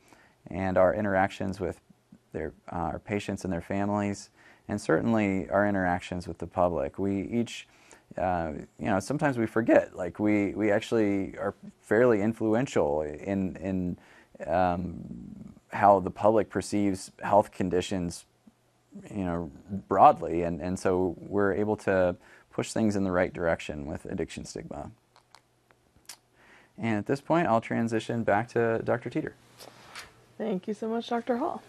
and 0.49 0.77
our 0.77 0.95
interactions 0.95 1.59
with 1.59 1.81
their, 2.33 2.53
uh, 2.71 2.93
our 2.93 2.99
patients 2.99 3.45
and 3.45 3.53
their 3.53 3.63
families, 3.63 4.29
and 4.69 4.79
certainly 4.79 5.49
our 5.49 5.67
interactions 5.67 6.29
with 6.29 6.37
the 6.37 6.47
public. 6.47 6.99
We 6.99 7.23
each 7.23 7.67
uh, 8.19 8.53
you 8.79 8.87
know, 8.87 9.01
sometimes 9.01 9.39
we 9.39 9.47
forget. 9.47 9.97
Like 9.97 10.19
we, 10.19 10.53
we 10.55 10.71
actually 10.71 11.39
are 11.39 11.55
fairly 11.81 12.21
influential 12.21 13.01
in 13.01 13.57
in 13.57 13.97
um, 14.47 15.50
how 15.73 16.01
the 16.01 16.11
public 16.11 16.51
perceives 16.51 17.11
health 17.23 17.53
conditions, 17.53 18.27
you 19.11 19.25
know, 19.25 19.51
broadly, 19.89 20.43
and 20.43 20.61
and 20.61 20.79
so 20.79 21.15
we're 21.19 21.53
able 21.53 21.77
to 21.77 22.17
push 22.51 22.73
things 22.73 22.97
in 22.97 23.05
the 23.05 23.13
right 23.13 23.33
direction 23.33 23.87
with 23.87 24.05
addiction 24.07 24.45
stigma. 24.45 24.91
And 26.77 26.97
at 26.97 27.07
this 27.07 27.21
point, 27.21 27.47
I'll 27.47 27.61
transition 27.61 28.25
back 28.25 28.49
to 28.51 28.81
Dr. 28.85 29.11
Teater. 29.11 29.35
Thank 30.39 30.67
you 30.67 30.75
so 30.75 30.89
much, 30.89 31.09
Dr. 31.09 31.37
Hall. 31.37 31.63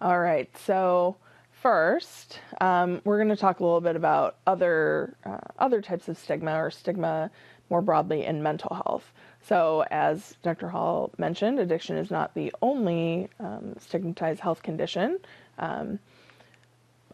All 0.00 0.20
right, 0.20 0.48
so 0.58 1.16
first, 1.50 2.38
um, 2.60 3.00
we're 3.04 3.16
going 3.16 3.30
to 3.30 3.36
talk 3.36 3.60
a 3.60 3.64
little 3.64 3.80
bit 3.80 3.96
about 3.96 4.36
other 4.46 5.16
uh, 5.24 5.38
other 5.58 5.82
types 5.82 6.08
of 6.08 6.16
stigma 6.16 6.52
or 6.62 6.70
stigma 6.70 7.30
more 7.70 7.82
broadly 7.82 8.24
in 8.24 8.42
mental 8.42 8.74
health. 8.74 9.12
So, 9.46 9.84
as 9.92 10.36
Dr. 10.42 10.68
Hall 10.68 11.12
mentioned, 11.18 11.60
addiction 11.60 11.96
is 11.96 12.10
not 12.10 12.34
the 12.34 12.52
only 12.62 13.28
um, 13.38 13.76
stigmatized 13.78 14.40
health 14.40 14.60
condition. 14.64 15.20
Um, 15.60 16.00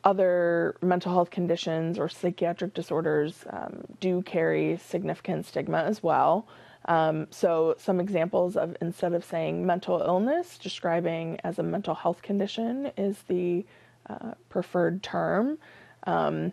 other 0.02 0.74
mental 0.80 1.12
health 1.12 1.30
conditions 1.30 1.98
or 1.98 2.08
psychiatric 2.08 2.72
disorders 2.72 3.44
um, 3.50 3.84
do 4.00 4.22
carry 4.22 4.78
significant 4.78 5.44
stigma 5.44 5.82
as 5.82 6.02
well. 6.02 6.48
Um, 6.86 7.26
so, 7.30 7.74
some 7.76 8.00
examples 8.00 8.56
of 8.56 8.78
instead 8.80 9.12
of 9.12 9.26
saying 9.26 9.66
mental 9.66 10.00
illness, 10.00 10.56
describing 10.56 11.38
as 11.44 11.58
a 11.58 11.62
mental 11.62 11.94
health 11.94 12.22
condition 12.22 12.92
is 12.96 13.18
the 13.28 13.66
uh, 14.08 14.32
preferred 14.48 15.02
term. 15.02 15.58
Um, 16.06 16.52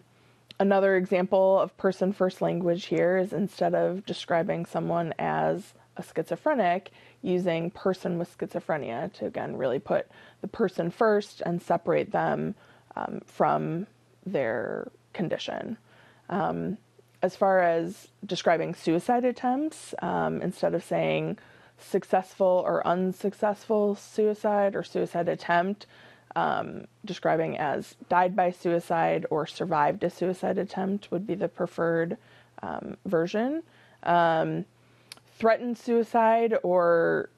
another 0.60 0.97
example 0.97 1.60
of 1.60 1.76
person 1.78 2.12
first 2.12 2.41
language 2.41 2.86
here 2.86 3.18
is 3.18 3.34
instead 3.34 3.74
of 3.74 4.05
describing 4.05 4.66
someone 4.66 5.14
as 5.18 5.74
a 5.97 6.03
schizophrenic, 6.03 6.91
using 7.22 7.72
person 7.72 8.18
with 8.18 8.38
schizophrenia 8.38 9.12
to 9.14 9.26
again 9.26 9.57
really 9.57 9.80
put 9.80 10.07
the 10.41 10.47
person 10.47 10.89
first 10.89 11.41
and 11.45 11.62
separate 11.62 12.12
them 12.12 12.55
um, 12.95 13.22
from 13.26 13.88
their 14.26 14.91
condition. 15.14 15.78
Um, 16.30 16.78
as 17.22 17.36
far 17.36 17.62
as 17.62 18.07
describing 18.26 18.74
suicide 18.74 19.26
attempts, 19.26 19.93
um, 20.01 20.41
instead 20.41 20.74
of 20.74 20.84
saying 20.84 21.38
successful 21.78 22.64
or 22.66 22.86
unsuccessful 22.86 23.95
suicide 23.95 24.76
or 24.76 24.84
suicide 24.84 25.28
attempt, 25.28 25.86
um, 26.40 26.86
describing 27.04 27.58
as 27.58 27.96
died 28.08 28.34
by 28.34 28.50
suicide 28.50 29.26
or 29.30 29.46
survived 29.46 30.04
a 30.06 30.10
suicide 30.10 30.58
attempt 30.58 31.12
would 31.12 31.28
be 31.28 31.36
the 31.36 31.50
preferred 31.50 32.18
um, 32.64 32.96
version. 33.06 33.62
Um, 34.04 34.64
threatened 35.38 35.78
suicide 35.78 36.56
or 36.64 37.30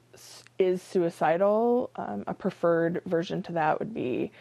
is 0.60 0.84
suicidal, 0.84 1.90
um, 1.96 2.24
a 2.28 2.34
preferred 2.36 3.02
version 3.06 3.42
to 3.44 3.54
that 3.54 3.80
would 3.80 3.94
be 3.94 4.32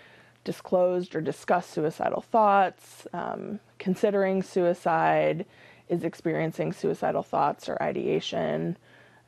disclosed 0.44 1.14
or 1.14 1.22
discussed 1.22 1.70
suicidal 1.70 2.20
thoughts, 2.20 3.06
um, 3.14 3.61
considering 3.78 4.42
suicide, 4.42 5.46
is 5.88 6.04
experiencing 6.04 6.72
suicidal 6.72 7.22
thoughts 7.22 7.68
or 7.68 7.82
ideation. 7.82 8.76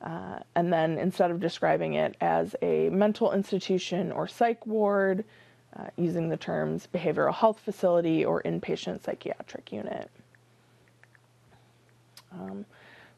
Uh, 0.03 0.40
and 0.57 0.72
then 0.72 0.98
instead 0.98 1.30
of 1.30 1.38
describing 1.38 1.94
it 1.94 2.16
as 2.20 2.57
a 2.61 2.88
mental 2.90 3.32
institution 3.32 4.11
or 4.11 4.26
psych 4.26 4.66
ward, 4.66 5.24
uh, 5.76 5.86
using 5.96 6.28
the 6.28 6.36
terms 6.36 6.88
behavioral 6.92 7.32
health 7.32 7.61
facility 7.61 8.24
or 8.24 8.42
inpatient 8.42 9.03
psychiatric 9.03 9.72
unit. 9.72 10.11
Um, 12.32 12.66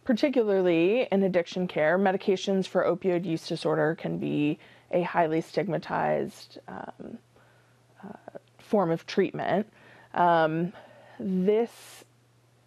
particularly 0.04 1.08
in 1.10 1.22
addiction 1.22 1.66
care, 1.66 1.98
medications 1.98 2.66
for 2.66 2.84
opioid 2.84 3.24
use 3.24 3.48
disorder 3.48 3.94
can 3.94 4.18
be 4.18 4.58
a 4.90 5.02
highly 5.02 5.40
stigmatized 5.40 6.58
um, 6.68 7.18
uh, 8.04 8.38
form 8.58 8.90
of 8.90 9.06
treatment. 9.06 9.66
Um, 10.12 10.72
this 11.18 12.03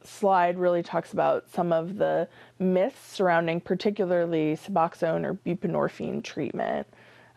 slide 0.08 0.58
really 0.58 0.84
talks 0.84 1.14
about 1.14 1.50
some 1.50 1.72
of 1.72 1.98
the 1.98 2.28
myths 2.60 3.14
surrounding 3.14 3.62
particularly 3.62 4.56
Suboxone 4.56 5.26
or 5.26 5.34
buprenorphine 5.34 6.24
treatment, 6.24 6.88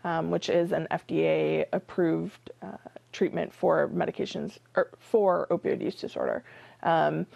um, 0.03 0.31
which 0.31 0.49
is 0.49 0.71
an 0.71 0.87
FDA 0.91 1.65
approved 1.73 2.51
uh, 2.61 2.77
treatment 3.11 3.53
for 3.53 3.89
medications 3.89 4.57
or 4.75 4.89
for 4.99 5.47
opioid 5.51 5.81
use 5.81 5.95
disorder. 5.95 6.43
Um, 6.83 7.27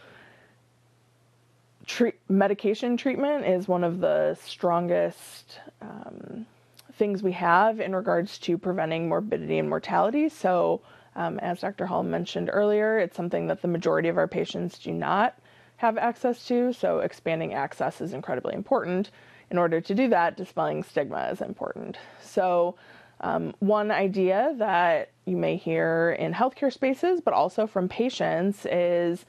medication 2.29 2.97
treatment 2.97 3.45
is 3.45 3.67
one 3.67 3.83
of 3.83 3.99
the 3.99 4.38
strongest 4.43 5.59
um, 5.81 6.45
things 6.93 7.21
we 7.21 7.33
have 7.33 7.79
in 7.79 7.95
regards 7.95 8.38
to 8.39 8.57
preventing 8.57 9.07
morbidity 9.07 9.59
and 9.59 9.69
mortality. 9.69 10.29
So, 10.29 10.81
um, 11.16 11.39
as 11.39 11.61
Dr. 11.61 11.86
Hall 11.86 12.03
mentioned 12.03 12.49
earlier, 12.51 12.97
it's 12.97 13.16
something 13.16 13.47
that 13.47 13.61
the 13.61 13.68
majority 13.68 14.09
of 14.09 14.18
our 14.18 14.28
patients 14.28 14.80
do 14.80 14.91
not 14.91 15.38
have 15.78 15.97
access 15.97 16.45
to. 16.47 16.74
So, 16.74 16.99
expanding 16.99 17.53
access 17.53 18.01
is 18.01 18.13
incredibly 18.13 18.53
important. 18.53 19.11
In 19.51 19.57
order 19.57 19.80
to 19.80 19.95
do 19.95 20.07
that, 20.09 20.38
dispelling 20.38 20.84
stigma 20.84 21.30
is 21.32 21.41
important. 21.41 21.97
So, 22.22 22.76
um, 23.22 23.53
one 23.59 23.91
idea 23.91 24.53
that 24.57 25.11
you 25.26 25.38
may 25.38 25.55
hear 25.55 26.16
in 26.20 26.34
healthcare 26.34 26.72
spaces, 26.72 27.22
but 27.22 27.34
also 27.34 27.66
from 27.68 27.88
patients, 27.88 28.66
is 28.66 29.26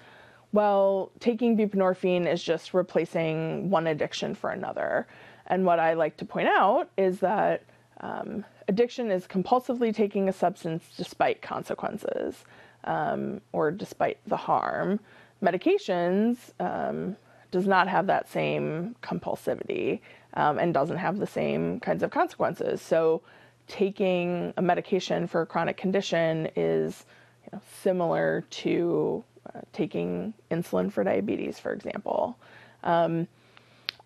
well, 0.53 1.11
taking 1.21 1.57
buprenorphine 1.57 2.27
is 2.27 2.43
just 2.43 2.73
replacing 2.73 3.69
one 3.69 3.87
addiction 3.87 4.35
for 4.35 4.51
another. 4.51 5.07
And 5.47 5.67
what 5.67 5.79
I 5.79 5.95
like 5.95 6.17
to 6.19 6.25
point 6.25 6.49
out 6.49 6.89
is 6.97 7.21
that 7.21 7.63
um, 8.01 8.45
addiction 8.69 9.11
is 9.11 9.27
compulsively 9.27 9.95
taking 9.95 10.29
a 10.29 10.33
substance 10.33 10.85
despite 10.97 11.43
consequences 11.43 12.45
um, 12.85 13.41
or 13.53 13.71
despite 13.71 14.19
the 14.27 14.37
harm. 14.37 15.01
Medications 15.43 16.37
um, 16.61 17.17
does 17.51 17.67
not 17.67 17.89
have 17.89 18.07
that 18.07 18.29
same 18.29 18.97
compulsivity 19.03 20.01
um, 20.35 20.59
and 20.59 20.75
doesn't 20.75 20.99
have 20.99 21.19
the 21.19 21.27
same 21.27 21.81
kinds 21.81 22.03
of 22.03 22.11
consequences. 22.11 22.81
So, 22.83 23.23
taking 23.69 24.55
a 24.57 24.63
medication 24.63 25.27
for 25.27 25.43
a 25.43 25.47
chronic 25.47 25.77
condition 25.77 26.49
is 26.55 27.05
you 27.45 27.51
know, 27.53 27.61
similar 27.83 28.45
to 28.49 29.25
uh, 29.53 29.61
taking 29.73 30.33
insulin 30.53 30.93
for 30.93 31.03
diabetes, 31.03 31.59
for 31.59 31.73
example. 31.73 32.39
Um, 32.85 33.27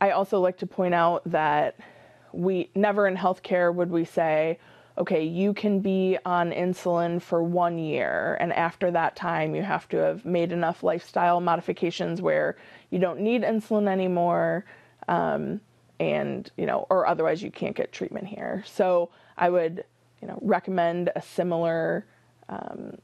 I 0.01 0.13
also 0.13 0.41
like 0.41 0.57
to 0.59 0.67
point 0.67 0.95
out 0.95 1.23
that 1.27 1.77
we 2.33 2.71
never 2.75 3.07
in 3.07 3.17
healthcare 3.17 3.75
would 3.75 3.91
we 3.91 4.05
say, 4.05 4.59
okay, 4.99 5.25
you 5.25 5.55
can 5.55 5.81
be 5.81 6.19
on 6.27 6.51
insulin 6.51 7.23
for 7.23 7.43
one 7.43 7.79
year, 7.79 8.37
and 8.41 8.53
after 8.53 8.91
that 8.91 9.17
time, 9.17 9.55
you 9.55 9.63
have 9.63 9.89
to 9.89 9.97
have 9.97 10.25
made 10.25 10.53
enough 10.53 10.83
lifestyle 10.83 11.41
modifications 11.41 12.21
where 12.21 12.57
you 12.91 12.99
don't 12.99 13.21
need 13.21 13.43
insulin 13.43 13.89
anymore, 13.89 14.65
um, 15.09 15.61
and 15.99 16.51
you 16.57 16.67
know, 16.67 16.87
or 16.91 17.07
otherwise 17.07 17.43
you 17.43 17.51
can't 17.51 17.77
get 17.77 17.93
treatment 17.93 18.27
here. 18.27 18.63
So 18.67 19.11
I 19.39 19.49
would, 19.49 19.85
you 20.21 20.29
know, 20.29 20.39
recommend 20.43 21.11
a 21.17 21.23
similar. 21.23 22.07
Um, 22.49 22.99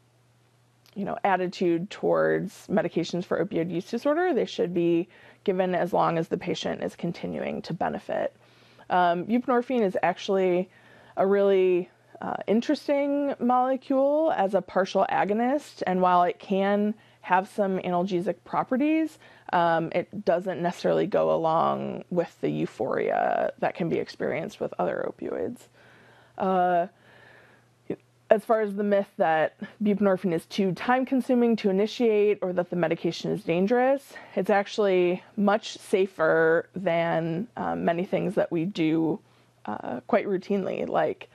you 0.97 1.05
know, 1.05 1.19
attitude 1.25 1.91
towards 1.91 2.67
medications 2.69 3.23
for 3.23 3.45
opioid 3.45 3.71
use 3.71 3.85
disorder. 3.85 4.33
They 4.33 4.47
should 4.47 4.73
be 4.73 5.09
given 5.45 5.75
as 5.75 5.93
long 5.93 6.17
as 6.17 6.29
the 6.29 6.39
patient 6.39 6.83
is 6.83 6.97
continuing 6.97 7.61
to 7.63 7.75
benefit. 7.75 8.35
Um, 8.91 9.25
buprenorphine 9.27 9.83
is 9.83 9.97
actually 10.03 10.71
a 11.17 11.27
really 11.27 11.91
uh, 12.21 12.37
interesting 12.47 13.35
molecule 13.39 14.33
as 14.37 14.55
a 14.55 14.63
partial 14.63 15.07
agonist, 15.11 15.83
and 15.87 16.01
while 16.01 16.23
it 16.23 16.39
can 16.39 16.95
have 17.23 17.49
some 17.49 17.79
analgesic 17.79 18.37
properties, 18.45 19.19
um, 19.53 19.91
it 19.95 20.25
doesn't 20.25 20.63
necessarily 20.63 21.07
go 21.07 21.35
along 21.35 22.05
with 22.11 22.41
the 22.41 22.49
euphoria 22.49 23.53
that 23.59 23.75
can 23.75 23.89
be 23.89 23.97
experienced 23.97 24.61
with 24.61 24.73
other 24.79 25.09
opioids. 25.09 25.59
Uh, 26.39 26.87
as 28.29 28.45
far 28.45 28.61
as 28.61 28.75
the 28.75 28.83
myth 28.83 29.11
that 29.19 29.57
buprenorphine 29.83 30.33
is 30.33 30.47
too 30.47 30.73
time 30.73 31.07
consuming 31.07 31.55
to 31.57 31.71
initiate 31.71 32.39
or 32.43 32.53
that 32.53 32.71
the 32.71 32.77
medication 32.77 33.31
is 33.31 33.45
dangerous, 33.45 34.15
it's 34.35 34.51
actually 34.51 35.23
much 35.37 35.79
safer 35.79 36.69
than 36.75 37.47
um, 37.57 37.85
many 37.85 38.05
things 38.05 38.35
that 38.35 38.51
we 38.51 38.65
do 38.65 39.19
uh, 39.67 40.01
quite 40.07 40.27
routinely, 40.27 40.89
like 40.89 41.29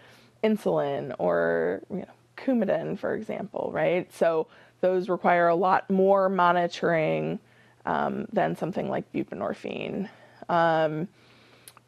insulin 0.43 1.13
or 1.17 1.81
you 1.89 1.99
know, 1.99 2.05
Coumadin, 2.37 2.97
for 2.97 3.13
example, 3.13 3.69
right? 3.73 4.11
So 4.13 4.47
those 4.81 5.09
require 5.09 5.47
a 5.47 5.55
lot 5.55 5.89
more 5.89 6.27
monitoring 6.27 7.39
um, 7.85 8.27
than 8.33 8.55
something 8.55 8.89
like 8.89 9.11
buprenorphine. 9.13 10.09
Um, 10.49 11.07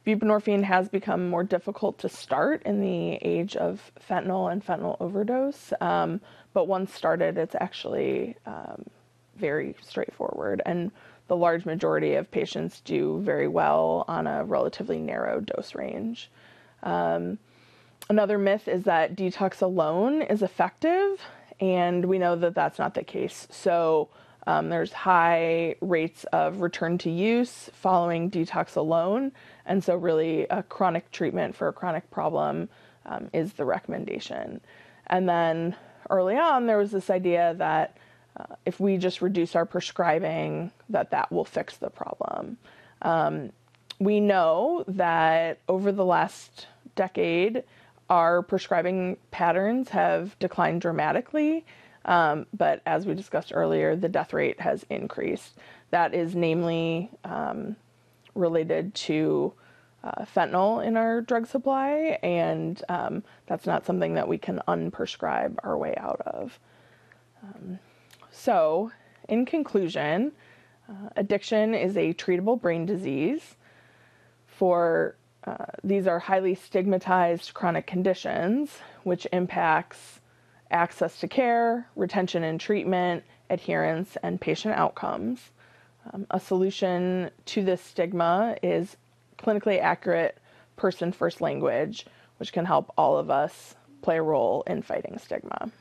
buprenorphine 0.05 0.63
has 0.63 0.89
become 0.89 1.29
more 1.29 1.43
difficult 1.43 1.97
to 1.99 2.09
start 2.09 2.61
in 2.63 2.81
the 2.81 3.15
age 3.21 3.55
of 3.55 3.91
fentanyl 4.09 4.51
and 4.51 4.65
fentanyl 4.65 4.97
overdose. 4.99 5.73
Um, 5.79 6.19
but 6.53 6.67
once 6.67 6.93
started, 6.93 7.37
it's 7.37 7.55
actually 7.55 8.35
um, 8.45 8.85
very 9.37 9.75
straightforward. 9.81 10.61
And 10.65 10.91
the 11.27 11.35
large 11.35 11.65
majority 11.65 12.15
of 12.15 12.29
patients 12.29 12.81
do 12.81 13.21
very 13.21 13.47
well 13.47 14.05
on 14.07 14.27
a 14.27 14.43
relatively 14.43 14.99
narrow 14.99 15.39
dose 15.39 15.73
range. 15.73 16.29
Um, 16.83 17.39
another 18.09 18.37
myth 18.37 18.67
is 18.67 18.83
that 18.83 19.15
detox 19.15 19.61
alone 19.61 20.21
is 20.21 20.41
effective, 20.41 21.21
and 21.59 22.05
we 22.05 22.19
know 22.19 22.35
that 22.35 22.55
that's 22.55 22.77
not 22.77 22.93
the 22.93 23.03
case. 23.03 23.47
So 23.49 24.09
um, 24.45 24.69
there's 24.69 24.91
high 24.91 25.75
rates 25.79 26.25
of 26.33 26.59
return 26.59 26.97
to 26.99 27.09
use 27.09 27.69
following 27.73 28.29
detox 28.29 28.75
alone. 28.75 29.31
And 29.65 29.83
so, 29.83 29.95
really, 29.95 30.45
a 30.49 30.63
chronic 30.63 31.11
treatment 31.11 31.55
for 31.55 31.67
a 31.67 31.73
chronic 31.73 32.09
problem 32.11 32.69
um, 33.05 33.29
is 33.33 33.53
the 33.53 33.65
recommendation. 33.65 34.61
And 35.07 35.27
then 35.27 35.75
early 36.09 36.37
on, 36.37 36.65
there 36.65 36.77
was 36.77 36.91
this 36.91 37.09
idea 37.09 37.55
that 37.57 37.97
uh, 38.37 38.55
if 38.65 38.79
we 38.79 38.97
just 38.97 39.21
reduce 39.21 39.55
our 39.55 39.65
prescribing, 39.65 40.71
that 40.89 41.11
that 41.11 41.31
will 41.31 41.45
fix 41.45 41.77
the 41.77 41.89
problem. 41.89 42.57
Um, 43.01 43.51
we 43.99 44.19
know 44.19 44.83
that 44.87 45.59
over 45.67 45.91
the 45.91 46.05
last 46.05 46.67
decade, 46.95 47.63
our 48.09 48.41
prescribing 48.41 49.17
patterns 49.31 49.89
have 49.89 50.37
declined 50.39 50.81
dramatically. 50.81 51.65
Um, 52.05 52.47
but 52.53 52.81
as 52.85 53.05
we 53.05 53.13
discussed 53.13 53.51
earlier, 53.53 53.95
the 53.95 54.09
death 54.09 54.33
rate 54.33 54.59
has 54.59 54.85
increased. 54.89 55.57
That 55.91 56.13
is 56.13 56.35
namely 56.35 57.09
um, 57.23 57.75
related 58.35 58.93
to 58.95 59.53
uh, 60.03 60.25
fentanyl 60.25 60.85
in 60.85 60.97
our 60.97 61.21
drug 61.21 61.47
supply, 61.47 62.19
and 62.21 62.81
um, 62.89 63.23
that's 63.47 63.65
not 63.65 63.85
something 63.85 64.15
that 64.15 64.27
we 64.27 64.37
can 64.37 64.61
unprescribe 64.67 65.55
our 65.63 65.77
way 65.77 65.93
out 65.97 66.21
of. 66.25 66.59
Um, 67.41 67.79
so, 68.31 68.91
in 69.29 69.45
conclusion, 69.45 70.33
uh, 70.89 71.09
addiction 71.15 71.73
is 71.73 71.95
a 71.95 72.13
treatable 72.13 72.59
brain 72.59 72.85
disease. 72.85 73.55
For 74.47 75.15
uh, 75.45 75.65
these 75.83 76.07
are 76.07 76.19
highly 76.19 76.55
stigmatized 76.55 77.53
chronic 77.53 77.87
conditions, 77.87 78.79
which 79.03 79.27
impacts 79.31 80.19
access 80.71 81.19
to 81.19 81.27
care, 81.27 81.87
retention 81.95 82.43
and 82.43 82.59
treatment, 82.59 83.23
adherence, 83.49 84.17
and 84.23 84.41
patient 84.41 84.75
outcomes. 84.75 85.51
Um, 86.11 86.27
a 86.31 86.39
solution 86.39 87.29
to 87.45 87.63
this 87.63 87.81
stigma 87.81 88.57
is 88.61 88.97
clinically 89.37 89.79
accurate 89.79 90.37
person 90.75 91.11
first 91.11 91.39
language, 91.39 92.05
which 92.37 92.51
can 92.51 92.65
help 92.65 92.91
all 92.97 93.17
of 93.17 93.29
us 93.29 93.75
play 94.01 94.17
a 94.17 94.21
role 94.21 94.63
in 94.67 94.81
fighting 94.81 95.17
stigma. 95.17 95.71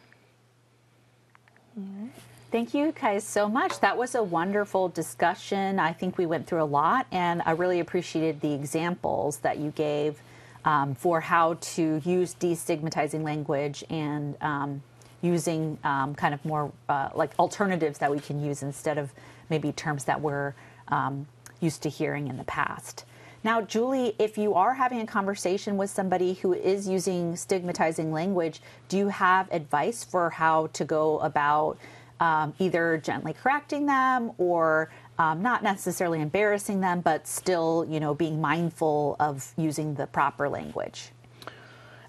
Thank 2.51 2.75
you 2.75 2.93
guys 2.93 3.25
so 3.25 3.49
much. 3.49 3.81
That 3.81 3.97
was 3.97 4.15
a 4.15 4.23
wonderful 4.23 4.91
discussion. 4.91 5.79
I 5.79 5.95
think 5.95 6.19
we 6.19 6.27
went 6.27 6.47
through 6.47 6.63
a 6.63 6.65
lot, 6.65 7.07
and 7.11 7.43
I 7.47 7.53
really 7.53 7.81
appreciated 7.81 8.43
the 8.43 8.53
examples 8.53 9.39
that 9.39 9.57
you 9.57 9.71
gave 9.71 10.21
um, 10.67 10.95
for 10.95 11.21
how 11.21 11.55
to 11.55 12.03
use 12.05 12.35
destigmatizing 12.35 13.23
language 13.23 13.83
and 13.89 14.37
um, 14.43 14.83
using 15.23 15.79
um, 15.83 16.15
kind 16.15 16.35
of 16.35 16.45
more 16.45 16.71
uh, 16.91 17.09
like 17.15 17.31
alternatives 17.39 17.99
that 17.99 18.11
we 18.11 18.21
can 18.21 18.45
use 18.45 18.63
instead 18.63 18.99
of 18.99 19.13
maybe 19.53 19.71
terms 19.71 20.05
that 20.05 20.19
we're 20.23 20.55
um, 20.89 21.27
used 21.61 21.83
to 21.83 21.91
hearing 21.91 22.29
in 22.29 22.39
the 22.39 22.45
past. 22.45 23.05
Now, 23.45 23.61
Julie, 23.61 24.15
if 24.19 24.39
you 24.39 24.55
are 24.55 24.73
having 24.73 25.01
a 25.01 25.07
conversation 25.07 25.77
with 25.77 25.91
somebody 25.91 26.35
who 26.35 26.55
is 26.55 26.89
using 26.89 27.37
stigmatizing 27.37 28.11
language, 28.13 28.63
do 28.89 28.97
you 28.97 29.09
have 29.09 29.53
advice 29.53 30.05
for 30.05 30.31
how 30.31 30.69
to 30.69 30.85
go 30.87 31.19
about 31.19 31.77
um, 32.19 32.55
either 32.59 32.99
gently 32.99 33.35
correcting 33.35 33.85
them 33.85 34.31
or 34.39 34.91
um, 35.19 35.43
not 35.43 35.63
necessarily 35.63 36.21
embarrassing 36.23 36.81
them, 36.81 37.01
but 37.01 37.27
still, 37.27 37.85
you 37.91 38.01
know, 38.01 38.15
being 38.15 38.41
mindful 38.41 39.17
of 39.21 39.53
using 39.57 39.95
the 39.97 40.07
proper 40.07 40.49
language? 40.49 41.11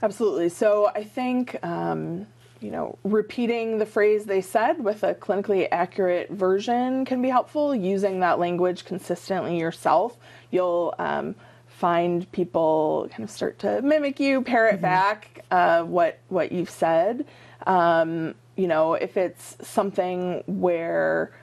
Absolutely. 0.02 0.50
So 0.50 0.92
I 0.96 1.04
think 1.04 1.58
um, 1.64 2.28
you 2.64 2.72
know, 2.72 2.98
repeating 3.04 3.78
the 3.78 3.86
phrase 3.86 4.24
they 4.24 4.40
said 4.40 4.82
with 4.82 5.04
a 5.04 5.14
clinically 5.14 5.68
accurate 5.72 6.30
version 6.32 7.04
can 7.04 7.22
be 7.22 7.28
helpful. 7.28 7.76
Using 7.76 8.22
that 8.22 8.40
language 8.40 8.86
consistently 8.86 9.60
yourself, 9.60 10.18
you'll 10.50 10.96
um, 10.98 11.36
find 11.68 12.32
people 12.32 13.10
kind 13.12 13.24
of 13.24 13.30
start 13.30 13.60
to 13.60 13.82
mimic 13.82 14.18
you, 14.20 14.42
parrot 14.42 14.76
mm-hmm. 14.76 14.84
back 14.84 15.44
uh, 15.52 15.84
what 15.84 16.20
what 16.30 16.54
you've 16.54 16.70
said. 16.70 17.26
Um, 17.68 18.34
you 18.56 18.68
know, 18.68 18.94
if 18.94 19.18
it's 19.18 19.58
something 19.62 20.44
where 20.48 21.34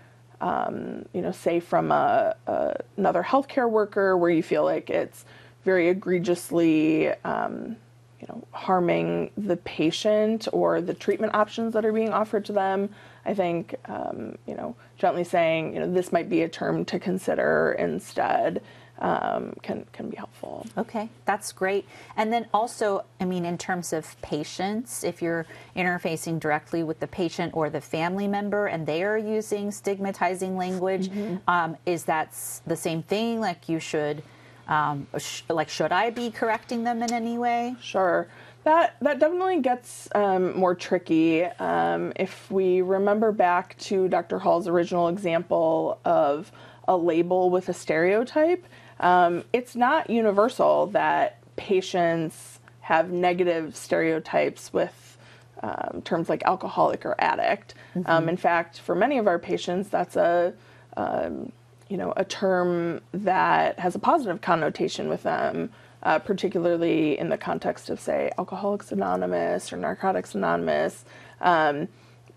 um, 0.41 1.05
you 1.13 1.21
know, 1.21 1.33
say 1.33 1.61
from 1.61 1.93
a, 1.93 2.35
a, 2.47 2.77
another 2.97 3.23
healthcare 3.23 3.69
worker 3.69 4.17
where 4.17 4.31
you 4.31 4.43
feel 4.43 4.65
like 4.65 4.89
it's 4.89 5.27
very 5.67 5.91
egregiously 5.91 7.09
um, 7.25 7.77
you 8.21 8.27
know, 8.29 8.47
harming 8.53 9.31
the 9.37 9.57
patient 9.57 10.47
or 10.53 10.81
the 10.81 10.95
treatment 10.95 11.35
options 11.35 11.73
that 11.73 11.85
are 11.85 11.93
being 11.93 12.13
offered 12.13 12.45
to 12.47 12.53
them. 12.53 12.91
I 13.25 13.35
think, 13.35 13.75
um, 13.87 14.37
you 14.47 14.55
know, 14.55 14.77
gently 14.97 15.25
saying, 15.25 15.75
you 15.75 15.81
know, 15.81 15.93
this 15.93 16.13
might 16.13 16.29
be 16.29 16.43
a 16.43 16.49
term 16.49 16.85
to 16.87 16.99
consider 16.99 17.77
instead 17.79 18.63
um, 19.01 19.55
can 19.63 19.87
can 19.93 20.11
be 20.11 20.17
helpful. 20.17 20.67
Okay, 20.77 21.09
that's 21.25 21.53
great. 21.53 21.87
And 22.17 22.33
then 22.33 22.47
also, 22.53 23.05
I 23.19 23.25
mean, 23.25 23.45
in 23.45 23.57
terms 23.57 23.93
of 23.93 24.21
patients, 24.21 25.05
if 25.05 25.23
you're 25.23 25.47
interfacing 25.75 26.39
directly 26.39 26.83
with 26.83 27.01
the 27.01 27.07
patient 27.07 27.55
or 27.55 27.71
the 27.71 27.81
family 27.81 28.29
member, 28.29 28.67
and 28.67 28.87
they 28.87 29.03
are 29.03 29.17
using 29.17 29.71
stigmatizing 29.71 30.57
language, 30.57 31.09
mm-hmm. 31.09 31.37
um, 31.49 31.77
is 31.87 32.05
that 32.05 32.35
the 32.67 32.77
same 32.77 33.03
thing? 33.03 33.41
Like 33.41 33.69
you 33.69 33.81
should 33.81 34.23
um, 34.71 35.09
sh- 35.19 35.43
like, 35.49 35.69
should 35.69 35.93
I 35.93 36.11
be 36.11 36.31
correcting 36.31 36.85
them 36.85 37.03
in 37.03 37.13
any 37.13 37.37
way? 37.37 37.75
Sure. 37.83 38.29
That 38.63 38.97
that 39.01 39.19
definitely 39.19 39.61
gets 39.61 40.09
um, 40.15 40.57
more 40.57 40.75
tricky. 40.75 41.45
Um, 41.45 42.13
if 42.17 42.51
we 42.51 42.81
remember 42.83 43.33
back 43.33 43.77
to 43.79 44.09
Dr. 44.09 44.39
Hall's 44.39 44.69
original 44.69 45.09
example 45.09 45.99
of 46.05 46.53
a 46.87 46.97
label 46.97 47.51
with 47.51 47.69
a 47.69 47.73
stereotype, 47.75 48.65
um, 49.01 49.45
it's 49.53 49.75
not 49.75 50.09
universal 50.09 50.87
that 50.89 51.39
patients 51.57 52.61
have 52.81 53.11
negative 53.11 53.75
stereotypes 53.75 54.73
with 54.73 55.19
um, 55.63 56.03
terms 56.05 56.29
like 56.29 56.43
alcoholic 56.45 57.05
or 57.05 57.15
addict. 57.19 57.75
Um, 57.97 58.05
mm-hmm. 58.05 58.29
in 58.31 58.37
fact, 58.37 58.79
for 58.81 58.95
many 58.95 59.19
of 59.19 59.27
our 59.27 59.39
patients, 59.39 59.89
that's 59.89 60.17
a 60.17 60.55
um, 60.97 61.53
you 61.91 61.97
know, 61.97 62.15
a 62.17 62.25
term 62.25 63.01
that 63.13 63.79
has 63.81 63.97
a 63.97 63.99
positive 63.99 64.41
connotation 64.41 65.09
with 65.09 65.25
them, 65.25 65.71
uh, 66.05 66.21
particularly 66.21 67.19
in 67.19 67.29
the 67.29 67.37
context 67.37 67.91
of, 67.91 67.99
say, 67.99 68.31
Alcoholics 68.39 68.93
Anonymous 68.93 69.73
or 69.73 69.77
Narcotics 69.77 70.35
Anonymous, 70.37 71.05
um, 71.41 71.89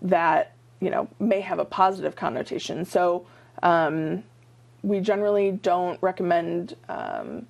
that 0.02 0.52
you 0.80 0.90
know 0.90 1.08
may 1.20 1.40
have 1.40 1.60
a 1.60 1.64
positive 1.64 2.16
connotation. 2.16 2.84
So 2.84 3.26
um, 3.62 4.24
we 4.82 5.00
generally 5.00 5.52
don't 5.52 6.02
recommend 6.02 6.76
um, 6.88 7.46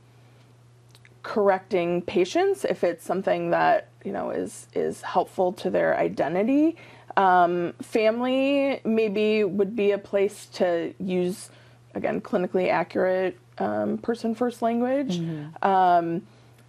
correcting 1.22 2.02
patients 2.02 2.66
if 2.66 2.84
it's 2.84 3.02
something 3.02 3.50
that 3.50 3.88
you 4.04 4.12
know 4.12 4.30
is 4.30 4.68
is 4.74 5.00
helpful 5.00 5.54
to 5.54 5.70
their 5.70 5.98
identity. 5.98 6.76
Um, 7.16 7.72
family 7.80 8.80
maybe 8.84 9.42
would 9.42 9.74
be 9.74 9.92
a 9.92 9.98
place 9.98 10.46
to 10.54 10.92
use 10.98 11.48
again 11.94 12.20
clinically 12.20 12.70
accurate 12.70 13.38
um, 13.58 13.98
person 13.98 14.34
first 14.34 14.62
language 14.62 15.18
mm-hmm. 15.18 15.68
um, 15.68 16.22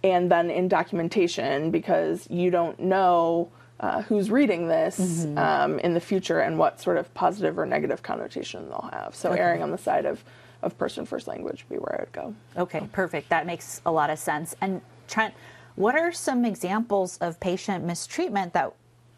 and 0.04 0.30
then 0.30 0.50
in 0.50 0.68
documentation 0.68 1.70
because 1.70 2.28
you 2.30 2.50
don't 2.50 2.78
know 2.78 3.48
uh, 3.80 4.02
who's 4.02 4.30
reading 4.30 4.68
this 4.68 4.98
mm-hmm. 4.98 5.38
um, 5.38 5.78
in 5.80 5.94
the 5.94 6.00
future 6.00 6.40
and 6.40 6.58
what 6.58 6.80
sort 6.80 6.96
of 6.96 7.12
positive 7.14 7.58
or 7.58 7.66
negative 7.66 8.02
connotation 8.02 8.68
they'll 8.68 8.90
have 8.92 9.14
so 9.14 9.32
okay. 9.32 9.40
erring 9.40 9.62
on 9.62 9.70
the 9.70 9.78
side 9.78 10.06
of, 10.06 10.22
of 10.62 10.76
person 10.78 11.04
first 11.04 11.26
language 11.26 11.64
would 11.68 11.76
be 11.76 11.80
where 11.80 11.96
i 11.96 12.02
would 12.02 12.12
go 12.12 12.34
okay 12.56 12.88
perfect 12.92 13.28
that 13.28 13.46
makes 13.46 13.80
a 13.86 13.92
lot 13.92 14.10
of 14.10 14.18
sense 14.18 14.54
and 14.60 14.80
trent 15.08 15.34
what 15.76 15.94
are 15.94 16.10
some 16.10 16.46
examples 16.46 17.18
of 17.18 17.38
patient 17.38 17.84
mistreatment 17.84 18.54
that 18.54 18.72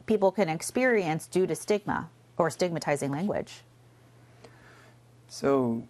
people 0.07 0.33
can 0.33 0.49
experience 0.49 1.29
due 1.29 1.47
to 1.47 1.55
stigma 1.55 2.11
or 2.37 2.51
stigmatizing 2.51 3.13
language? 3.13 3.63
So, 5.29 5.85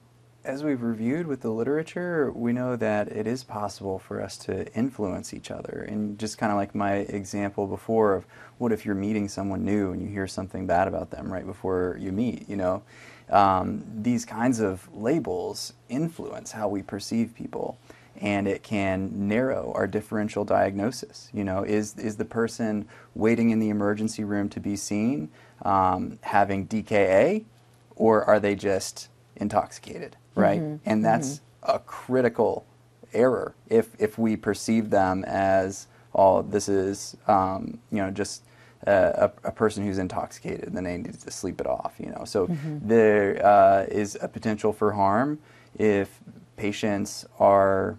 as 0.49 0.65
we've 0.65 0.81
reviewed 0.81 1.27
with 1.27 1.43
the 1.43 1.51
literature, 1.51 2.33
we 2.33 2.55
know 2.55 2.75
that 2.75 3.09
it 3.09 3.27
is 3.27 3.45
possible 3.45 3.99
for 3.99 4.23
us 4.23 4.39
to 4.39 4.67
influence 4.73 5.35
each 5.35 5.51
other. 5.51 5.85
And 5.87 6.19
just 6.19 6.39
kind 6.39 6.51
of 6.51 6.57
like 6.57 6.75
my 6.75 6.95
example 6.95 7.67
before 7.67 8.15
of 8.15 8.25
what 8.57 8.73
if 8.73 8.87
you're 8.87 8.95
meeting 8.95 9.29
someone 9.29 9.63
new 9.63 9.93
and 9.93 10.01
you 10.01 10.09
hear 10.09 10.27
something 10.27 10.67
bad 10.67 10.89
about 10.89 11.11
them 11.11 11.31
right 11.31 11.45
before 11.45 11.99
you 12.01 12.13
meet, 12.13 12.49
you 12.49 12.57
know? 12.57 12.83
Um, 13.29 13.85
these 13.95 14.25
kinds 14.25 14.59
of 14.59 14.89
labels 14.97 15.75
influence 15.91 16.53
how 16.53 16.67
we 16.67 16.83
perceive 16.83 17.35
people 17.35 17.79
and 18.19 18.49
it 18.49 18.63
can 18.63 19.29
narrow 19.29 19.71
our 19.77 19.87
differential 19.87 20.47
diagnosis. 20.47 21.29
You 21.35 21.45
know, 21.45 21.63
is, 21.63 21.95
is 21.99 22.17
the 22.17 22.25
person 22.25 22.89
waiting 23.15 23.51
in 23.51 23.59
the 23.59 23.69
emergency 23.69 24.25
room 24.25 24.49
to 24.49 24.61
be 24.61 24.77
seen 24.77 25.29
um, 25.61 26.19
having 26.23 26.67
DKA 26.67 27.45
or 27.97 28.25
are 28.25 28.41
they 28.41 28.55
just 28.55 29.11
intoxicated, 29.41 30.17
right? 30.35 30.61
Mm-hmm. 30.61 30.89
And 30.89 31.05
that's 31.05 31.37
mm-hmm. 31.37 31.77
a 31.77 31.79
critical 31.81 32.67
error 33.13 33.55
if 33.69 33.89
if 33.99 34.19
we 34.19 34.37
perceive 34.37 34.91
them 34.91 35.25
as 35.27 35.87
oh 36.15 36.43
this 36.43 36.69
is 36.69 37.17
um, 37.27 37.79
you 37.91 37.99
know 37.99 38.11
just 38.11 38.43
a, 38.87 39.31
a, 39.45 39.51
person 39.51 39.85
who's 39.85 39.99
intoxicated 39.99 40.69
and 40.69 40.77
then 40.77 40.85
they 40.85 40.97
need 40.97 41.19
to 41.19 41.31
sleep 41.31 41.61
it 41.61 41.67
off 41.67 41.95
you 41.99 42.11
know 42.11 42.25
so 42.25 42.47
mm-hmm. 42.47 42.79
there 42.87 43.45
uh, 43.45 43.85
is 43.89 44.17
a 44.21 44.29
potential 44.29 44.73
for 44.73 44.93
harm 44.93 45.39
if 45.79 46.21
patients 46.57 47.27
are 47.39 47.99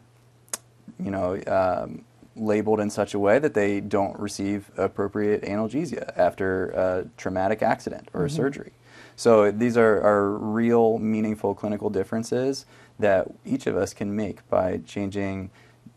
you 1.03 1.11
know 1.11 1.39
um, 1.47 2.03
labeled 2.35 2.79
in 2.79 2.89
such 2.89 3.13
a 3.13 3.19
way 3.19 3.39
that 3.39 3.53
they 3.53 3.81
don't 3.81 4.17
receive 4.17 4.71
appropriate 4.77 5.41
analgesia 5.43 6.13
after 6.17 6.69
a 6.69 7.05
traumatic 7.17 7.61
accident 7.61 8.07
or 8.13 8.23
a 8.23 8.27
mm-hmm. 8.27 8.35
surgery 8.37 8.71
so 9.19 9.51
these 9.51 9.75
are, 9.75 10.01
are 10.01 10.29
real, 10.29 10.97
meaningful 10.97 11.53
clinical 11.53 11.89
differences 11.89 12.65
that 12.99 13.27
each 13.43 13.67
of 13.67 13.75
us 13.75 13.93
can 13.93 14.15
make 14.15 14.47
by 14.47 14.77
changing 14.85 15.51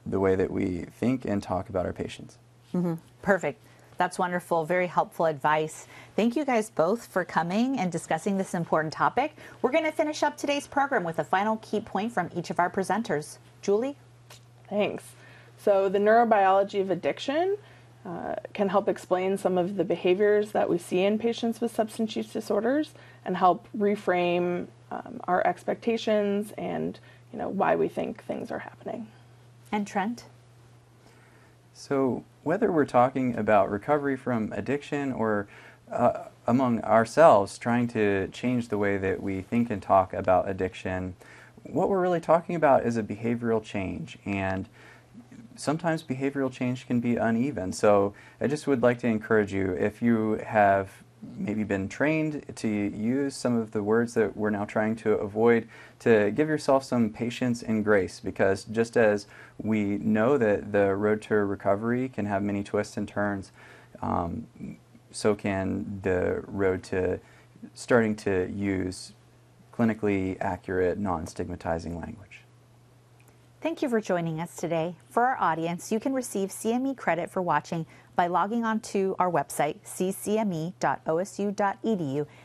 the 0.04 0.18
way 0.18 0.34
that 0.34 0.50
we 0.50 0.86
think 0.98 1.24
and 1.24 1.40
talk 1.40 1.68
about 1.68 1.86
our 1.86 1.92
patients. 1.92 2.38
Mm-hmm. 2.74 2.94
Perfect. 3.22 3.60
That's 3.96 4.18
wonderful. 4.18 4.64
Very 4.64 4.88
helpful 4.88 5.26
advice. 5.26 5.86
Thank 6.16 6.34
you 6.34 6.44
guys 6.44 6.68
both 6.70 7.06
for 7.06 7.24
coming 7.24 7.78
and 7.78 7.92
discussing 7.92 8.38
this 8.38 8.54
important 8.54 8.92
topic. 8.92 9.36
We're 9.62 9.70
going 9.70 9.84
to 9.84 9.92
finish 9.92 10.24
up 10.24 10.36
today's 10.36 10.66
program 10.66 11.04
with 11.04 11.20
a 11.20 11.24
final 11.24 11.58
key 11.58 11.78
point 11.78 12.10
from 12.10 12.28
each 12.34 12.50
of 12.50 12.58
our 12.58 12.70
presenters. 12.70 13.38
Julie? 13.60 13.96
Thanks. 14.68 15.04
So, 15.58 15.88
the 15.88 16.00
neurobiology 16.00 16.80
of 16.80 16.90
addiction 16.90 17.56
uh, 18.04 18.34
can 18.52 18.68
help 18.68 18.88
explain 18.88 19.38
some 19.38 19.56
of 19.56 19.76
the 19.76 19.84
behaviors 19.84 20.52
that 20.52 20.68
we 20.68 20.76
see 20.76 21.04
in 21.04 21.18
patients 21.18 21.60
with 21.60 21.74
substance 21.74 22.16
use 22.16 22.32
disorders 22.32 22.94
and 23.24 23.36
help 23.36 23.68
reframe 23.76 24.66
um, 24.90 25.20
our 25.24 25.46
expectations 25.46 26.52
and 26.58 26.98
you 27.32 27.38
know 27.38 27.48
why 27.48 27.76
we 27.76 27.88
think 27.88 28.24
things 28.24 28.50
are 28.50 28.58
happening. 28.58 29.06
And 29.70 29.86
Trent? 29.86 30.24
So 31.74 32.24
whether 32.42 32.70
we're 32.70 32.84
talking 32.84 33.36
about 33.36 33.70
recovery 33.70 34.16
from 34.16 34.52
addiction 34.52 35.12
or 35.12 35.46
uh, 35.90 36.24
among 36.46 36.80
ourselves 36.82 37.56
trying 37.56 37.86
to 37.88 38.28
change 38.28 38.68
the 38.68 38.78
way 38.78 38.98
that 38.98 39.22
we 39.22 39.42
think 39.42 39.70
and 39.70 39.80
talk 39.80 40.12
about 40.12 40.48
addiction, 40.48 41.14
what 41.62 41.88
we're 41.88 42.00
really 42.00 42.20
talking 42.20 42.54
about 42.56 42.84
is 42.84 42.96
a 42.96 43.02
behavioral 43.02 43.62
change 43.62 44.18
and 44.26 44.68
sometimes 45.56 46.02
behavioral 46.02 46.50
change 46.50 46.86
can 46.86 47.00
be 47.00 47.16
uneven. 47.16 47.72
So 47.72 48.14
I 48.40 48.46
just 48.46 48.66
would 48.66 48.82
like 48.82 48.98
to 49.00 49.06
encourage 49.06 49.52
you 49.52 49.72
if 49.72 50.02
you 50.02 50.42
have 50.46 50.90
maybe 51.36 51.62
been 51.62 51.88
trained 51.88 52.44
to 52.56 52.68
use 52.68 53.34
some 53.36 53.56
of 53.56 53.70
the 53.70 53.82
words 53.82 54.14
that 54.14 54.36
we're 54.36 54.50
now 54.50 54.64
trying 54.64 54.96
to 54.96 55.12
avoid 55.12 55.68
to 56.00 56.30
give 56.32 56.48
yourself 56.48 56.82
some 56.82 57.10
patience 57.10 57.62
and 57.62 57.84
grace 57.84 58.18
because 58.18 58.64
just 58.64 58.96
as 58.96 59.26
we 59.58 59.98
know 59.98 60.36
that 60.36 60.72
the 60.72 60.94
road 60.94 61.22
to 61.22 61.34
recovery 61.36 62.08
can 62.08 62.26
have 62.26 62.42
many 62.42 62.62
twists 62.64 62.96
and 62.96 63.06
turns 63.06 63.52
um, 64.00 64.46
so 65.12 65.34
can 65.34 66.00
the 66.02 66.42
road 66.48 66.82
to 66.82 67.20
starting 67.74 68.16
to 68.16 68.50
use 68.52 69.12
clinically 69.72 70.36
accurate 70.40 70.98
non-stigmatizing 70.98 71.98
language 72.00 72.31
Thank 73.62 73.80
you 73.80 73.88
for 73.88 74.00
joining 74.00 74.40
us 74.40 74.56
today. 74.56 74.96
For 75.08 75.22
our 75.22 75.40
audience, 75.40 75.92
you 75.92 76.00
can 76.00 76.12
receive 76.12 76.48
CME 76.48 76.96
credit 76.96 77.30
for 77.30 77.40
watching 77.40 77.86
by 78.16 78.26
logging 78.26 78.64
on 78.64 78.80
to 78.80 79.14
our 79.20 79.30
website, 79.30 79.76
ccme.osu.edu, 79.86 80.76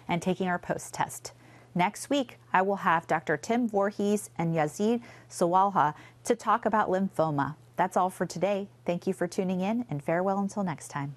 and 0.07 0.21
taking 0.21 0.47
our 0.47 0.59
post 0.59 0.93
test. 0.93 1.31
Next 1.73 2.11
week, 2.11 2.37
I 2.53 2.61
will 2.61 2.75
have 2.75 3.07
Dr. 3.07 3.35
Tim 3.35 3.67
Voorhees 3.67 4.29
and 4.37 4.53
Yazeed 4.53 5.01
Sawalha 5.27 5.95
to 6.23 6.35
talk 6.35 6.67
about 6.67 6.91
lymphoma. 6.91 7.55
That's 7.77 7.97
all 7.97 8.11
for 8.11 8.27
today. 8.27 8.67
Thank 8.85 9.07
you 9.07 9.13
for 9.13 9.25
tuning 9.25 9.61
in, 9.61 9.87
and 9.89 10.03
farewell 10.03 10.37
until 10.37 10.63
next 10.63 10.89
time. 10.89 11.15